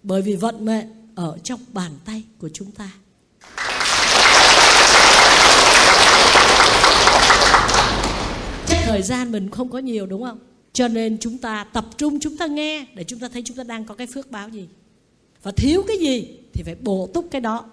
bởi 0.03 0.21
vì 0.21 0.35
vận 0.35 0.65
mệnh 0.65 0.87
ở 1.15 1.37
trong 1.43 1.59
bàn 1.73 1.91
tay 2.05 2.23
của 2.39 2.49
chúng 2.53 2.71
ta 2.71 2.91
chắc 8.67 8.78
thời 8.89 9.01
gian 9.01 9.31
mình 9.31 9.49
không 9.49 9.69
có 9.69 9.79
nhiều 9.79 10.05
đúng 10.05 10.23
không? 10.23 10.39
Cho 10.73 10.87
nên 10.87 11.17
chúng 11.19 11.37
ta 11.37 11.63
tập 11.63 11.85
trung 11.97 12.19
chúng 12.19 12.37
ta 12.37 12.47
nghe 12.47 12.85
để 12.95 13.03
chúng 13.03 13.19
ta 13.19 13.27
thấy 13.27 13.41
chúng 13.45 13.57
ta 13.57 13.63
đang 13.63 13.85
có 13.85 13.95
cái 13.95 14.07
phước 14.07 14.31
báo 14.31 14.49
gì. 14.49 14.67
Và 15.43 15.51
thiếu 15.51 15.83
cái 15.87 15.97
gì 15.97 16.37
thì 16.53 16.63
phải 16.63 16.75
bổ 16.75 17.09
túc 17.13 17.27
cái 17.31 17.41
đó. 17.41 17.65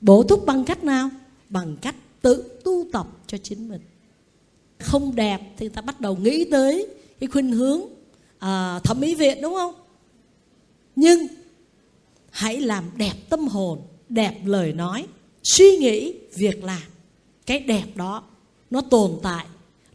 Bổ 0.00 0.22
túc 0.22 0.46
bằng 0.46 0.64
cách 0.64 0.84
nào? 0.84 1.10
Bằng 1.48 1.76
cách 1.82 1.94
tự 2.22 2.60
tu 2.64 2.86
tập 2.92 3.06
cho 3.26 3.38
chính 3.42 3.68
mình. 3.68 3.80
Không 4.78 5.14
đẹp 5.14 5.40
thì 5.56 5.68
ta 5.68 5.82
bắt 5.82 6.00
đầu 6.00 6.16
nghĩ 6.16 6.44
tới 6.44 6.86
cái 7.20 7.28
khuynh 7.28 7.52
hướng 7.52 7.80
à, 8.38 8.80
thẩm 8.84 9.00
mỹ 9.00 9.14
viện 9.14 9.38
đúng 9.42 9.54
không? 9.54 9.74
Nhưng 10.96 11.26
hãy 12.30 12.60
làm 12.60 12.84
đẹp 12.96 13.14
tâm 13.28 13.48
hồn 13.48 13.78
đẹp 14.08 14.40
lời 14.44 14.72
nói 14.72 15.06
suy 15.42 15.76
nghĩ 15.76 16.14
việc 16.34 16.64
làm. 16.64 16.82
Cái 17.46 17.58
đẹp 17.58 17.86
đó 17.94 18.22
nó 18.70 18.80
tồn 18.80 19.10
tại 19.22 19.46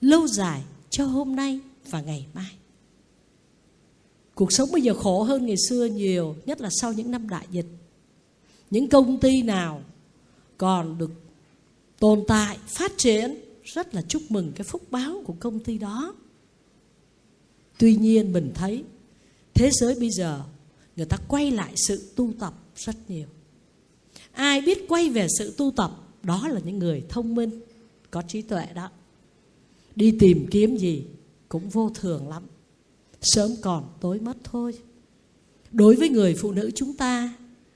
lâu 0.06 0.28
dài 0.28 0.64
cho 0.90 1.06
hôm 1.06 1.36
nay 1.36 1.60
và 1.90 2.02
ngày 2.02 2.26
mai. 2.34 2.52
Cuộc 4.36 4.52
sống 4.52 4.70
bây 4.72 4.82
giờ 4.82 4.94
khổ 4.94 5.24
hơn 5.24 5.46
ngày 5.46 5.56
xưa 5.70 5.86
nhiều, 5.86 6.36
nhất 6.46 6.62
là 6.62 6.70
sau 6.82 6.94
những 6.94 7.12
năm 7.12 7.30
đại 7.30 7.48
dịch. 7.52 7.66
Những 8.70 8.90
công 8.90 9.20
ty 9.20 9.42
nào 9.42 9.82
còn 10.58 10.98
được 10.98 11.12
tồn 12.00 12.24
tại, 12.28 12.58
phát 12.68 12.92
triển, 12.98 13.36
rất 13.64 13.96
là 13.96 14.02
chúc 14.02 14.22
mừng 14.30 14.52
cái 14.56 14.64
phúc 14.64 14.82
báo 14.92 15.24
của 15.26 15.34
công 15.40 15.60
ty 15.60 15.78
đó. 15.78 16.16
Tuy 17.78 17.96
nhiên 17.96 18.34
mình 18.34 18.52
thấy 18.56 18.84
thế 19.54 19.70
giới 19.72 19.96
bây 20.00 20.10
giờ, 20.10 20.42
người 20.96 21.06
ta 21.06 21.18
quay 21.28 21.52
lại 21.52 21.74
sự 21.88 22.12
tu 22.16 22.34
tập 22.40 22.54
rất 22.76 22.96
nhiều. 23.08 23.28
Ai 24.32 24.62
biết 24.62 24.86
quay 24.90 25.10
về 25.10 25.28
sự 25.38 25.54
tu 25.58 25.72
tập, 25.76 25.92
đó 26.24 26.48
là 26.48 26.60
những 26.66 26.80
người 26.80 27.04
thông 27.10 27.36
minh, 27.36 27.62
có 28.12 28.22
trí 28.22 28.42
tuệ 28.42 28.66
đó 28.76 28.90
đi 29.96 30.12
tìm 30.20 30.48
kiếm 30.52 30.78
gì 30.78 31.04
cũng 31.50 31.70
vô 31.70 31.90
thường 31.90 32.30
lắm. 32.30 32.44
Sớm 33.22 33.52
còn 33.62 33.90
tối 34.02 34.20
mất 34.20 34.38
thôi. 34.44 34.74
Đối 35.72 35.96
với 35.96 36.10
người 36.10 36.36
phụ 36.36 36.52
nữ 36.52 36.72
chúng 36.76 36.94
ta, 36.94 37.36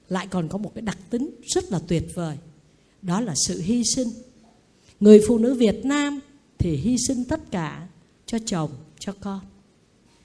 lại 0.10 0.28
còn 0.28 0.48
có 0.48 0.58
một 0.58 0.72
cái 0.76 0.82
đặc 0.82 0.98
tính 1.10 1.30
rất 1.54 1.72
là 1.72 1.80
tuyệt 1.88 2.04
vời. 2.14 2.38
Đó 3.02 3.22
là 3.22 3.34
sự 3.48 3.62
hy 3.62 3.84
sinh. 3.96 4.08
Người 5.00 5.22
phụ 5.28 5.38
nữ 5.38 5.54
việt 5.54 5.86
nam 5.86 6.20
thì 6.58 6.76
hy 6.76 6.98
sinh 7.08 7.26
tất 7.26 7.52
cả 7.52 7.88
cho 8.26 8.38
chồng, 8.46 8.72
cho 9.00 9.14
con. 9.22 9.40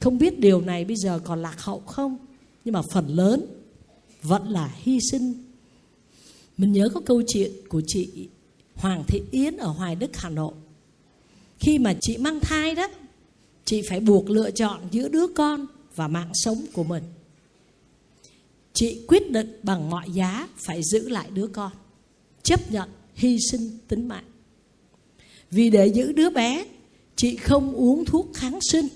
Không 0.00 0.18
biết 0.18 0.40
điều 0.40 0.60
này 0.60 0.84
bây 0.84 0.96
giờ 0.96 1.20
còn 1.24 1.42
lạc 1.42 1.62
hậu 1.62 1.80
không? 1.80 2.16
Nhưng 2.64 2.72
mà 2.72 2.82
phần 2.82 3.08
lớn 3.08 3.46
vẫn 4.22 4.48
là 4.48 4.74
hy 4.76 4.98
sinh. 5.10 5.34
Mình 6.58 6.72
nhớ 6.72 6.88
có 6.94 7.00
câu 7.00 7.22
chuyện 7.28 7.52
của 7.68 7.82
chị 7.86 8.28
Hoàng 8.74 9.04
Thị 9.08 9.22
Yến 9.30 9.56
ở 9.56 9.68
Hoài 9.68 9.94
Đức, 9.94 10.16
Hà 10.16 10.30
Nội 10.30 10.54
khi 11.64 11.78
mà 11.78 11.94
chị 12.00 12.16
mang 12.16 12.40
thai 12.40 12.74
đó, 12.74 12.88
chị 13.64 13.82
phải 13.88 14.00
buộc 14.00 14.30
lựa 14.30 14.50
chọn 14.50 14.80
giữa 14.90 15.08
đứa 15.08 15.26
con 15.26 15.66
và 15.96 16.08
mạng 16.08 16.30
sống 16.34 16.64
của 16.72 16.84
mình. 16.84 17.02
Chị 18.72 19.00
quyết 19.06 19.30
định 19.30 19.60
bằng 19.62 19.90
mọi 19.90 20.10
giá 20.12 20.48
phải 20.56 20.82
giữ 20.82 21.08
lại 21.08 21.30
đứa 21.34 21.46
con, 21.46 21.72
chấp 22.42 22.72
nhận 22.72 22.88
hy 23.14 23.38
sinh 23.50 23.78
tính 23.88 24.08
mạng. 24.08 24.24
Vì 25.50 25.70
để 25.70 25.86
giữ 25.86 26.12
đứa 26.12 26.30
bé, 26.30 26.66
chị 27.16 27.36
không 27.36 27.72
uống 27.72 28.04
thuốc 28.04 28.30
kháng 28.34 28.58
sinh 28.72 28.88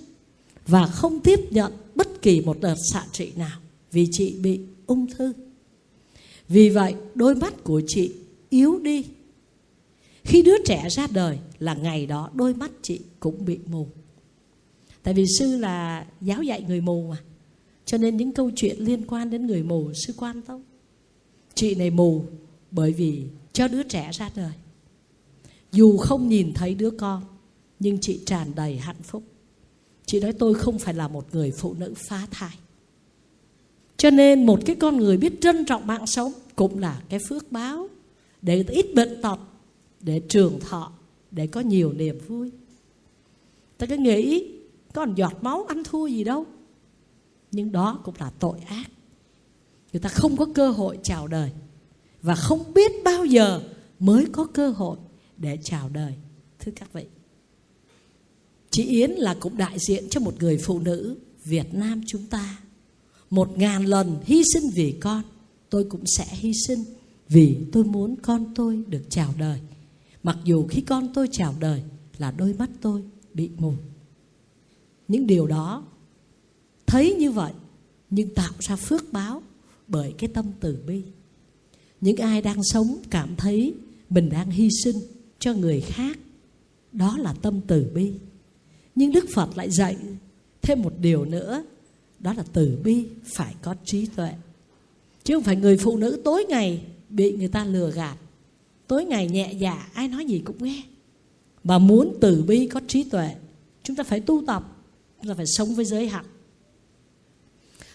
và 0.66 0.86
không 0.86 1.20
tiếp 1.20 1.40
nhận 1.50 1.72
bất 1.94 2.22
kỳ 2.22 2.40
một 2.40 2.56
đợt 2.60 2.76
xạ 2.92 3.06
trị 3.12 3.32
nào 3.36 3.58
vì 3.92 4.08
chị 4.12 4.34
bị 4.42 4.60
ung 4.86 5.06
thư. 5.06 5.32
Vì 6.48 6.68
vậy, 6.68 6.94
đôi 7.14 7.34
mắt 7.34 7.64
của 7.64 7.82
chị 7.86 8.12
yếu 8.50 8.78
đi 8.78 9.04
khi 10.28 10.42
đứa 10.42 10.64
trẻ 10.64 10.88
ra 10.88 11.06
đời 11.12 11.38
là 11.58 11.74
ngày 11.74 12.06
đó, 12.06 12.30
đôi 12.34 12.54
mắt 12.54 12.70
chị 12.82 13.00
cũng 13.20 13.44
bị 13.44 13.58
mù. 13.66 13.86
Tại 15.02 15.14
vì 15.14 15.24
sư 15.38 15.56
là 15.56 16.06
giáo 16.20 16.42
dạy 16.42 16.62
người 16.62 16.80
mù 16.80 17.08
mà. 17.10 17.16
Cho 17.84 17.98
nên 17.98 18.16
những 18.16 18.32
câu 18.32 18.50
chuyện 18.56 18.78
liên 18.78 19.06
quan 19.06 19.30
đến 19.30 19.46
người 19.46 19.62
mù, 19.62 19.92
sư 20.06 20.14
quan 20.16 20.42
tâm. 20.42 20.62
Chị 21.54 21.74
này 21.74 21.90
mù 21.90 22.24
bởi 22.70 22.92
vì 22.92 23.22
cho 23.52 23.68
đứa 23.68 23.82
trẻ 23.82 24.10
ra 24.12 24.30
đời. 24.34 24.52
Dù 25.72 25.96
không 25.96 26.28
nhìn 26.28 26.54
thấy 26.54 26.74
đứa 26.74 26.90
con, 26.90 27.22
nhưng 27.80 27.98
chị 28.00 28.20
tràn 28.26 28.54
đầy 28.54 28.76
hạnh 28.76 29.02
phúc. 29.02 29.22
Chị 30.06 30.20
nói, 30.20 30.32
tôi 30.32 30.54
không 30.54 30.78
phải 30.78 30.94
là 30.94 31.08
một 31.08 31.26
người 31.32 31.50
phụ 31.50 31.74
nữ 31.74 31.94
phá 32.08 32.26
thai. 32.30 32.56
Cho 33.96 34.10
nên 34.10 34.46
một 34.46 34.60
cái 34.66 34.76
con 34.76 34.96
người 34.96 35.16
biết 35.16 35.40
trân 35.40 35.64
trọng 35.64 35.86
mạng 35.86 36.06
sống 36.06 36.32
cũng 36.56 36.78
là 36.78 37.00
cái 37.08 37.20
phước 37.28 37.52
báo 37.52 37.88
để 38.42 38.64
ít 38.68 38.86
bệnh 38.94 39.22
tật 39.22 39.38
để 40.00 40.22
trường 40.28 40.60
thọ, 40.60 40.92
để 41.30 41.46
có 41.46 41.60
nhiều 41.60 41.92
niềm 41.92 42.18
vui. 42.28 42.50
Ta 43.78 43.86
cứ 43.86 43.96
nghĩ 43.96 44.44
còn 44.92 45.14
giọt 45.14 45.42
máu 45.42 45.64
ăn 45.68 45.84
thua 45.84 46.06
gì 46.06 46.24
đâu. 46.24 46.46
Nhưng 47.52 47.72
đó 47.72 48.00
cũng 48.04 48.14
là 48.18 48.30
tội 48.38 48.58
ác. 48.58 48.90
Người 49.92 50.00
ta 50.00 50.08
không 50.08 50.36
có 50.36 50.46
cơ 50.54 50.70
hội 50.70 50.98
chào 51.02 51.26
đời. 51.26 51.50
Và 52.22 52.34
không 52.34 52.74
biết 52.74 52.92
bao 53.04 53.24
giờ 53.24 53.62
mới 53.98 54.26
có 54.32 54.44
cơ 54.44 54.70
hội 54.70 54.98
để 55.36 55.58
chào 55.62 55.88
đời, 55.88 56.14
thưa 56.58 56.72
các 56.76 56.92
vị. 56.92 57.04
Chị 58.70 58.84
yến 58.84 59.10
là 59.10 59.36
cũng 59.40 59.56
đại 59.56 59.76
diện 59.78 60.04
cho 60.10 60.20
một 60.20 60.34
người 60.40 60.58
phụ 60.58 60.80
nữ 60.80 61.16
việt 61.44 61.74
nam 61.74 62.02
chúng 62.06 62.26
ta. 62.26 62.58
Một 63.30 63.58
ngàn 63.58 63.84
lần 63.84 64.18
hy 64.24 64.42
sinh 64.54 64.70
vì 64.74 64.94
con, 65.00 65.22
tôi 65.70 65.84
cũng 65.84 66.04
sẽ 66.06 66.26
hy 66.30 66.52
sinh 66.66 66.84
vì 67.28 67.58
tôi 67.72 67.84
muốn 67.84 68.16
con 68.22 68.54
tôi 68.54 68.84
được 68.88 69.02
chào 69.10 69.34
đời 69.38 69.60
mặc 70.28 70.38
dù 70.44 70.66
khi 70.66 70.80
con 70.80 71.08
tôi 71.14 71.28
chào 71.32 71.54
đời 71.60 71.82
là 72.18 72.30
đôi 72.30 72.54
mắt 72.58 72.70
tôi 72.80 73.02
bị 73.34 73.50
mù. 73.58 73.74
Những 75.08 75.26
điều 75.26 75.46
đó, 75.46 75.84
thấy 76.86 77.14
như 77.14 77.30
vậy, 77.30 77.52
nhưng 78.10 78.34
tạo 78.34 78.52
ra 78.58 78.76
phước 78.76 79.12
báo 79.12 79.42
bởi 79.86 80.14
cái 80.18 80.30
tâm 80.34 80.46
từ 80.60 80.78
bi. 80.86 81.02
Những 82.00 82.16
ai 82.16 82.42
đang 82.42 82.64
sống 82.64 82.96
cảm 83.10 83.36
thấy 83.36 83.74
mình 84.10 84.28
đang 84.28 84.50
hy 84.50 84.68
sinh 84.84 84.96
cho 85.38 85.54
người 85.54 85.80
khác, 85.80 86.18
đó 86.92 87.16
là 87.18 87.34
tâm 87.42 87.60
từ 87.66 87.90
bi. 87.94 88.12
Nhưng 88.94 89.12
đức 89.12 89.26
phật 89.34 89.56
lại 89.56 89.70
dạy 89.70 89.96
thêm 90.62 90.82
một 90.82 90.92
điều 91.00 91.24
nữa, 91.24 91.64
đó 92.18 92.32
là 92.32 92.44
từ 92.52 92.78
bi 92.84 93.06
phải 93.24 93.54
có 93.62 93.74
trí 93.84 94.06
tuệ. 94.06 94.32
Chứ 95.24 95.34
không 95.34 95.42
phải 95.42 95.56
người 95.56 95.78
phụ 95.78 95.96
nữ 95.96 96.20
tối 96.24 96.44
ngày 96.48 96.84
bị 97.08 97.36
người 97.36 97.48
ta 97.48 97.64
lừa 97.64 97.90
gạt 97.90 98.18
tối 98.88 99.04
ngày 99.04 99.28
nhẹ 99.28 99.52
dạ 99.58 99.88
ai 99.94 100.08
nói 100.08 100.24
gì 100.24 100.42
cũng 100.44 100.64
nghe. 100.64 100.82
Mà 101.64 101.78
muốn 101.78 102.16
từ 102.20 102.42
bi 102.42 102.66
có 102.66 102.80
trí 102.88 103.04
tuệ, 103.04 103.34
chúng 103.82 103.96
ta 103.96 104.04
phải 104.04 104.20
tu 104.20 104.42
tập, 104.46 104.76
chúng 105.20 105.28
ta 105.28 105.34
phải 105.34 105.46
sống 105.46 105.74
với 105.74 105.84
giới 105.84 106.08
hạn. 106.08 106.24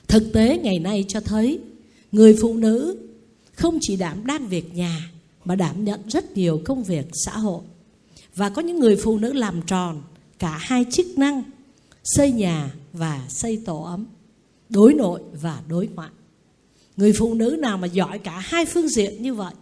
Thực 0.08 0.34
tế 0.34 0.58
ngày 0.58 0.80
nay 0.80 1.06
cho 1.08 1.20
thấy, 1.20 1.60
người 2.12 2.38
phụ 2.41 2.54
nữ 2.54 2.98
không 3.54 3.78
chỉ 3.82 3.96
đảm 3.96 4.28
đang 4.28 4.48
việc 4.48 4.74
nhà, 4.74 5.12
mà 5.46 5.56
đảm 5.56 5.86
nhận 5.86 6.00
rất 6.10 6.38
nhiều 6.38 6.62
công 6.66 6.84
việc 6.84 7.06
xã 7.26 7.38
hội. 7.38 7.62
Và 8.36 8.50
có 8.50 8.62
những 8.62 8.80
người 8.80 8.96
phụ 8.96 9.18
nữ 9.18 9.34
làm 9.34 9.62
tròn 9.62 10.02
cả 10.39 10.58
hai 10.62 10.86
chức 10.91 11.06
năng, 11.18 11.44
xây 12.04 12.32
nhà 12.32 12.74
và 12.94 13.26
xây 13.30 13.62
tổ 13.66 13.84
ấm, 13.84 14.06
đối 14.70 14.94
nội 14.94 15.22
và 15.41 15.62
đối 15.68 15.88
ngoại. 15.88 16.10
Người 16.98 17.14
phụ 17.14 17.34
nữ 17.34 17.58
nào 17.60 17.78
mà 17.78 17.88
giỏi 17.88 18.20
cả 18.20 18.39
hai 18.39 18.66
phương 18.66 18.88
diện 18.88 19.24
như 19.24 19.34
vậy 19.34 19.54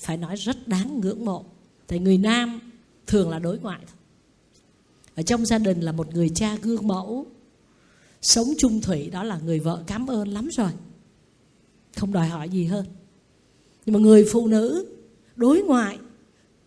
phải 0.00 0.16
nói 0.16 0.36
rất 0.36 0.68
đáng 0.68 1.00
ngưỡng 1.00 1.24
mộ. 1.24 1.44
Tại 1.86 1.98
người 1.98 2.18
nam 2.18 2.60
thường 3.06 3.30
là 3.30 3.38
đối 3.38 3.58
ngoại 3.58 3.80
thôi. 3.86 3.96
Ở 5.14 5.22
trong 5.22 5.46
gia 5.46 5.58
đình 5.58 5.80
là 5.80 5.92
một 5.92 6.14
người 6.14 6.28
cha 6.28 6.56
gương 6.62 6.88
mẫu, 6.88 7.26
sống 8.22 8.48
chung 8.58 8.80
thủy, 8.80 9.10
đó 9.10 9.22
là 9.22 9.38
người 9.38 9.60
vợ 9.60 9.84
cảm 9.86 10.06
ơn 10.06 10.28
lắm 10.28 10.48
rồi. 10.52 10.70
Không 11.96 12.12
đòi 12.12 12.28
hỏi 12.28 12.48
gì 12.48 12.64
hơn. 12.64 12.86
Nhưng 13.86 13.92
mà 13.92 14.00
người 14.00 14.26
phụ 14.32 14.46
nữ 14.46 14.86
đối 15.36 15.62
ngoại, 15.62 15.98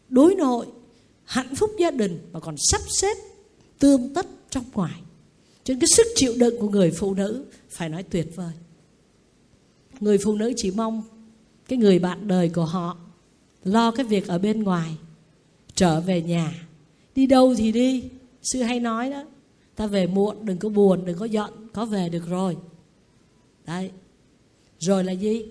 đối 0.09 0.35
nội, 0.35 0.65
hạnh 1.23 1.55
phúc 1.55 1.71
gia 1.79 1.91
đình 1.91 2.19
mà 2.31 2.39
còn 2.39 2.55
sắp 2.57 2.81
xếp 3.01 3.17
tương 3.79 4.13
tất 4.13 4.27
trong 4.49 4.63
ngoài. 4.73 5.01
Cho 5.63 5.73
nên 5.73 5.79
cái 5.79 5.87
sức 5.87 6.07
chịu 6.15 6.33
đựng 6.37 6.55
của 6.59 6.69
người 6.69 6.91
phụ 6.91 7.13
nữ 7.13 7.45
phải 7.69 7.89
nói 7.89 8.03
tuyệt 8.03 8.35
vời. 8.35 8.53
Người 9.99 10.17
phụ 10.17 10.35
nữ 10.35 10.53
chỉ 10.57 10.71
mong 10.71 11.03
cái 11.67 11.77
người 11.77 11.99
bạn 11.99 12.27
đời 12.27 12.49
của 12.49 12.65
họ 12.65 12.97
lo 13.63 13.91
cái 13.91 14.05
việc 14.05 14.27
ở 14.27 14.39
bên 14.39 14.63
ngoài, 14.63 14.97
trở 15.75 16.01
về 16.01 16.21
nhà. 16.21 16.67
Đi 17.15 17.25
đâu 17.25 17.55
thì 17.57 17.71
đi 17.71 18.09
sư 18.41 18.61
hay 18.61 18.79
nói 18.79 19.09
đó, 19.09 19.23
ta 19.75 19.87
về 19.87 20.07
muộn, 20.07 20.45
đừng 20.45 20.57
có 20.57 20.69
buồn, 20.69 21.05
đừng 21.05 21.17
có 21.17 21.25
giận, 21.25 21.67
có 21.73 21.85
về 21.85 22.09
được 22.09 22.27
rồi. 22.27 22.57
Đấy. 23.65 23.91
Rồi 24.79 25.03
là 25.03 25.11
gì? 25.11 25.45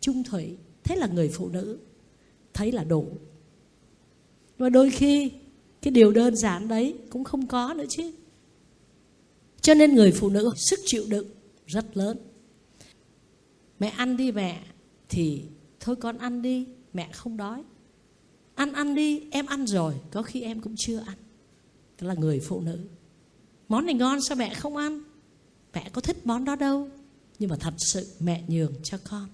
Trung 0.00 0.22
thủy, 0.24 0.56
thế 0.84 0.96
là 0.96 1.06
người 1.06 1.28
phụ 1.28 1.48
nữ, 1.48 1.78
thấy 2.54 2.72
là 2.72 2.84
đủ. 2.84 3.06
Và 4.58 4.68
đôi 4.68 4.90
khi, 4.90 5.30
cái 5.82 5.90
điều 5.90 6.12
đơn 6.12 6.36
giản 6.36 6.68
đấy 6.68 6.94
cũng 7.10 7.24
không 7.24 7.46
có 7.46 7.74
nữa 7.74 7.84
chứ. 7.88 8.12
Cho 9.60 9.74
nên 9.74 9.94
người 9.94 10.12
phụ 10.12 10.28
nữ 10.28 10.50
sức 10.56 10.80
chịu 10.84 11.04
đựng 11.08 11.26
rất 11.66 11.96
lớn. 11.96 12.18
Mẹ 13.78 13.88
ăn 13.88 14.16
đi 14.16 14.32
mẹ. 14.32 14.62
Thì, 15.08 15.42
thôi 15.80 15.96
con 15.96 16.18
ăn 16.18 16.42
đi 16.42 16.66
mẹ 16.92 17.08
không 17.12 17.36
đói. 17.36 17.62
Ăn 18.54 18.72
ăn 18.72 18.94
đi, 18.94 19.30
em 19.30 19.46
ăn 19.46 19.66
rồi, 19.66 19.94
có 20.10 20.22
khi 20.22 20.42
em 20.42 20.60
cũng 20.60 20.74
chưa 20.78 20.98
ăn. 20.98 21.16
Đó 22.00 22.08
là 22.08 22.14
người 22.14 22.40
phụ 22.40 22.60
nữ. 22.60 22.78
Món 23.68 23.86
này 23.86 23.94
ngon 23.94 24.20
sao 24.20 24.36
mẹ 24.36 24.54
không 24.54 24.76
ăn? 24.76 25.02
Mẹ 25.74 25.90
có 25.92 26.00
thích 26.00 26.26
món 26.26 26.44
đó 26.44 26.56
đâu. 26.56 26.88
Nhưng 27.38 27.50
mà 27.50 27.56
thật 27.56 27.74
sự 27.78 28.06
mẹ 28.20 28.44
nhường 28.48 28.72
cho 28.82 28.98
con. 29.10 29.28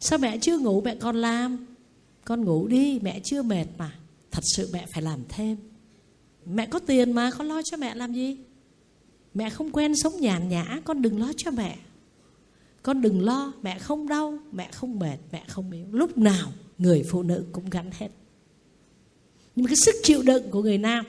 Sao 0.00 0.18
mẹ 0.18 0.38
chưa 0.38 0.58
ngủ 0.58 0.80
mẹ 0.80 0.94
còn 0.94 1.16
làm? 1.16 1.66
Con 2.24 2.44
ngủ 2.44 2.68
đi, 2.68 2.98
mẹ 3.02 3.20
chưa 3.24 3.42
mệt 3.42 3.66
mà. 3.78 3.98
Thật 4.30 4.42
sự 4.56 4.70
mẹ 4.72 4.86
phải 4.86 5.02
làm 5.02 5.20
thêm. 5.28 5.56
Mẹ 6.46 6.66
có 6.66 6.78
tiền 6.78 7.12
mà, 7.12 7.30
con 7.38 7.48
lo 7.48 7.62
cho 7.64 7.76
mẹ 7.76 7.94
làm 7.94 8.12
gì? 8.12 8.36
Mẹ 9.34 9.50
không 9.50 9.70
quen 9.70 9.96
sống 9.96 10.20
nhàn 10.20 10.48
nhã, 10.48 10.80
con 10.84 11.02
đừng 11.02 11.20
lo 11.20 11.32
cho 11.36 11.50
mẹ 11.50 11.78
con 12.82 13.02
đừng 13.02 13.24
lo, 13.24 13.52
mẹ 13.62 13.78
không 13.78 14.08
đau, 14.08 14.38
mẹ 14.52 14.70
không 14.72 14.98
mệt, 14.98 15.16
mẹ 15.32 15.44
không 15.48 15.70
yếu. 15.70 15.86
Lúc 15.92 16.18
nào 16.18 16.52
người 16.78 17.02
phụ 17.10 17.22
nữ 17.22 17.44
cũng 17.52 17.70
gắn 17.70 17.90
hết. 17.98 18.08
Nhưng 19.56 19.64
mà 19.64 19.68
cái 19.68 19.76
sức 19.76 19.94
chịu 20.02 20.22
đựng 20.22 20.50
của 20.50 20.62
người 20.62 20.78
nam, 20.78 21.04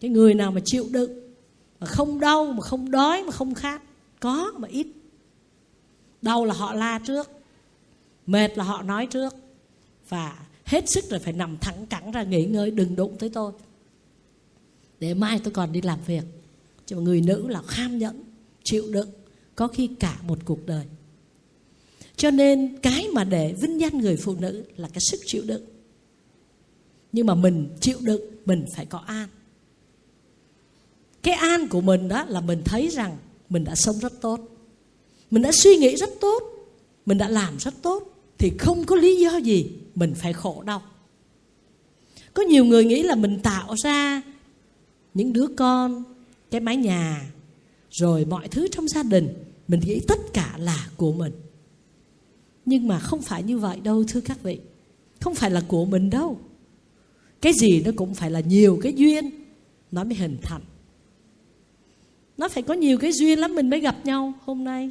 cái 0.00 0.10
người 0.10 0.34
nào 0.34 0.52
mà 0.52 0.60
chịu 0.64 0.86
đựng, 0.90 1.34
mà 1.80 1.86
không 1.86 2.20
đau, 2.20 2.46
mà 2.46 2.60
không 2.60 2.90
đói, 2.90 3.22
mà 3.22 3.32
không 3.32 3.54
khát, 3.54 3.82
có 4.20 4.52
mà 4.56 4.68
ít. 4.68 4.86
Đau 6.22 6.44
là 6.44 6.54
họ 6.54 6.74
la 6.74 6.98
trước, 7.06 7.28
mệt 8.26 8.58
là 8.58 8.64
họ 8.64 8.82
nói 8.82 9.06
trước, 9.06 9.34
và 10.08 10.46
hết 10.64 10.84
sức 10.90 11.04
rồi 11.10 11.20
phải 11.20 11.32
nằm 11.32 11.58
thẳng 11.60 11.86
cẳng 11.86 12.12
ra 12.12 12.22
nghỉ 12.22 12.44
ngơi, 12.44 12.70
đừng 12.70 12.96
đụng 12.96 13.16
tới 13.18 13.28
tôi. 13.28 13.52
Để 15.00 15.14
mai 15.14 15.40
tôi 15.44 15.52
còn 15.52 15.72
đi 15.72 15.82
làm 15.82 15.98
việc. 16.06 16.24
Chứ 16.86 16.96
mà 16.96 17.02
người 17.02 17.20
nữ 17.20 17.48
là 17.48 17.62
kham 17.62 17.98
nhẫn, 17.98 18.22
chịu 18.64 18.84
đựng 18.92 19.10
có 19.60 19.68
khi 19.68 19.86
cả 19.86 20.16
một 20.26 20.38
cuộc 20.44 20.66
đời. 20.66 20.84
Cho 22.16 22.30
nên 22.30 22.78
cái 22.82 23.08
mà 23.12 23.24
để 23.24 23.54
vinh 23.60 23.80
danh 23.80 23.98
người 23.98 24.16
phụ 24.16 24.34
nữ 24.40 24.64
là 24.76 24.88
cái 24.88 25.00
sức 25.00 25.20
chịu 25.26 25.42
đựng. 25.46 25.64
Nhưng 27.12 27.26
mà 27.26 27.34
mình 27.34 27.68
chịu 27.80 27.98
đựng, 28.00 28.22
mình 28.44 28.64
phải 28.76 28.86
có 28.86 28.98
an. 28.98 29.28
Cái 31.22 31.34
an 31.34 31.68
của 31.68 31.80
mình 31.80 32.08
đó 32.08 32.24
là 32.24 32.40
mình 32.40 32.62
thấy 32.64 32.88
rằng 32.88 33.16
mình 33.48 33.64
đã 33.64 33.74
sống 33.74 33.98
rất 33.98 34.20
tốt. 34.20 34.40
Mình 35.30 35.42
đã 35.42 35.52
suy 35.52 35.76
nghĩ 35.76 35.96
rất 35.96 36.10
tốt, 36.20 36.42
mình 37.06 37.18
đã 37.18 37.28
làm 37.28 37.58
rất 37.58 37.74
tốt, 37.82 38.14
thì 38.38 38.52
không 38.58 38.84
có 38.84 38.96
lý 38.96 39.20
do 39.20 39.36
gì 39.36 39.70
mình 39.94 40.14
phải 40.14 40.32
khổ 40.32 40.62
đau. 40.66 40.82
Có 42.34 42.42
nhiều 42.42 42.64
người 42.64 42.84
nghĩ 42.84 43.02
là 43.02 43.14
mình 43.14 43.40
tạo 43.42 43.74
ra 43.84 44.22
những 45.14 45.32
đứa 45.32 45.46
con, 45.56 46.04
cái 46.50 46.60
mái 46.60 46.76
nhà, 46.76 47.32
rồi 47.90 48.24
mọi 48.24 48.48
thứ 48.48 48.68
trong 48.68 48.88
gia 48.88 49.02
đình 49.02 49.34
mình 49.70 49.80
nghĩ 49.80 50.00
tất 50.08 50.18
cả 50.32 50.56
là 50.58 50.88
của 50.96 51.12
mình. 51.12 51.32
Nhưng 52.66 52.88
mà 52.88 52.98
không 52.98 53.22
phải 53.22 53.42
như 53.42 53.58
vậy 53.58 53.80
đâu, 53.80 54.04
thưa 54.08 54.20
các 54.20 54.42
vị. 54.42 54.58
Không 55.20 55.34
phải 55.34 55.50
là 55.50 55.62
của 55.68 55.84
mình 55.84 56.10
đâu. 56.10 56.38
Cái 57.40 57.52
gì 57.52 57.82
nó 57.84 57.90
cũng 57.96 58.14
phải 58.14 58.30
là 58.30 58.40
nhiều 58.40 58.78
cái 58.82 58.92
duyên. 58.92 59.30
Nó 59.92 60.04
mới 60.04 60.14
hình 60.14 60.36
thành. 60.42 60.62
Nó 62.38 62.48
phải 62.48 62.62
có 62.62 62.74
nhiều 62.74 62.98
cái 62.98 63.12
duyên 63.12 63.38
lắm, 63.38 63.54
mình 63.54 63.70
mới 63.70 63.80
gặp 63.80 63.96
nhau 64.04 64.32
hôm 64.44 64.64
nay. 64.64 64.90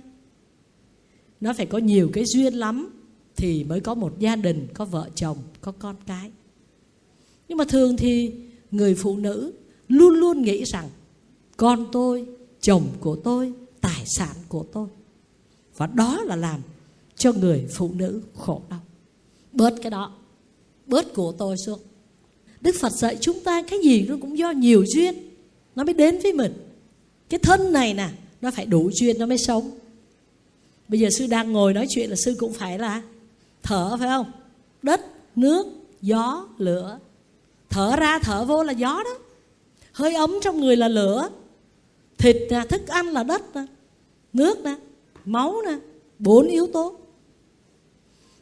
Nó 1.42 1.54
phải 1.54 1.66
có 1.66 1.78
nhiều 1.78 2.10
cái 2.14 2.24
duyên 2.26 2.54
lắm 2.54 2.90
thì 3.36 3.64
mới 3.64 3.80
có 3.80 3.96
một 3.96 4.20
gia 4.20 4.36
đình, 4.36 4.68
có 4.74 4.86
vợ 4.86 5.10
chồng, 5.16 5.38
có 5.62 5.72
con 5.72 5.96
cái. 6.06 6.32
Nhưng 7.48 7.58
mà 7.58 7.66
thường 7.66 7.98
thì 7.98 8.34
người 8.72 8.96
phụ 8.96 9.18
nữ 9.18 9.54
luôn 9.88 10.14
luôn 10.14 10.42
nghĩ 10.42 10.64
rằng, 10.64 10.90
con 11.58 11.88
tôi, 11.92 12.26
chồng 12.62 12.88
của 13.00 13.16
tôi 13.16 13.54
tài 13.82 14.04
sản 14.06 14.36
của 14.48 14.66
tôi. 14.74 14.88
Và 15.78 15.88
đó 15.88 16.24
là 16.24 16.36
làm 16.36 16.62
cho 17.16 17.32
người 17.34 17.68
phụ 17.74 17.92
nữ 17.94 18.22
khổ 18.36 18.62
đau. 18.70 18.80
Bớt 19.52 19.74
cái 19.82 19.92
đó, 19.92 20.12
bớt 20.88 21.14
của 21.14 21.32
tôi 21.32 21.56
xuống. 21.66 21.80
Đức 22.62 22.76
phật 22.80 22.92
dạy 22.92 23.18
chúng 23.22 23.40
ta 23.40 23.62
cái 23.62 23.80
gì 23.84 24.06
nó 24.10 24.16
cũng 24.22 24.38
do 24.38 24.52
nhiều 24.52 24.86
duyên, 24.96 25.16
nó 25.76 25.84
mới 25.84 25.94
đến 25.94 26.20
với 26.24 26.34
mình. 26.34 26.54
Cái 27.30 27.40
thân 27.40 27.74
này 27.74 27.94
nè, 27.94 28.10
nó 28.42 28.52
phải 28.52 28.66
đủ 28.66 28.90
duyên 28.94 29.20
nó 29.20 29.26
mới 29.26 29.38
sống. 29.38 29.72
Bây 30.88 31.00
giờ 31.00 31.10
sư 31.18 31.28
đang 31.28 31.52
ngồi 31.52 31.74
nói 31.74 31.88
chuyện 31.90 32.10
là 32.10 32.16
sư 32.26 32.36
cũng 32.40 32.54
phải 32.54 32.80
là 32.80 33.02
thở, 33.64 33.98
phải 34.00 34.08
không? 34.08 34.32
Đất, 34.82 35.02
nước, 35.36 35.66
gió, 36.02 36.48
lửa. 36.58 37.00
Thở 37.70 37.96
ra 37.96 38.20
thở 38.20 38.46
vô 38.46 38.64
là 38.64 38.74
gió 38.74 39.04
đó. 39.04 39.18
Hơi 39.92 40.14
ấm 40.14 40.32
trong 40.42 40.60
người 40.60 40.76
là 40.76 40.88
lửa 40.88 41.30
thịt 42.20 42.38
nè, 42.50 42.64
thức 42.70 42.88
ăn 42.88 43.08
là 43.08 43.24
đất 43.24 43.56
nè, 43.56 43.66
nước 44.34 44.64
nè, 44.64 44.76
máu 45.26 45.56
nè, 45.66 45.78
bốn 46.20 46.48
yếu 46.48 46.68
tố. 46.74 46.96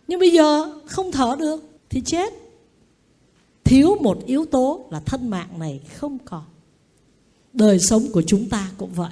Nhưng 0.08 0.20
bây 0.20 0.32
giờ 0.32 0.80
không 0.86 1.12
thở 1.12 1.36
được 1.40 1.64
thì 1.90 2.02
chết. 2.06 2.34
Thiếu 3.64 3.96
một 4.02 4.26
yếu 4.26 4.46
tố 4.46 4.88
là 4.92 5.00
thân 5.00 5.30
mạng 5.30 5.60
này 5.60 5.82
không 5.96 6.18
còn. 6.26 6.44
Đời 7.54 7.80
sống 7.80 8.04
của 8.14 8.22
chúng 8.22 8.50
ta 8.50 8.72
cũng 8.78 8.92
vậy. 8.94 9.12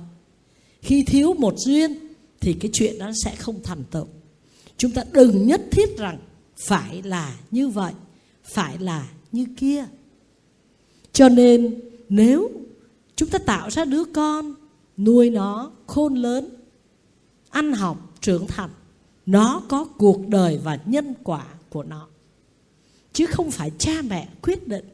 Khi 0.81 1.03
thiếu 1.03 1.33
một 1.33 1.53
duyên 1.57 1.97
thì 2.41 2.53
cái 2.53 2.71
chuyện 2.73 2.99
đó 2.99 3.11
sẽ 3.23 3.35
không 3.35 3.63
thành 3.63 3.83
tựu. 3.91 4.07
Chúng 4.77 4.91
ta 4.91 5.03
đừng 5.11 5.47
nhất 5.47 5.61
thiết 5.71 5.97
rằng 5.97 6.17
phải 6.57 7.01
là 7.03 7.37
như 7.51 7.67
vậy, 7.67 7.93
phải 8.43 8.77
là 8.77 9.09
như 9.31 9.45
kia. 9.57 9.85
Cho 11.13 11.29
nên 11.29 11.81
nếu 12.09 12.49
chúng 13.15 13.29
ta 13.29 13.39
tạo 13.39 13.69
ra 13.69 13.85
đứa 13.85 14.03
con, 14.03 14.53
nuôi 14.97 15.29
nó, 15.29 15.71
khôn 15.87 16.15
lớn, 16.15 16.49
ăn 17.49 17.73
học, 17.73 18.13
trưởng 18.21 18.47
thành. 18.47 18.69
Nó 19.25 19.61
có 19.69 19.85
cuộc 19.97 20.27
đời 20.27 20.59
và 20.63 20.79
nhân 20.85 21.13
quả 21.23 21.45
của 21.69 21.83
nó. 21.83 22.07
Chứ 23.13 23.25
không 23.25 23.51
phải 23.51 23.71
cha 23.79 24.01
mẹ 24.09 24.29
quyết 24.41 24.67
định 24.67 24.85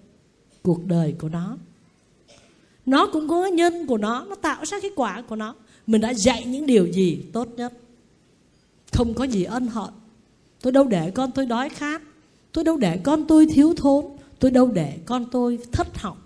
cuộc 0.61 0.86
đời 0.86 1.15
của 1.19 1.30
nó. 1.30 1.57
Nó 2.86 3.07
cũng 3.13 3.28
có 3.28 3.45
nhân 3.45 3.88
của 3.88 3.97
nó 3.97 4.26
nó 4.30 4.36
tạo 4.36 4.65
ra 4.65 4.80
cái 4.82 4.91
quả 4.95 5.22
của 5.22 5.36
nó. 5.36 5.55
Mình 5.88 6.01
đã 6.01 6.13
dạy 6.13 6.45
những 6.45 6.65
điều 6.65 6.86
gì 6.86 7.24
tốt 7.34 7.47
nhất? 7.57 7.74
Không 8.93 9.13
có 9.13 9.24
gì 9.24 9.43
ân 9.43 9.67
hận. 9.67 9.89
Tôi 10.61 10.74
đâu 10.74 10.88
để 10.88 11.11
con 11.11 11.32
tôi 11.32 11.45
đói 11.45 11.69
khát. 11.69 12.01
Tôi 12.51 12.63
đâu 12.63 12.78
để 12.78 12.97
con 13.03 13.28
tôi 13.28 13.45
thiếu 13.45 13.74
thốn. 13.78 14.05
Tôi 14.39 14.51
đâu 14.51 14.67
để 14.67 14.97
con 15.05 15.26
tôi 15.32 15.59
thất 15.72 15.97
học 15.97 16.20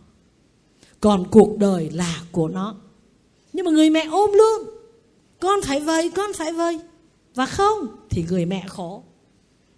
còn 0.99 1.25
cuộc 1.31 1.57
đời 1.57 1.89
là 1.93 2.21
của 2.31 2.47
nó. 2.47 2.75
Nhưng 3.53 3.65
mà 3.65 3.71
người 3.71 3.89
mẹ 3.89 4.07
ôm 4.11 4.31
luôn. 4.33 4.69
Con 5.39 5.61
phải 5.61 5.79
vơi 5.79 6.09
con 6.09 6.33
phải 6.33 6.53
vơi 6.53 6.79
và 7.35 7.45
không 7.45 7.87
thì 8.09 8.25
người 8.29 8.45
mẹ 8.45 8.65
khổ. 8.67 9.03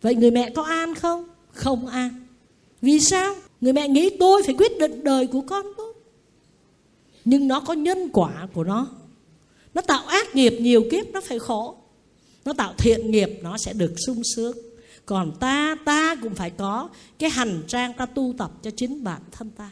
Vậy 0.02 0.16
người 0.16 0.32
mẹ 0.32 0.50
có 0.56 0.64
an 0.64 0.96
không? 0.96 1.28
Không 1.52 1.88
an. 1.88 2.28
Vì 2.82 3.00
sao? 3.00 3.36
Người 3.62 3.74
mẹ 3.74 3.88
nghĩ 3.88 4.10
tôi 4.20 4.44
phải 4.44 4.56
quyết 4.58 4.80
định 4.80 5.04
đời 5.04 5.28
của 5.28 5.42
con 5.42 5.66
tôi. 5.78 5.94
Nhưng 7.26 7.48
nó 7.48 7.60
có 7.60 7.74
nhân 7.74 8.10
quả 8.14 8.48
của 8.54 8.64
nó. 8.64 8.88
Nó 9.74 9.82
tạo 9.82 10.06
ác 10.08 10.36
nghiệp 10.36 10.58
nhiều 10.60 10.84
kiếp, 10.92 11.06
nó 11.14 11.22
phải 11.22 11.40
khổ. 11.40 11.76
Nó 12.46 12.54
tạo 12.54 12.74
thiện 12.78 13.12
nghiệp, 13.12 13.40
nó 13.42 13.58
sẽ 13.58 13.74
được 13.74 13.94
sung 14.06 14.22
sướng. 14.36 14.58
Còn 15.06 15.32
ta 15.40 15.78
ta 15.86 16.16
cũng 16.16 16.36
phải 16.36 16.50
có 16.50 16.90
cái 17.20 17.30
hành 17.30 17.64
trang 17.68 17.94
ta 17.94 18.06
tu 18.06 18.34
tập 18.38 18.52
cho 18.62 18.72
chính 18.72 19.04
bản 19.04 19.22
thân 19.32 19.50
ta. 19.50 19.72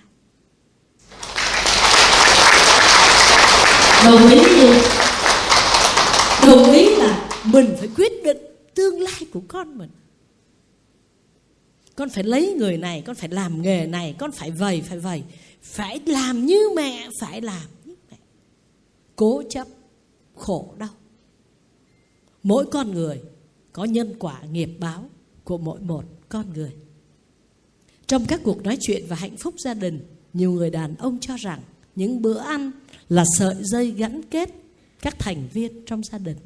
Đồng 4.05 4.29
ý 4.29 4.39
chứ? 4.59 4.95
đồng 6.47 6.71
ý 6.71 6.95
là 6.95 7.29
mình 7.45 7.75
phải 7.79 7.89
quyết 7.95 8.11
định 8.23 8.37
tương 8.75 9.01
lai 9.01 9.21
của 9.33 9.41
con 9.47 9.77
mình. 9.77 9.89
Con 11.95 12.09
phải 12.09 12.23
lấy 12.23 12.53
người 12.57 12.77
này, 12.77 13.03
con 13.05 13.15
phải 13.15 13.29
làm 13.29 13.61
nghề 13.61 13.85
này, 13.87 14.15
con 14.19 14.31
phải 14.31 14.51
vầy 14.51 14.81
phải 14.81 14.99
vầy. 14.99 15.23
Phải 15.61 15.99
làm 16.05 16.45
như 16.45 16.59
mẹ, 16.75 17.09
phải 17.19 17.41
làm 17.41 17.67
như 17.85 17.95
mẹ. 18.11 18.17
Cố 19.15 19.43
chấp, 19.49 19.67
khổ 20.35 20.73
đau. 20.77 20.89
Mỗi 22.43 22.65
con 22.65 22.91
người 22.91 23.21
có 23.73 23.83
nhân 23.83 24.13
quả 24.19 24.41
nghiệp 24.51 24.69
báo 24.79 25.09
của 25.43 25.57
mỗi 25.57 25.79
một 25.79 26.03
con 26.29 26.53
người. 26.53 26.71
Trong 28.07 28.25
các 28.25 28.41
cuộc 28.43 28.63
nói 28.63 28.77
chuyện 28.81 29.05
và 29.07 29.15
hạnh 29.15 29.37
phúc 29.37 29.53
gia 29.57 29.73
đình, 29.73 29.99
nhiều 30.33 30.51
người 30.51 30.69
đàn 30.69 30.95
ông 30.95 31.17
cho 31.21 31.35
rằng 31.35 31.61
những 31.95 32.21
bữa 32.21 32.37
ăn 32.37 32.71
là 33.09 33.23
sợi 33.37 33.55
dây 33.59 33.91
gắn 33.91 34.21
kết 34.23 34.49
các 35.01 35.19
thành 35.19 35.47
viên 35.53 35.85
trong 35.85 36.03
gia 36.03 36.17
đình. 36.17 36.37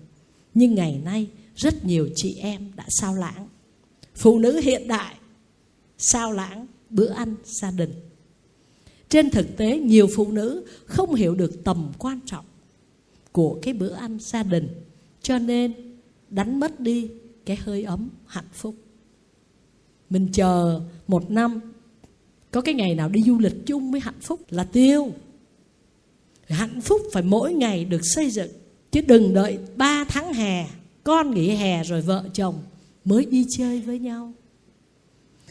Nhưng 0.54 0.76
ngày 0.76 1.02
nay, 1.06 1.28
rất 1.56 1.86
nhiều 1.86 2.10
chị 2.16 2.36
em 2.36 2.72
đã 2.76 2.86
sao 2.90 3.16
lãng. 3.16 3.48
Phụ 4.16 4.40
nữ 4.40 4.60
hiện 4.64 4.88
đại 4.88 5.16
sao 5.98 6.32
lãng 6.32 6.68
bữa 6.90 7.10
ăn 7.10 7.36
gia 7.44 7.72
đình. 7.72 7.94
Trên 9.10 9.30
thực 9.30 9.58
tế, 9.58 9.80
nhiều 9.80 10.08
phụ 10.16 10.32
nữ 10.32 10.66
không 10.86 11.16
hiểu 11.16 11.36
được 11.36 11.64
tầm 11.64 11.92
quan 11.98 12.20
trọng 12.26 12.46
của 13.32 13.60
cái 13.62 13.74
bữa 13.74 13.94
ăn 13.94 14.18
gia 14.20 14.44
đình, 14.44 14.68
cho 15.22 15.38
nên 15.38 15.74
đánh 16.30 16.60
mất 16.60 16.80
đi 16.80 17.10
cái 17.46 17.56
hơi 17.56 17.84
ấm 17.84 18.10
hạnh 18.26 18.50
phúc. 18.54 18.76
Mình 20.10 20.28
chờ 20.34 20.82
một 21.08 21.32
năm, 21.32 21.60
có 22.52 22.62
cái 22.62 22.74
ngày 22.74 22.96
nào 22.96 23.10
đi 23.10 23.22
du 23.24 23.40
lịch 23.40 23.66
chung 23.66 23.92
với 23.92 24.02
hạnh 24.02 24.20
phúc 24.22 24.42
là 24.50 24.64
tiêu 24.64 25.12
hạnh 26.50 26.82
phúc 26.82 27.02
phải 27.14 27.24
mỗi 27.24 27.54
ngày 27.54 27.86
được 27.86 28.02
xây 28.04 28.30
dựng. 28.30 28.52
Chứ 28.92 29.02
đừng 29.02 29.34
đợi 29.34 29.60
ba 29.76 30.04
tháng 30.04 30.34
hè, 30.34 30.68
con 31.04 31.34
nghỉ 31.34 31.50
hè 31.50 31.84
rồi 31.84 32.02
vợ 32.02 32.26
chồng 32.34 32.62
mới 33.06 33.26
đi 33.26 33.46
chơi 33.58 33.82
với 33.82 34.00
nhau. 34.00 34.34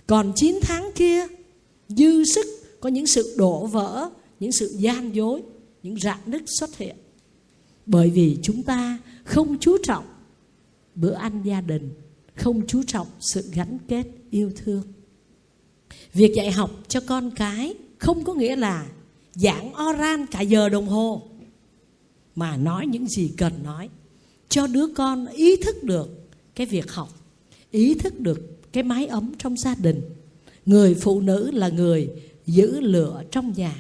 Còn 0.07 0.33
9 0.37 0.59
tháng 0.63 0.91
kia, 0.95 1.27
dư 1.89 2.25
sức, 2.25 2.47
có 2.81 2.89
những 2.89 3.07
sự 3.07 3.35
đổ 3.39 3.67
vỡ, 3.67 4.11
những 4.41 4.53
sự 4.53 4.75
gian 4.77 5.15
dối, 5.15 5.43
những 5.83 5.97
rạn 6.01 6.19
nứt 6.27 6.43
xuất 6.47 6.79
hiện. 6.79 6.97
Bởi 7.87 8.11
vì 8.11 8.39
chúng 8.43 8.63
ta 8.63 8.99
không 9.25 9.59
chú 9.61 9.77
trọng 9.83 10.05
bữa 10.95 11.13
ăn 11.13 11.43
gia 11.45 11.61
đình, 11.61 11.91
không 12.35 12.67
chú 12.67 12.83
trọng 12.87 13.07
sự 13.21 13.51
gắn 13.55 13.79
kết 13.89 14.05
yêu 14.31 14.51
thương. 14.57 14.83
Việc 16.13 16.33
dạy 16.35 16.51
học 16.51 16.71
cho 16.89 17.01
con 17.01 17.31
cái 17.31 17.75
không 17.99 18.25
có 18.25 18.35
nghĩa 18.35 18.57
là 18.57 18.87
giảng 19.39 19.73
oran 19.89 20.27
cả 20.27 20.41
giờ 20.41 20.69
đồng 20.69 20.89
hồ. 20.89 21.23
Mà 22.35 22.57
nói 22.57 22.87
những 22.87 23.09
gì 23.09 23.33
cần 23.37 23.53
nói, 23.65 23.89
cho 24.49 24.67
đứa 24.67 24.87
con 24.87 25.27
ý 25.27 25.57
thức 25.57 25.83
được 25.83 26.31
cái 26.55 26.67
việc 26.67 26.93
học, 26.93 27.09
ý 27.71 27.95
thức 27.95 28.21
được 28.21 28.73
cái 28.73 28.83
mái 28.83 29.07
ấm 29.07 29.33
trong 29.39 29.57
gia 29.57 29.75
đình. 29.75 30.01
Người 30.67 30.95
phụ 30.95 31.21
nữ 31.21 31.51
là 31.51 31.69
người 31.69 32.11
giữ 32.47 32.81
lửa 32.81 33.23
trong 33.31 33.53
nhà. 33.57 33.75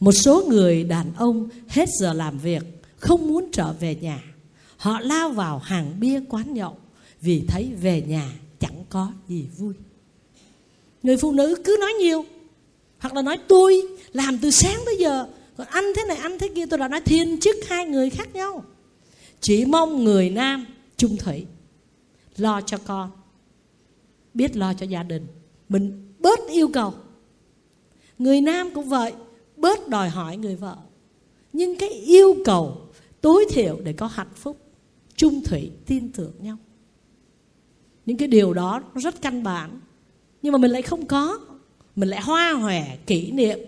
Một 0.00 0.12
số 0.12 0.44
người 0.48 0.84
đàn 0.84 1.14
ông 1.14 1.48
hết 1.68 1.88
giờ 2.00 2.12
làm 2.12 2.38
việc, 2.38 2.62
không 2.96 3.26
muốn 3.26 3.48
trở 3.52 3.72
về 3.72 3.94
nhà. 3.94 4.22
Họ 4.76 5.00
lao 5.00 5.30
vào 5.30 5.58
hàng 5.58 6.00
bia 6.00 6.20
quán 6.28 6.54
nhậu 6.54 6.76
vì 7.20 7.44
thấy 7.48 7.70
về 7.80 8.02
nhà 8.02 8.32
chẳng 8.58 8.84
có 8.88 9.12
gì 9.28 9.46
vui. 9.56 9.74
Người 11.02 11.16
phụ 11.16 11.32
nữ 11.32 11.62
cứ 11.64 11.76
nói 11.80 11.92
nhiều 11.92 12.24
hoặc 13.02 13.14
là 13.14 13.22
nói, 13.22 13.38
tôi 13.48 13.82
làm 14.12 14.38
từ 14.38 14.50
sáng 14.50 14.80
tới 14.86 14.96
giờ, 14.98 15.26
còn 15.56 15.66
anh 15.70 15.84
thế 15.96 16.02
này, 16.08 16.16
anh 16.16 16.38
thế 16.38 16.48
kia. 16.54 16.66
Tôi 16.66 16.78
đã 16.78 16.88
nói, 16.88 17.00
thiên 17.00 17.40
chức 17.40 17.56
hai 17.68 17.86
người 17.86 18.10
khác 18.10 18.34
nhau. 18.34 18.64
Chỉ 19.40 19.64
mong 19.64 20.04
người 20.04 20.30
nam 20.30 20.66
trung 20.96 21.16
thủy, 21.16 21.46
lo 22.36 22.60
cho 22.60 22.78
con, 22.78 23.10
biết 24.34 24.56
lo 24.56 24.74
cho 24.74 24.86
gia 24.86 25.02
đình. 25.02 25.26
Mình 25.68 26.12
bớt 26.18 26.38
yêu 26.50 26.68
cầu. 26.68 26.94
Người 28.18 28.40
nam 28.40 28.70
cũng 28.74 28.88
vậy, 28.88 29.12
bớt 29.56 29.88
đòi 29.88 30.08
hỏi 30.08 30.36
người 30.36 30.56
vợ. 30.56 30.76
Nhưng 31.52 31.78
cái 31.78 31.88
yêu 31.88 32.36
cầu 32.44 32.80
tối 33.20 33.46
thiểu 33.50 33.80
để 33.84 33.92
có 33.92 34.06
hạnh 34.06 34.34
phúc 34.34 34.56
trung 35.16 35.42
thủy, 35.44 35.70
tin 35.86 36.12
tưởng 36.12 36.32
nhau. 36.40 36.56
Những 38.06 38.16
cái 38.16 38.28
điều 38.28 38.52
đó 38.52 38.82
nó 38.94 39.00
rất 39.00 39.22
căn 39.22 39.42
bản, 39.42 39.80
nhưng 40.42 40.52
mà 40.52 40.58
mình 40.58 40.70
lại 40.70 40.82
không 40.82 41.06
có 41.06 41.38
mình 41.96 42.08
lại 42.08 42.20
hoa 42.20 42.52
hòe 42.52 42.96
kỷ 43.06 43.30
niệm 43.30 43.58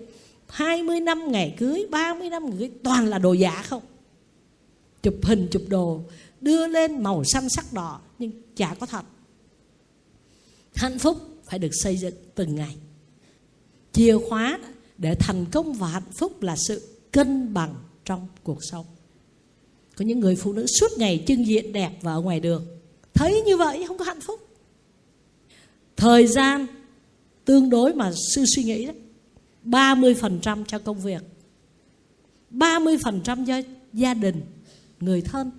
20 0.48 1.00
năm 1.00 1.32
ngày 1.32 1.54
cưới 1.58 1.86
30 1.90 2.30
năm 2.30 2.46
ngày 2.46 2.58
cưới, 2.58 2.70
toàn 2.82 3.06
là 3.06 3.18
đồ 3.18 3.32
giả 3.32 3.62
không? 3.62 3.82
Chụp 5.02 5.14
hình, 5.22 5.48
chụp 5.50 5.62
đồ, 5.68 6.00
đưa 6.40 6.66
lên 6.66 7.02
màu 7.02 7.24
xanh 7.24 7.48
sắc 7.48 7.72
đỏ, 7.72 8.00
nhưng 8.18 8.30
chả 8.56 8.74
có 8.80 8.86
thật. 8.86 9.04
Hạnh 10.74 10.98
phúc 10.98 11.18
phải 11.44 11.58
được 11.58 11.70
xây 11.72 11.96
dựng 11.96 12.14
từng 12.34 12.54
ngày. 12.54 12.76
Chìa 13.92 14.18
khóa 14.28 14.58
để 14.98 15.14
thành 15.14 15.44
công 15.52 15.72
và 15.72 15.88
hạnh 15.88 16.12
phúc 16.18 16.42
là 16.42 16.56
sự 16.68 16.88
cân 17.12 17.54
bằng 17.54 17.74
trong 18.04 18.28
cuộc 18.42 18.58
sống. 18.64 18.86
Có 19.96 20.04
những 20.04 20.20
người 20.20 20.36
phụ 20.36 20.52
nữ 20.52 20.66
suốt 20.66 20.98
ngày 20.98 21.24
trưng 21.26 21.46
diện 21.46 21.72
đẹp 21.72 21.90
và 22.02 22.12
ở 22.12 22.20
ngoài 22.20 22.40
đường. 22.40 22.66
Thấy 23.14 23.42
như 23.46 23.56
vậy 23.56 23.84
không 23.88 23.98
có 23.98 24.04
hạnh 24.04 24.20
phúc. 24.20 24.48
Thời 25.96 26.26
gian 26.26 26.66
tương 27.44 27.70
đối 27.70 27.94
mà 27.94 28.12
sư 28.34 28.44
suy 28.56 28.64
nghĩ 28.64 28.86
đấy 28.86 28.96
30% 29.64 30.64
cho 30.64 30.78
công 30.78 31.00
việc 31.00 31.22
30% 32.54 33.44
cho 33.46 33.60
gia 33.92 34.14
đình, 34.14 34.40
người 35.00 35.22
thân 35.22 35.50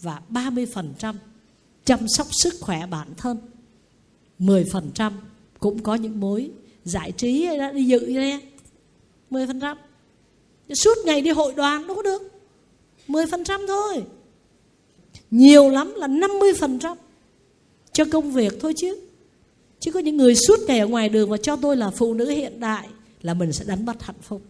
và 0.00 0.20
30% 0.30 1.14
chăm 1.84 2.08
sóc 2.08 2.26
sức 2.42 2.54
khỏe 2.60 2.86
bản 2.86 3.08
thân. 3.16 3.38
10% 4.38 5.12
cũng 5.58 5.82
có 5.82 5.94
những 5.94 6.20
mối 6.20 6.50
giải 6.84 7.12
trí 7.12 7.44
hay 7.44 7.58
đó, 7.58 7.72
đi 7.72 7.84
dự 7.84 8.14
ra 8.14 8.40
10% 9.30 9.76
suốt 10.74 10.98
ngày 11.04 11.20
đi 11.20 11.30
hội 11.30 11.54
đoàn 11.54 11.86
đâu 11.86 11.96
có 11.96 12.02
được. 12.02 12.22
10% 13.08 13.66
thôi. 13.66 14.04
Nhiều 15.30 15.70
lắm 15.70 15.94
là 15.96 16.06
50% 16.06 16.96
cho 17.92 18.04
công 18.12 18.32
việc 18.32 18.52
thôi 18.60 18.74
chứ 18.76 18.96
chứ 19.84 19.92
có 19.92 20.00
những 20.00 20.16
người 20.16 20.34
suốt 20.34 20.60
ngày 20.66 20.78
ở 20.78 20.86
ngoài 20.86 21.08
đường 21.08 21.30
và 21.30 21.36
cho 21.36 21.56
tôi 21.56 21.76
là 21.76 21.90
phụ 21.90 22.14
nữ 22.14 22.30
hiện 22.30 22.60
đại 22.60 22.88
là 23.22 23.34
mình 23.34 23.52
sẽ 23.52 23.64
đánh 23.64 23.86
mất 23.86 24.02
hạnh 24.02 24.22
phúc. 24.22 24.42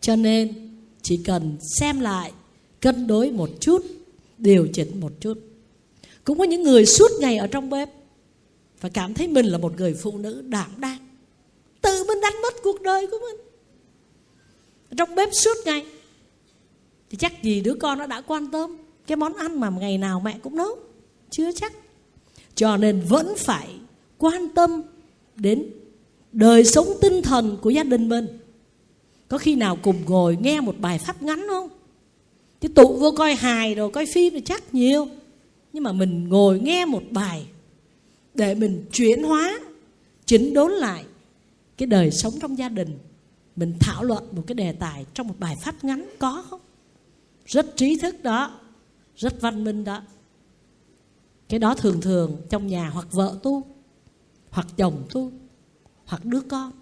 Cho 0.00 0.16
nên 0.16 0.70
chỉ 1.02 1.20
cần 1.24 1.56
xem 1.80 2.00
lại, 2.00 2.32
cân 2.80 3.06
đối 3.06 3.30
một 3.30 3.50
chút, 3.60 3.86
điều 4.38 4.68
chỉnh 4.72 5.00
một 5.00 5.12
chút. 5.20 5.38
Cũng 6.24 6.38
có 6.38 6.44
những 6.44 6.62
người 6.62 6.86
suốt 6.86 7.10
ngày 7.20 7.36
ở 7.36 7.46
trong 7.46 7.70
bếp 7.70 7.88
và 8.80 8.88
cảm 8.88 9.14
thấy 9.14 9.28
mình 9.28 9.46
là 9.46 9.58
một 9.58 9.76
người 9.76 9.94
phụ 9.94 10.18
nữ 10.18 10.42
đảm 10.48 10.70
đang. 10.76 10.98
Tự 11.82 12.04
mình 12.08 12.20
đánh 12.20 12.42
mất 12.42 12.54
cuộc 12.62 12.82
đời 12.82 13.06
của 13.06 13.18
mình. 13.20 13.46
Trong 14.98 15.14
bếp 15.14 15.28
suốt 15.32 15.56
ngày. 15.64 15.86
Thì 17.10 17.16
chắc 17.16 17.42
gì 17.42 17.60
đứa 17.60 17.74
con 17.74 17.98
nó 17.98 18.06
đã 18.06 18.20
quan 18.20 18.50
tâm 18.50 18.76
cái 19.06 19.16
món 19.16 19.34
ăn 19.34 19.60
mà 19.60 19.70
ngày 19.70 19.98
nào 19.98 20.20
mẹ 20.24 20.38
cũng 20.42 20.56
nấu? 20.56 20.78
Chưa 21.30 21.52
chắc. 21.52 21.72
Cho 22.54 22.76
nên 22.76 23.02
vẫn 23.08 23.34
phải 23.36 23.68
quan 24.24 24.48
tâm 24.54 24.82
đến 25.36 25.66
đời 26.32 26.64
sống 26.64 26.86
tinh 27.00 27.22
thần 27.22 27.56
của 27.62 27.70
gia 27.70 27.82
đình 27.82 28.08
mình. 28.08 28.26
Có 29.28 29.38
khi 29.38 29.54
nào 29.54 29.78
cùng 29.82 29.96
ngồi 30.06 30.38
nghe 30.40 30.60
một 30.60 30.74
bài 30.78 30.98
pháp 30.98 31.22
ngắn 31.22 31.46
không? 31.48 31.68
Chứ 32.60 32.68
tụ 32.68 32.96
vô 32.98 33.10
coi 33.10 33.34
hài 33.34 33.74
rồi 33.74 33.90
coi 33.90 34.06
phim 34.06 34.34
thì 34.34 34.40
chắc 34.40 34.74
nhiều. 34.74 35.08
Nhưng 35.72 35.82
mà 35.82 35.92
mình 35.92 36.28
ngồi 36.28 36.60
nghe 36.60 36.84
một 36.84 37.02
bài 37.10 37.46
để 38.34 38.54
mình 38.54 38.84
chuyển 38.92 39.22
hóa, 39.22 39.60
chỉnh 40.26 40.54
đốn 40.54 40.72
lại 40.72 41.04
cái 41.76 41.86
đời 41.86 42.10
sống 42.10 42.34
trong 42.40 42.58
gia 42.58 42.68
đình, 42.68 42.98
mình 43.56 43.74
thảo 43.80 44.04
luận 44.04 44.24
một 44.32 44.42
cái 44.46 44.54
đề 44.54 44.72
tài 44.72 45.06
trong 45.14 45.28
một 45.28 45.34
bài 45.38 45.56
pháp 45.60 45.84
ngắn 45.84 46.08
có 46.18 46.44
không? 46.50 46.60
Rất 47.46 47.76
trí 47.76 47.98
thức 47.98 48.22
đó, 48.22 48.60
rất 49.16 49.40
văn 49.40 49.64
minh 49.64 49.84
đó. 49.84 50.02
Cái 51.48 51.58
đó 51.58 51.74
thường 51.74 52.00
thường 52.00 52.36
trong 52.50 52.66
nhà 52.66 52.88
hoặc 52.88 53.06
vợ 53.12 53.38
tu 53.42 53.71
hoặc 54.52 54.66
chồng 54.76 55.04
tôi, 55.10 55.30
hoặc 56.04 56.24
đứa 56.24 56.40
con. 56.40 56.72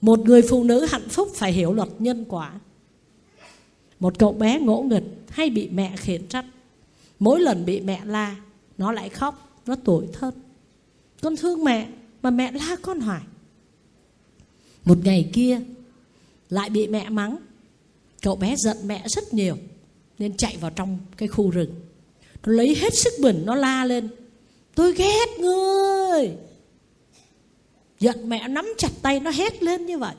Một 0.00 0.20
người 0.20 0.42
phụ 0.42 0.64
nữ 0.64 0.86
hạnh 0.90 1.08
phúc 1.08 1.28
phải 1.34 1.52
hiểu 1.52 1.72
luật 1.72 1.88
nhân 1.98 2.24
quả. 2.28 2.60
Một 4.00 4.18
cậu 4.18 4.32
bé 4.32 4.60
ngỗ 4.60 4.82
nghịch 4.82 5.04
hay 5.28 5.50
bị 5.50 5.68
mẹ 5.68 5.96
khiển 5.96 6.26
trách 6.26 6.44
mỗi 7.18 7.40
lần 7.40 7.64
bị 7.64 7.80
mẹ 7.80 8.00
la 8.04 8.36
nó 8.78 8.92
lại 8.92 9.08
khóc 9.08 9.60
nó 9.66 9.74
tủi 9.74 10.06
thân 10.12 10.34
con 11.20 11.36
thương 11.36 11.64
mẹ 11.64 11.88
mà 12.22 12.30
mẹ 12.30 12.52
la 12.52 12.76
con 12.82 13.00
hoài. 13.00 13.22
Một 14.84 14.98
ngày 15.04 15.30
kia 15.32 15.60
lại 16.48 16.70
bị 16.70 16.88
mẹ 16.88 17.08
mắng. 17.08 17.36
Cậu 18.22 18.36
bé 18.36 18.54
giận 18.58 18.76
mẹ 18.84 19.04
rất 19.08 19.34
nhiều 19.34 19.56
nên 20.18 20.36
chạy 20.36 20.56
vào 20.60 20.70
trong 20.70 20.98
cái 21.16 21.28
khu 21.28 21.50
rừng. 21.50 21.74
Nó 22.46 22.52
lấy 22.52 22.74
hết 22.74 22.94
sức 22.94 23.12
bình 23.22 23.42
nó 23.46 23.54
la 23.54 23.84
lên 23.84 24.08
tôi 24.80 24.94
ghét 24.94 25.26
ngươi. 25.38 26.36
Giận 27.98 28.28
mẹ 28.28 28.48
nắm 28.48 28.74
chặt 28.78 28.90
tay 29.02 29.20
nó 29.20 29.30
hét 29.30 29.62
lên 29.62 29.86
như 29.86 29.98
vậy. 29.98 30.14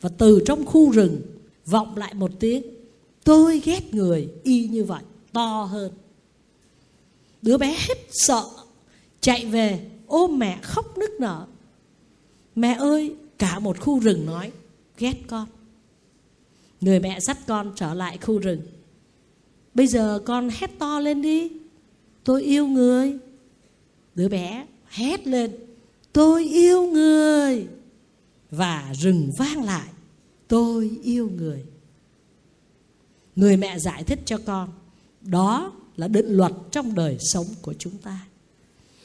Và 0.00 0.10
từ 0.18 0.42
trong 0.46 0.66
khu 0.66 0.90
rừng, 0.90 1.22
vọng 1.66 1.96
lại 1.96 2.14
một 2.14 2.30
tiếng. 2.40 2.62
Tôi 3.24 3.60
ghét 3.64 3.94
người 3.94 4.28
y 4.42 4.68
như 4.68 4.84
vậy, 4.84 5.02
to 5.32 5.62
hơn. 5.62 5.92
Đứa 7.42 7.58
bé 7.58 7.76
hết 7.88 7.98
sợ, 8.10 8.44
chạy 9.20 9.46
về, 9.46 9.90
ôm 10.06 10.38
mẹ 10.38 10.58
khóc 10.62 10.98
nức 10.98 11.10
nở. 11.20 11.46
Mẹ 12.54 12.76
ơi, 12.78 13.14
cả 13.38 13.58
một 13.58 13.80
khu 13.80 14.00
rừng 14.00 14.26
nói, 14.26 14.52
ghét 14.98 15.14
con. 15.26 15.46
Người 16.80 17.00
mẹ 17.00 17.20
dắt 17.20 17.38
con 17.46 17.72
trở 17.76 17.94
lại 17.94 18.18
khu 18.18 18.38
rừng. 18.38 18.62
Bây 19.74 19.86
giờ 19.86 20.22
con 20.24 20.48
hét 20.52 20.78
to 20.78 21.00
lên 21.00 21.22
đi. 21.22 21.48
Tôi 22.24 22.42
yêu 22.42 22.66
người 22.66 23.18
đứa 24.20 24.28
bé 24.28 24.66
hét 24.88 25.26
lên, 25.26 25.50
tôi 26.12 26.44
yêu 26.44 26.86
người! 26.86 27.66
Và 28.50 28.92
rừng 29.00 29.30
vang 29.36 29.64
lại, 29.64 29.88
tôi 30.48 30.90
yêu 31.02 31.30
người! 31.36 31.64
Người 33.36 33.56
mẹ 33.56 33.78
giải 33.78 34.04
thích 34.04 34.20
cho 34.24 34.38
con, 34.44 34.68
đó 35.20 35.72
là 35.96 36.08
định 36.08 36.26
luật 36.28 36.52
trong 36.70 36.94
đời 36.94 37.16
sống 37.20 37.46
của 37.62 37.74
chúng 37.78 37.98
ta. 37.98 38.26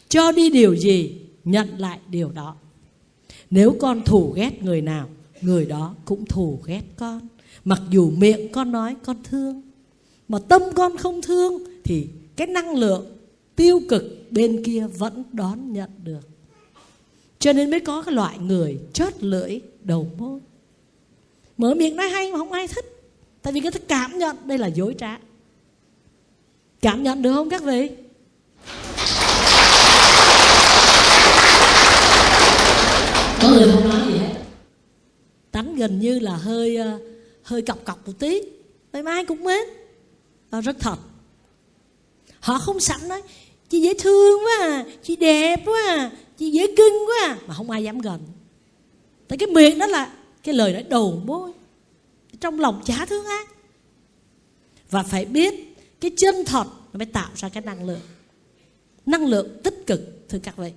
Cho 0.09 0.31
đi 0.31 0.49
điều 0.49 0.75
gì, 0.75 1.21
nhận 1.43 1.77
lại 1.77 1.99
điều 2.09 2.31
đó. 2.31 2.55
Nếu 3.49 3.75
con 3.79 4.01
thù 4.05 4.31
ghét 4.35 4.63
người 4.63 4.81
nào, 4.81 5.09
người 5.41 5.65
đó 5.65 5.95
cũng 6.05 6.25
thù 6.25 6.59
ghét 6.65 6.83
con. 6.97 7.27
Mặc 7.65 7.81
dù 7.89 8.09
miệng 8.09 8.51
con 8.51 8.71
nói 8.71 8.95
con 9.03 9.23
thương, 9.23 9.61
mà 10.27 10.39
tâm 10.39 10.61
con 10.75 10.97
không 10.97 11.21
thương, 11.21 11.63
thì 11.83 12.07
cái 12.35 12.47
năng 12.47 12.75
lượng 12.75 13.14
tiêu 13.55 13.81
cực 13.89 14.03
bên 14.31 14.63
kia 14.63 14.87
vẫn 14.97 15.23
đón 15.31 15.73
nhận 15.73 15.89
được. 16.03 16.29
Cho 17.39 17.53
nên 17.53 17.71
mới 17.71 17.79
có 17.79 18.01
cái 18.01 18.13
loại 18.13 18.37
người 18.37 18.79
chót 18.93 19.13
lưỡi 19.19 19.59
đầu 19.83 20.07
môi. 20.17 20.39
Mở 21.57 21.73
miệng 21.73 21.95
nói 21.95 22.09
hay 22.09 22.31
mà 22.31 22.37
không 22.37 22.51
ai 22.51 22.67
thích. 22.67 22.85
Tại 23.41 23.53
vì 23.53 23.61
người 23.61 23.71
ta 23.71 23.79
cảm 23.87 24.17
nhận 24.17 24.37
đây 24.45 24.57
là 24.57 24.67
dối 24.67 24.95
trá. 24.97 25.19
Cảm 26.81 27.03
nhận 27.03 27.21
được 27.21 27.33
không 27.33 27.49
các 27.49 27.63
vị? 27.63 27.89
Có 33.41 33.49
người 33.49 33.71
không 33.71 33.89
nói 33.89 34.01
gì 34.07 34.17
hết. 34.17 34.33
Tánh 35.51 35.75
gần 35.75 35.99
như 35.99 36.19
là 36.19 36.35
hơi 36.35 36.75
ờ, 36.77 36.99
hơi 37.43 37.61
cọc 37.61 37.85
cọc 37.85 38.07
một 38.07 38.13
tí. 38.19 38.41
Ngày 38.93 39.03
mai 39.03 39.25
cũng 39.25 39.43
mến. 39.43 39.63
Và 40.49 40.61
rất 40.61 40.75
thật. 40.79 40.97
Họ 42.39 42.59
không 42.59 42.79
sẵn 42.79 43.07
nói 43.07 43.21
chị 43.69 43.81
dễ 43.81 43.93
thương 43.93 44.39
quá 44.45 44.57
à 44.59 44.85
chị 45.03 45.15
đẹp 45.15 45.61
quá 45.65 45.81
à 45.87 46.11
chị 46.37 46.51
dễ 46.51 46.67
cưng 46.77 46.93
quá 47.07 47.15
à. 47.21 47.37
Mà 47.47 47.53
không 47.53 47.69
ai 47.71 47.83
dám 47.83 48.01
gần. 48.01 48.19
Tại 49.27 49.37
cái 49.37 49.47
miệng 49.47 49.79
đó 49.79 49.87
là 49.87 50.13
cái 50.43 50.55
lời 50.55 50.73
nói 50.73 50.83
đầu 50.83 51.21
môi 51.25 51.51
trong 52.41 52.59
lòng 52.59 52.81
chả 52.85 53.05
thương 53.05 53.25
ai. 53.25 53.43
Và 54.89 55.03
phải 55.03 55.25
biết 55.25 55.53
cái 55.99 56.11
chân 56.17 56.35
thật 56.45 56.67
nó 56.93 56.97
mới 56.97 57.05
tạo 57.05 57.29
ra 57.35 57.49
cái 57.49 57.63
năng 57.63 57.87
lượng. 57.87 57.99
Năng 59.05 59.25
lượng 59.25 59.57
tích 59.63 59.83
cực, 59.87 60.01
thưa 60.29 60.39
các 60.39 60.57
vị. 60.57 60.71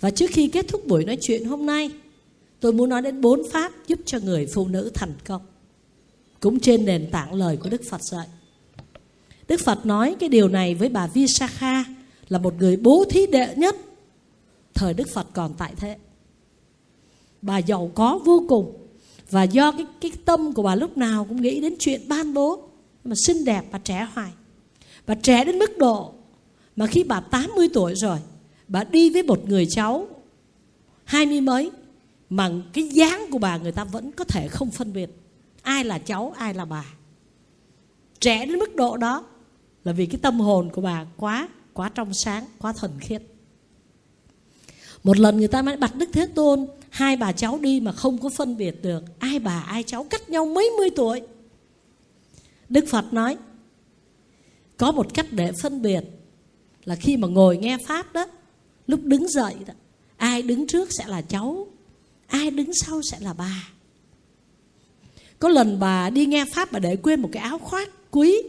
Và 0.00 0.10
trước 0.10 0.30
khi 0.30 0.48
kết 0.48 0.68
thúc 0.68 0.86
buổi 0.86 1.04
nói 1.04 1.18
chuyện 1.20 1.44
hôm 1.44 1.66
nay, 1.66 1.90
tôi 2.60 2.72
muốn 2.72 2.88
nói 2.88 3.02
đến 3.02 3.20
bốn 3.20 3.50
pháp 3.50 3.72
giúp 3.86 3.98
cho 4.06 4.18
người 4.18 4.46
phụ 4.46 4.68
nữ 4.68 4.90
thành 4.94 5.12
công. 5.24 5.42
Cũng 6.40 6.60
trên 6.60 6.84
nền 6.84 7.08
tảng 7.12 7.34
lời 7.34 7.56
của 7.56 7.68
đức 7.68 7.82
phật 7.90 8.02
dạy 8.02 8.26
đức 9.48 9.60
phật 9.64 9.86
nói 9.86 10.16
cái 10.20 10.28
điều 10.28 10.48
này 10.48 10.74
với 10.74 10.88
bà 10.88 11.06
visakha 11.06 11.84
là 12.28 12.38
một 12.38 12.54
người 12.58 12.76
bố 12.76 13.04
thí 13.10 13.26
đệ 13.26 13.54
nhất. 13.56 13.76
Thời 14.74 14.94
đức 14.94 15.08
phật 15.14 15.26
còn 15.32 15.54
tại 15.58 15.74
thế. 15.76 15.96
Bà 17.42 17.58
giàu 17.58 17.90
có 17.94 18.18
vô 18.24 18.44
cùng. 18.48 18.78
Và 19.30 19.42
do 19.42 19.72
cái 19.72 19.86
cái 20.00 20.12
tâm 20.24 20.52
của 20.52 20.62
bà 20.62 20.74
lúc 20.74 20.98
nào 20.98 21.24
cũng 21.24 21.42
nghĩ 21.42 21.60
đến 21.60 21.74
chuyện 21.78 22.08
ban 22.08 22.34
bố. 22.34 22.68
Mà 23.04 23.14
xinh 23.26 23.44
đẹp 23.44 23.64
và 23.70 23.78
trẻ 23.78 24.08
hoài. 24.14 24.30
Và 25.06 25.14
trẻ 25.14 25.44
đến 25.44 25.58
mức 25.58 25.78
độ 25.78 26.12
mà 26.76 26.86
khi 26.86 27.04
bà 27.04 27.20
80 27.20 27.68
tuổi 27.74 27.94
rồi, 27.94 28.18
bà 28.68 28.84
đi 28.84 29.10
với 29.10 29.22
một 29.22 29.48
người 29.48 29.66
cháu 29.70 30.06
hai 31.04 31.26
mươi 31.26 31.40
mấy, 31.40 31.70
mà 32.30 32.50
cái 32.72 32.88
dáng 32.88 33.26
của 33.30 33.38
bà 33.38 33.56
người 33.56 33.72
ta 33.72 33.84
vẫn 33.84 34.12
có 34.12 34.24
thể 34.24 34.48
không 34.48 34.70
phân 34.70 34.92
biệt. 34.92 35.10
Ai 35.62 35.84
là 35.84 35.98
cháu, 35.98 36.34
ai 36.36 36.54
là 36.54 36.64
bà. 36.64 36.84
Trẻ 38.20 38.46
đến 38.46 38.58
mức 38.58 38.76
độ 38.76 38.96
đó 38.96 39.24
là 39.84 39.92
vì 39.92 40.06
cái 40.06 40.18
tâm 40.22 40.40
hồn 40.40 40.70
của 40.72 40.80
bà 40.80 41.06
quá 41.16 41.48
quá 41.72 41.90
trong 41.94 42.14
sáng, 42.14 42.44
quá 42.58 42.72
thuần 42.72 42.90
khiết. 43.00 43.22
Một 45.04 45.18
lần 45.18 45.36
người 45.36 45.48
ta 45.48 45.62
mới 45.62 45.76
bạch 45.76 45.96
đức 45.96 46.08
thế 46.12 46.26
tôn, 46.26 46.66
hai 46.90 47.16
bà 47.16 47.32
cháu 47.32 47.58
đi 47.58 47.80
mà 47.80 47.92
không 47.92 48.18
có 48.18 48.28
phân 48.28 48.56
biệt 48.56 48.82
được 48.82 49.04
ai 49.18 49.38
bà, 49.38 49.60
ai 49.60 49.82
cháu, 49.82 50.04
cách 50.04 50.30
nhau 50.30 50.46
mấy 50.46 50.70
mươi 50.78 50.90
tuổi. 50.96 51.20
Đức 52.68 52.84
phật 52.90 53.12
nói, 53.12 53.36
có 54.76 54.92
một 54.92 55.14
cách 55.14 55.26
để 55.30 55.52
phân 55.62 55.82
biệt 55.82 56.04
là 56.84 56.94
khi 56.94 57.16
mà 57.16 57.28
ngồi 57.28 57.56
nghe 57.56 57.78
pháp 57.86 58.12
đó, 58.12 58.26
lúc 58.86 59.00
đứng 59.02 59.28
dậy 59.28 59.54
đó, 59.66 59.74
ai 60.16 60.42
đứng 60.42 60.66
trước 60.66 60.88
sẽ 60.92 61.06
là 61.06 61.22
cháu, 61.22 61.66
ai 62.26 62.50
đứng 62.50 62.70
sau 62.74 63.00
sẽ 63.10 63.20
là 63.20 63.32
bà. 63.32 63.68
Có 65.38 65.48
lần 65.48 65.80
bà 65.80 66.10
đi 66.10 66.26
nghe 66.26 66.44
pháp 66.44 66.72
bà 66.72 66.78
để 66.78 66.96
quên 66.96 67.20
một 67.22 67.28
cái 67.32 67.42
áo 67.42 67.58
khoác 67.58 67.88
quý 68.10 68.42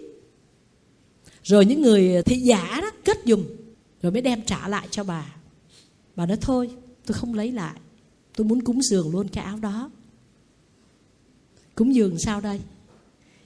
rồi 1.44 1.66
những 1.66 1.82
người 1.82 2.24
thị 2.24 2.38
giả 2.38 2.80
đó 2.82 2.92
kết 3.04 3.18
dùm 3.26 3.46
rồi 4.02 4.12
mới 4.12 4.22
đem 4.22 4.42
trả 4.42 4.68
lại 4.68 4.88
cho 4.92 5.04
bà. 5.04 5.36
Bà 6.16 6.26
nói, 6.26 6.38
thôi, 6.42 6.70
tôi 7.06 7.14
không 7.14 7.34
lấy 7.34 7.52
lại. 7.52 7.74
Tôi 8.36 8.48
muốn 8.48 8.62
cúng 8.62 8.82
dường 8.82 9.12
luôn 9.12 9.28
cái 9.28 9.44
áo 9.44 9.58
đó. 9.58 9.92
Cúng 11.76 11.96
dường 11.96 12.20
sao 12.20 12.42
đây? 12.42 12.60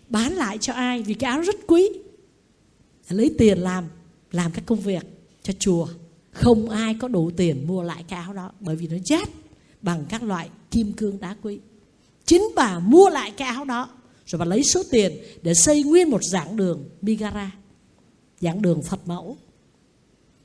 Bán 0.09 0.33
lại 0.33 0.57
cho 0.57 0.73
ai? 0.73 1.01
Vì 1.01 1.13
cái 1.13 1.31
áo 1.31 1.41
rất 1.41 1.55
quý. 1.67 1.89
Lấy 3.09 3.35
tiền 3.37 3.57
làm 3.57 3.85
làm 4.31 4.51
các 4.51 4.65
công 4.65 4.79
việc 4.79 5.03
cho 5.43 5.53
chùa. 5.59 5.87
Không 6.31 6.69
ai 6.69 6.95
có 6.99 7.07
đủ 7.07 7.31
tiền 7.37 7.67
mua 7.67 7.83
lại 7.83 8.05
cái 8.07 8.19
áo 8.19 8.33
đó, 8.33 8.51
bởi 8.59 8.75
vì 8.75 8.87
nó 8.87 8.97
chết 9.05 9.29
bằng 9.81 10.05
các 10.09 10.23
loại 10.23 10.49
kim 10.71 10.93
cương 10.93 11.19
đá 11.19 11.35
quý. 11.41 11.59
Chính 12.25 12.41
bà 12.55 12.79
mua 12.79 13.09
lại 13.09 13.31
cái 13.37 13.47
áo 13.47 13.65
đó, 13.65 13.89
rồi 14.25 14.39
bà 14.39 14.45
lấy 14.45 14.63
số 14.63 14.83
tiền 14.91 15.17
để 15.41 15.53
xây 15.53 15.83
nguyên 15.83 16.09
một 16.09 16.23
giảng 16.23 16.57
đường 16.57 16.89
Migara 17.01 17.51
giảng 18.39 18.61
đường 18.61 18.81
Phật 18.81 19.07
mẫu. 19.07 19.37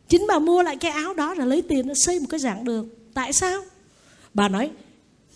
Chính 0.08 0.26
bà 0.28 0.38
mua 0.38 0.62
lại 0.62 0.76
cái 0.76 0.90
áo 0.90 1.14
đó 1.14 1.34
rồi 1.34 1.46
lấy 1.46 1.62
tiền 1.62 1.86
nó 1.86 1.94
xây 1.96 2.20
một 2.20 2.26
cái 2.30 2.40
giảng 2.40 2.64
đường. 2.64 2.88
Tại 3.14 3.32
sao? 3.32 3.62
Bà 4.34 4.48
nói, 4.48 4.70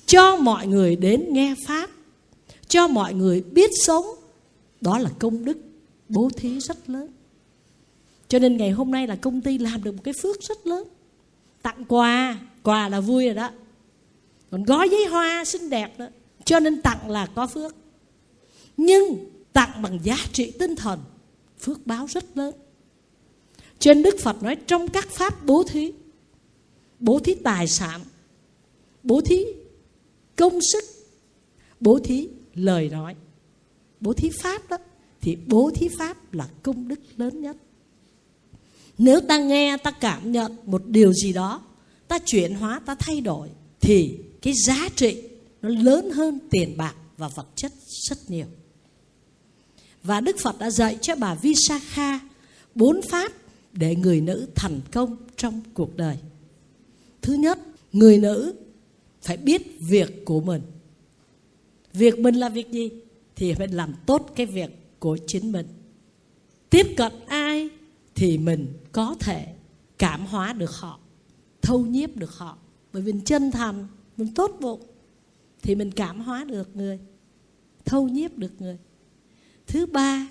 cho 0.07 0.37
mọi 0.37 0.67
người 0.67 0.97
đến 0.97 1.25
nghe 1.33 1.55
pháp, 1.67 1.91
cho 2.69 2.89
mọi 2.89 3.15
người 3.15 3.41
biết 3.41 3.71
sống. 3.83 4.05
Đó 4.81 4.99
là 4.99 5.11
công 5.19 5.45
đức, 5.45 5.59
bố 6.09 6.31
thí 6.37 6.61
rất 6.61 6.91
lớn. 6.91 7.09
Cho 8.29 8.39
nên 8.39 8.57
ngày 8.57 8.71
hôm 8.71 8.91
nay 8.91 9.07
là 9.07 9.17
công 9.17 9.41
ty 9.41 9.59
làm 9.59 9.85
được 9.85 9.93
một 9.93 10.03
cái 10.05 10.15
phước 10.23 10.41
rất 10.41 10.67
lớn. 10.67 10.89
Tặng 11.63 11.85
quà 11.89 12.39
quà 12.63 12.89
là 12.89 13.01
vui 13.01 13.25
rồi 13.25 13.35
đó. 13.35 13.51
Còn 14.51 14.65
gói 14.65 14.89
giấy 14.89 15.07
hoa 15.07 15.45
xinh 15.45 15.71
đẹp 15.71 15.99
đó 15.99 16.07
cho 16.45 16.61
nên 16.61 16.83
tặng 16.83 17.11
là 17.11 17.27
có 17.27 17.47
phước. 17.47 17.75
Nhưng 18.77 19.31
tặng 19.53 19.83
bằng 19.83 19.99
giá 20.03 20.17
trị 20.33 20.53
tinh 20.59 20.77
thần 20.77 21.01
phước 21.61 21.87
báo 21.87 22.07
rất 22.07 22.37
lớn. 22.37 22.55
Trên 23.79 24.03
đức 24.03 24.17
phật 24.21 24.43
nói, 24.43 24.57
trong 24.67 24.89
các 24.89 25.09
pháp 25.11 25.47
bố 25.47 25.63
thí 25.63 25.93
bố 26.99 27.19
thí 27.19 27.35
tài 27.35 27.69
sản, 27.69 28.01
bố 29.03 29.21
thí 29.21 29.45
công 30.37 30.59
sức, 30.73 30.85
bố 31.81 31.99
thí 31.99 32.29
lời 32.55 32.89
nói, 32.89 33.15
bố 34.01 34.13
thí 34.13 34.31
pháp 34.43 34.69
đó, 34.69 34.77
thì 35.21 35.37
bố 35.47 35.71
thí 35.75 35.89
pháp 35.99 36.35
là 36.35 36.49
công 36.63 36.89
đức 36.89 37.01
lớn 37.17 37.41
nhất. 37.41 37.57
Nếu 38.99 39.21
ta 39.21 39.39
nghe, 39.39 39.77
ta 39.77 39.91
cảm 39.91 40.33
nhận 40.33 40.57
một 40.65 40.87
điều 40.87 41.13
gì 41.13 41.33
đó, 41.33 41.63
ta 42.09 42.19
chuyển 42.27 42.55
hóa, 42.55 42.81
ta 42.87 42.95
thay 42.95 43.21
đổi, 43.21 43.49
thì 43.81 44.19
cái 44.43 44.55
giá 44.67 44.89
trị 44.97 45.23
nó 45.63 45.69
lớn 45.69 46.11
hơn 46.11 46.39
tiền 46.51 46.77
bạc 46.77 46.95
và 47.17 47.29
vật 47.29 47.47
chất 47.57 47.73
rất 48.09 48.31
nhiều 48.31 48.47
và 50.07 50.21
đức 50.21 50.37
phật 50.43 50.59
đã 50.59 50.71
dạy 50.71 50.99
cho 51.03 51.17
bà 51.17 51.35
visakha 51.35 52.21
bốn 52.75 53.01
pháp 53.11 53.33
để 53.73 53.97
người 53.97 54.21
nữ 54.21 54.49
thành 54.55 54.81
công 54.93 55.17
trong 55.37 55.61
cuộc 55.75 55.97
đời. 55.97 56.17
Thứ 57.23 57.35
nhất, 57.35 57.59
người 57.93 58.19
nữ 58.19 58.55
phải 59.23 59.37
biết 59.37 59.81
việc 59.81 60.25
của 60.25 60.41
mình. 60.41 60.63
Việc 61.93 62.19
mình 62.19 62.35
là 62.35 62.49
việc 62.49 62.71
gì 62.71 62.91
thì 63.37 63.55
phải 63.55 63.69
làm 63.69 63.95
tốt 64.07 64.33
cái 64.37 64.47
việc 64.47 64.71
của 64.99 65.19
chính 65.27 65.53
mình. 65.53 65.67
Tiếp 66.71 66.87
cận 66.97 67.13
ai 67.27 67.69
thì 68.15 68.39
mình 68.39 68.73
có 68.93 69.17
thể 69.21 69.47
cảm 69.99 70.27
hóa 70.27 70.53
được 70.53 70.71
họ, 70.71 70.99
thâu 71.63 71.87
nhiếp 71.87 72.17
được 72.17 72.33
họ. 72.33 72.57
Bởi 72.93 73.03
vì 73.03 73.13
chân 73.25 73.51
thành, 73.51 73.87
mình 74.17 74.35
tốt 74.35 74.57
bụng 74.61 74.81
thì 75.63 75.75
mình 75.75 75.91
cảm 75.91 76.21
hóa 76.21 76.45
được 76.45 76.77
người, 76.77 76.99
thâu 77.85 78.09
nhiếp 78.09 78.39
được 78.39 78.53
người 78.59 78.79
thứ 79.67 79.87
ba. 79.87 80.29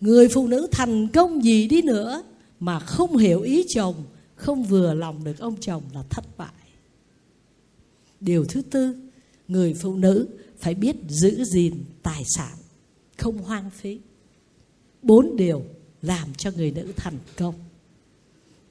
Người 0.00 0.28
phụ 0.28 0.46
nữ 0.46 0.66
thành 0.70 1.08
công 1.08 1.44
gì 1.44 1.68
đi 1.68 1.82
nữa 1.82 2.22
mà 2.60 2.80
không 2.80 3.16
hiểu 3.16 3.40
ý 3.40 3.64
chồng, 3.68 3.94
không 4.34 4.64
vừa 4.64 4.94
lòng 4.94 5.24
được 5.24 5.38
ông 5.38 5.56
chồng 5.60 5.82
là 5.94 6.02
thất 6.10 6.24
bại. 6.38 6.48
Điều 8.20 8.44
thứ 8.44 8.62
tư, 8.62 8.94
người 9.48 9.74
phụ 9.74 9.96
nữ 9.96 10.28
phải 10.58 10.74
biết 10.74 10.96
giữ 11.08 11.44
gìn 11.44 11.84
tài 12.02 12.22
sản, 12.36 12.56
không 13.16 13.38
hoang 13.38 13.70
phí. 13.70 13.98
Bốn 15.02 15.36
điều 15.36 15.62
làm 16.02 16.34
cho 16.34 16.50
người 16.56 16.70
nữ 16.70 16.92
thành 16.96 17.18
công. 17.36 17.54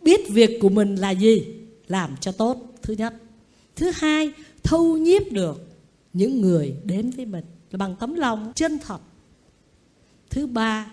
Biết 0.02 0.30
việc 0.30 0.60
của 0.62 0.70
mình 0.70 0.96
là 0.96 1.12
gì, 1.12 1.42
làm 1.88 2.16
cho 2.22 2.32
tốt, 2.32 2.76
thứ 2.82 2.94
nhất. 2.94 3.14
Thứ 3.76 3.92
hai, 3.94 4.32
thâu 4.64 4.98
nhiếp 4.98 5.32
được 5.32 5.68
những 6.14 6.42
người 6.42 6.76
đến 6.84 7.10
với 7.10 7.26
mình 7.26 7.46
bằng 7.72 7.96
tấm 8.00 8.14
lòng 8.14 8.52
chân 8.56 8.80
thật 8.86 9.00
thứ 10.38 10.48
ba, 10.48 10.92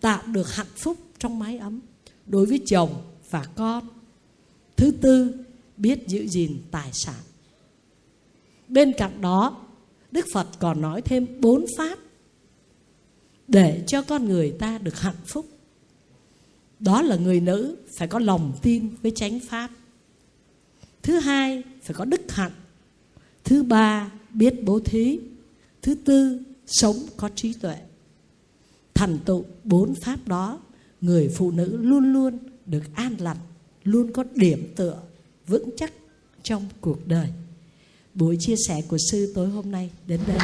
tạo 0.00 0.22
được 0.26 0.54
hạnh 0.54 0.74
phúc 0.76 0.96
trong 1.18 1.38
mái 1.38 1.58
ấm 1.58 1.80
đối 2.26 2.46
với 2.46 2.60
chồng 2.66 3.02
và 3.30 3.44
con. 3.56 3.88
Thứ 4.76 4.90
tư, 4.90 5.34
biết 5.76 6.08
giữ 6.08 6.28
gìn 6.28 6.62
tài 6.70 6.90
sản. 6.92 7.20
Bên 8.68 8.92
cạnh 8.98 9.20
đó, 9.20 9.66
đức 10.10 10.26
phật 10.32 10.46
còn 10.58 10.80
nói 10.80 11.02
thêm 11.02 11.26
bốn 11.40 11.64
pháp 11.78 11.98
để 13.48 13.84
cho 13.86 14.02
con 14.02 14.24
người 14.24 14.50
ta 14.58 14.78
được 14.78 15.00
hạnh 15.00 15.22
phúc. 15.26 15.46
Đó 16.80 17.02
là 17.02 17.16
người 17.16 17.40
nữ 17.40 17.76
phải 17.98 18.08
có 18.08 18.18
lòng 18.18 18.52
tin 18.62 18.94
với 19.02 19.12
chánh 19.14 19.40
pháp. 19.40 19.70
Thứ 21.02 21.18
hai, 21.18 21.62
phải 21.82 21.94
có 21.94 22.04
đức 22.04 22.32
hạnh. 22.32 22.52
Thứ 23.44 23.62
ba, 23.62 24.10
biết 24.30 24.54
bố 24.64 24.80
thí. 24.80 25.18
Thứ 25.82 25.94
tư, 25.94 26.40
sống 26.66 26.96
có 27.16 27.28
trí 27.34 27.52
tuệ 27.52 27.76
thành 28.94 29.18
tựu 29.24 29.44
bốn 29.64 29.94
pháp 29.94 30.18
đó, 30.26 30.58
người 31.00 31.30
phụ 31.36 31.50
nữ 31.50 31.76
luôn 31.76 32.12
luôn 32.12 32.38
được 32.66 32.82
an 32.94 33.14
lành, 33.18 33.36
luôn 33.84 34.12
có 34.12 34.24
điểm 34.34 34.72
tựa, 34.76 34.96
vững 35.46 35.70
chắc 35.76 35.92
trong 36.42 36.68
cuộc 36.80 37.06
đời. 37.06 37.28
Buổi 38.14 38.36
chia 38.40 38.54
sẻ 38.68 38.82
của 38.88 38.98
sư 39.10 39.32
tối 39.34 39.48
hôm 39.48 39.70
nay 39.70 39.90
đến 40.06 40.20
đây. 40.26 40.38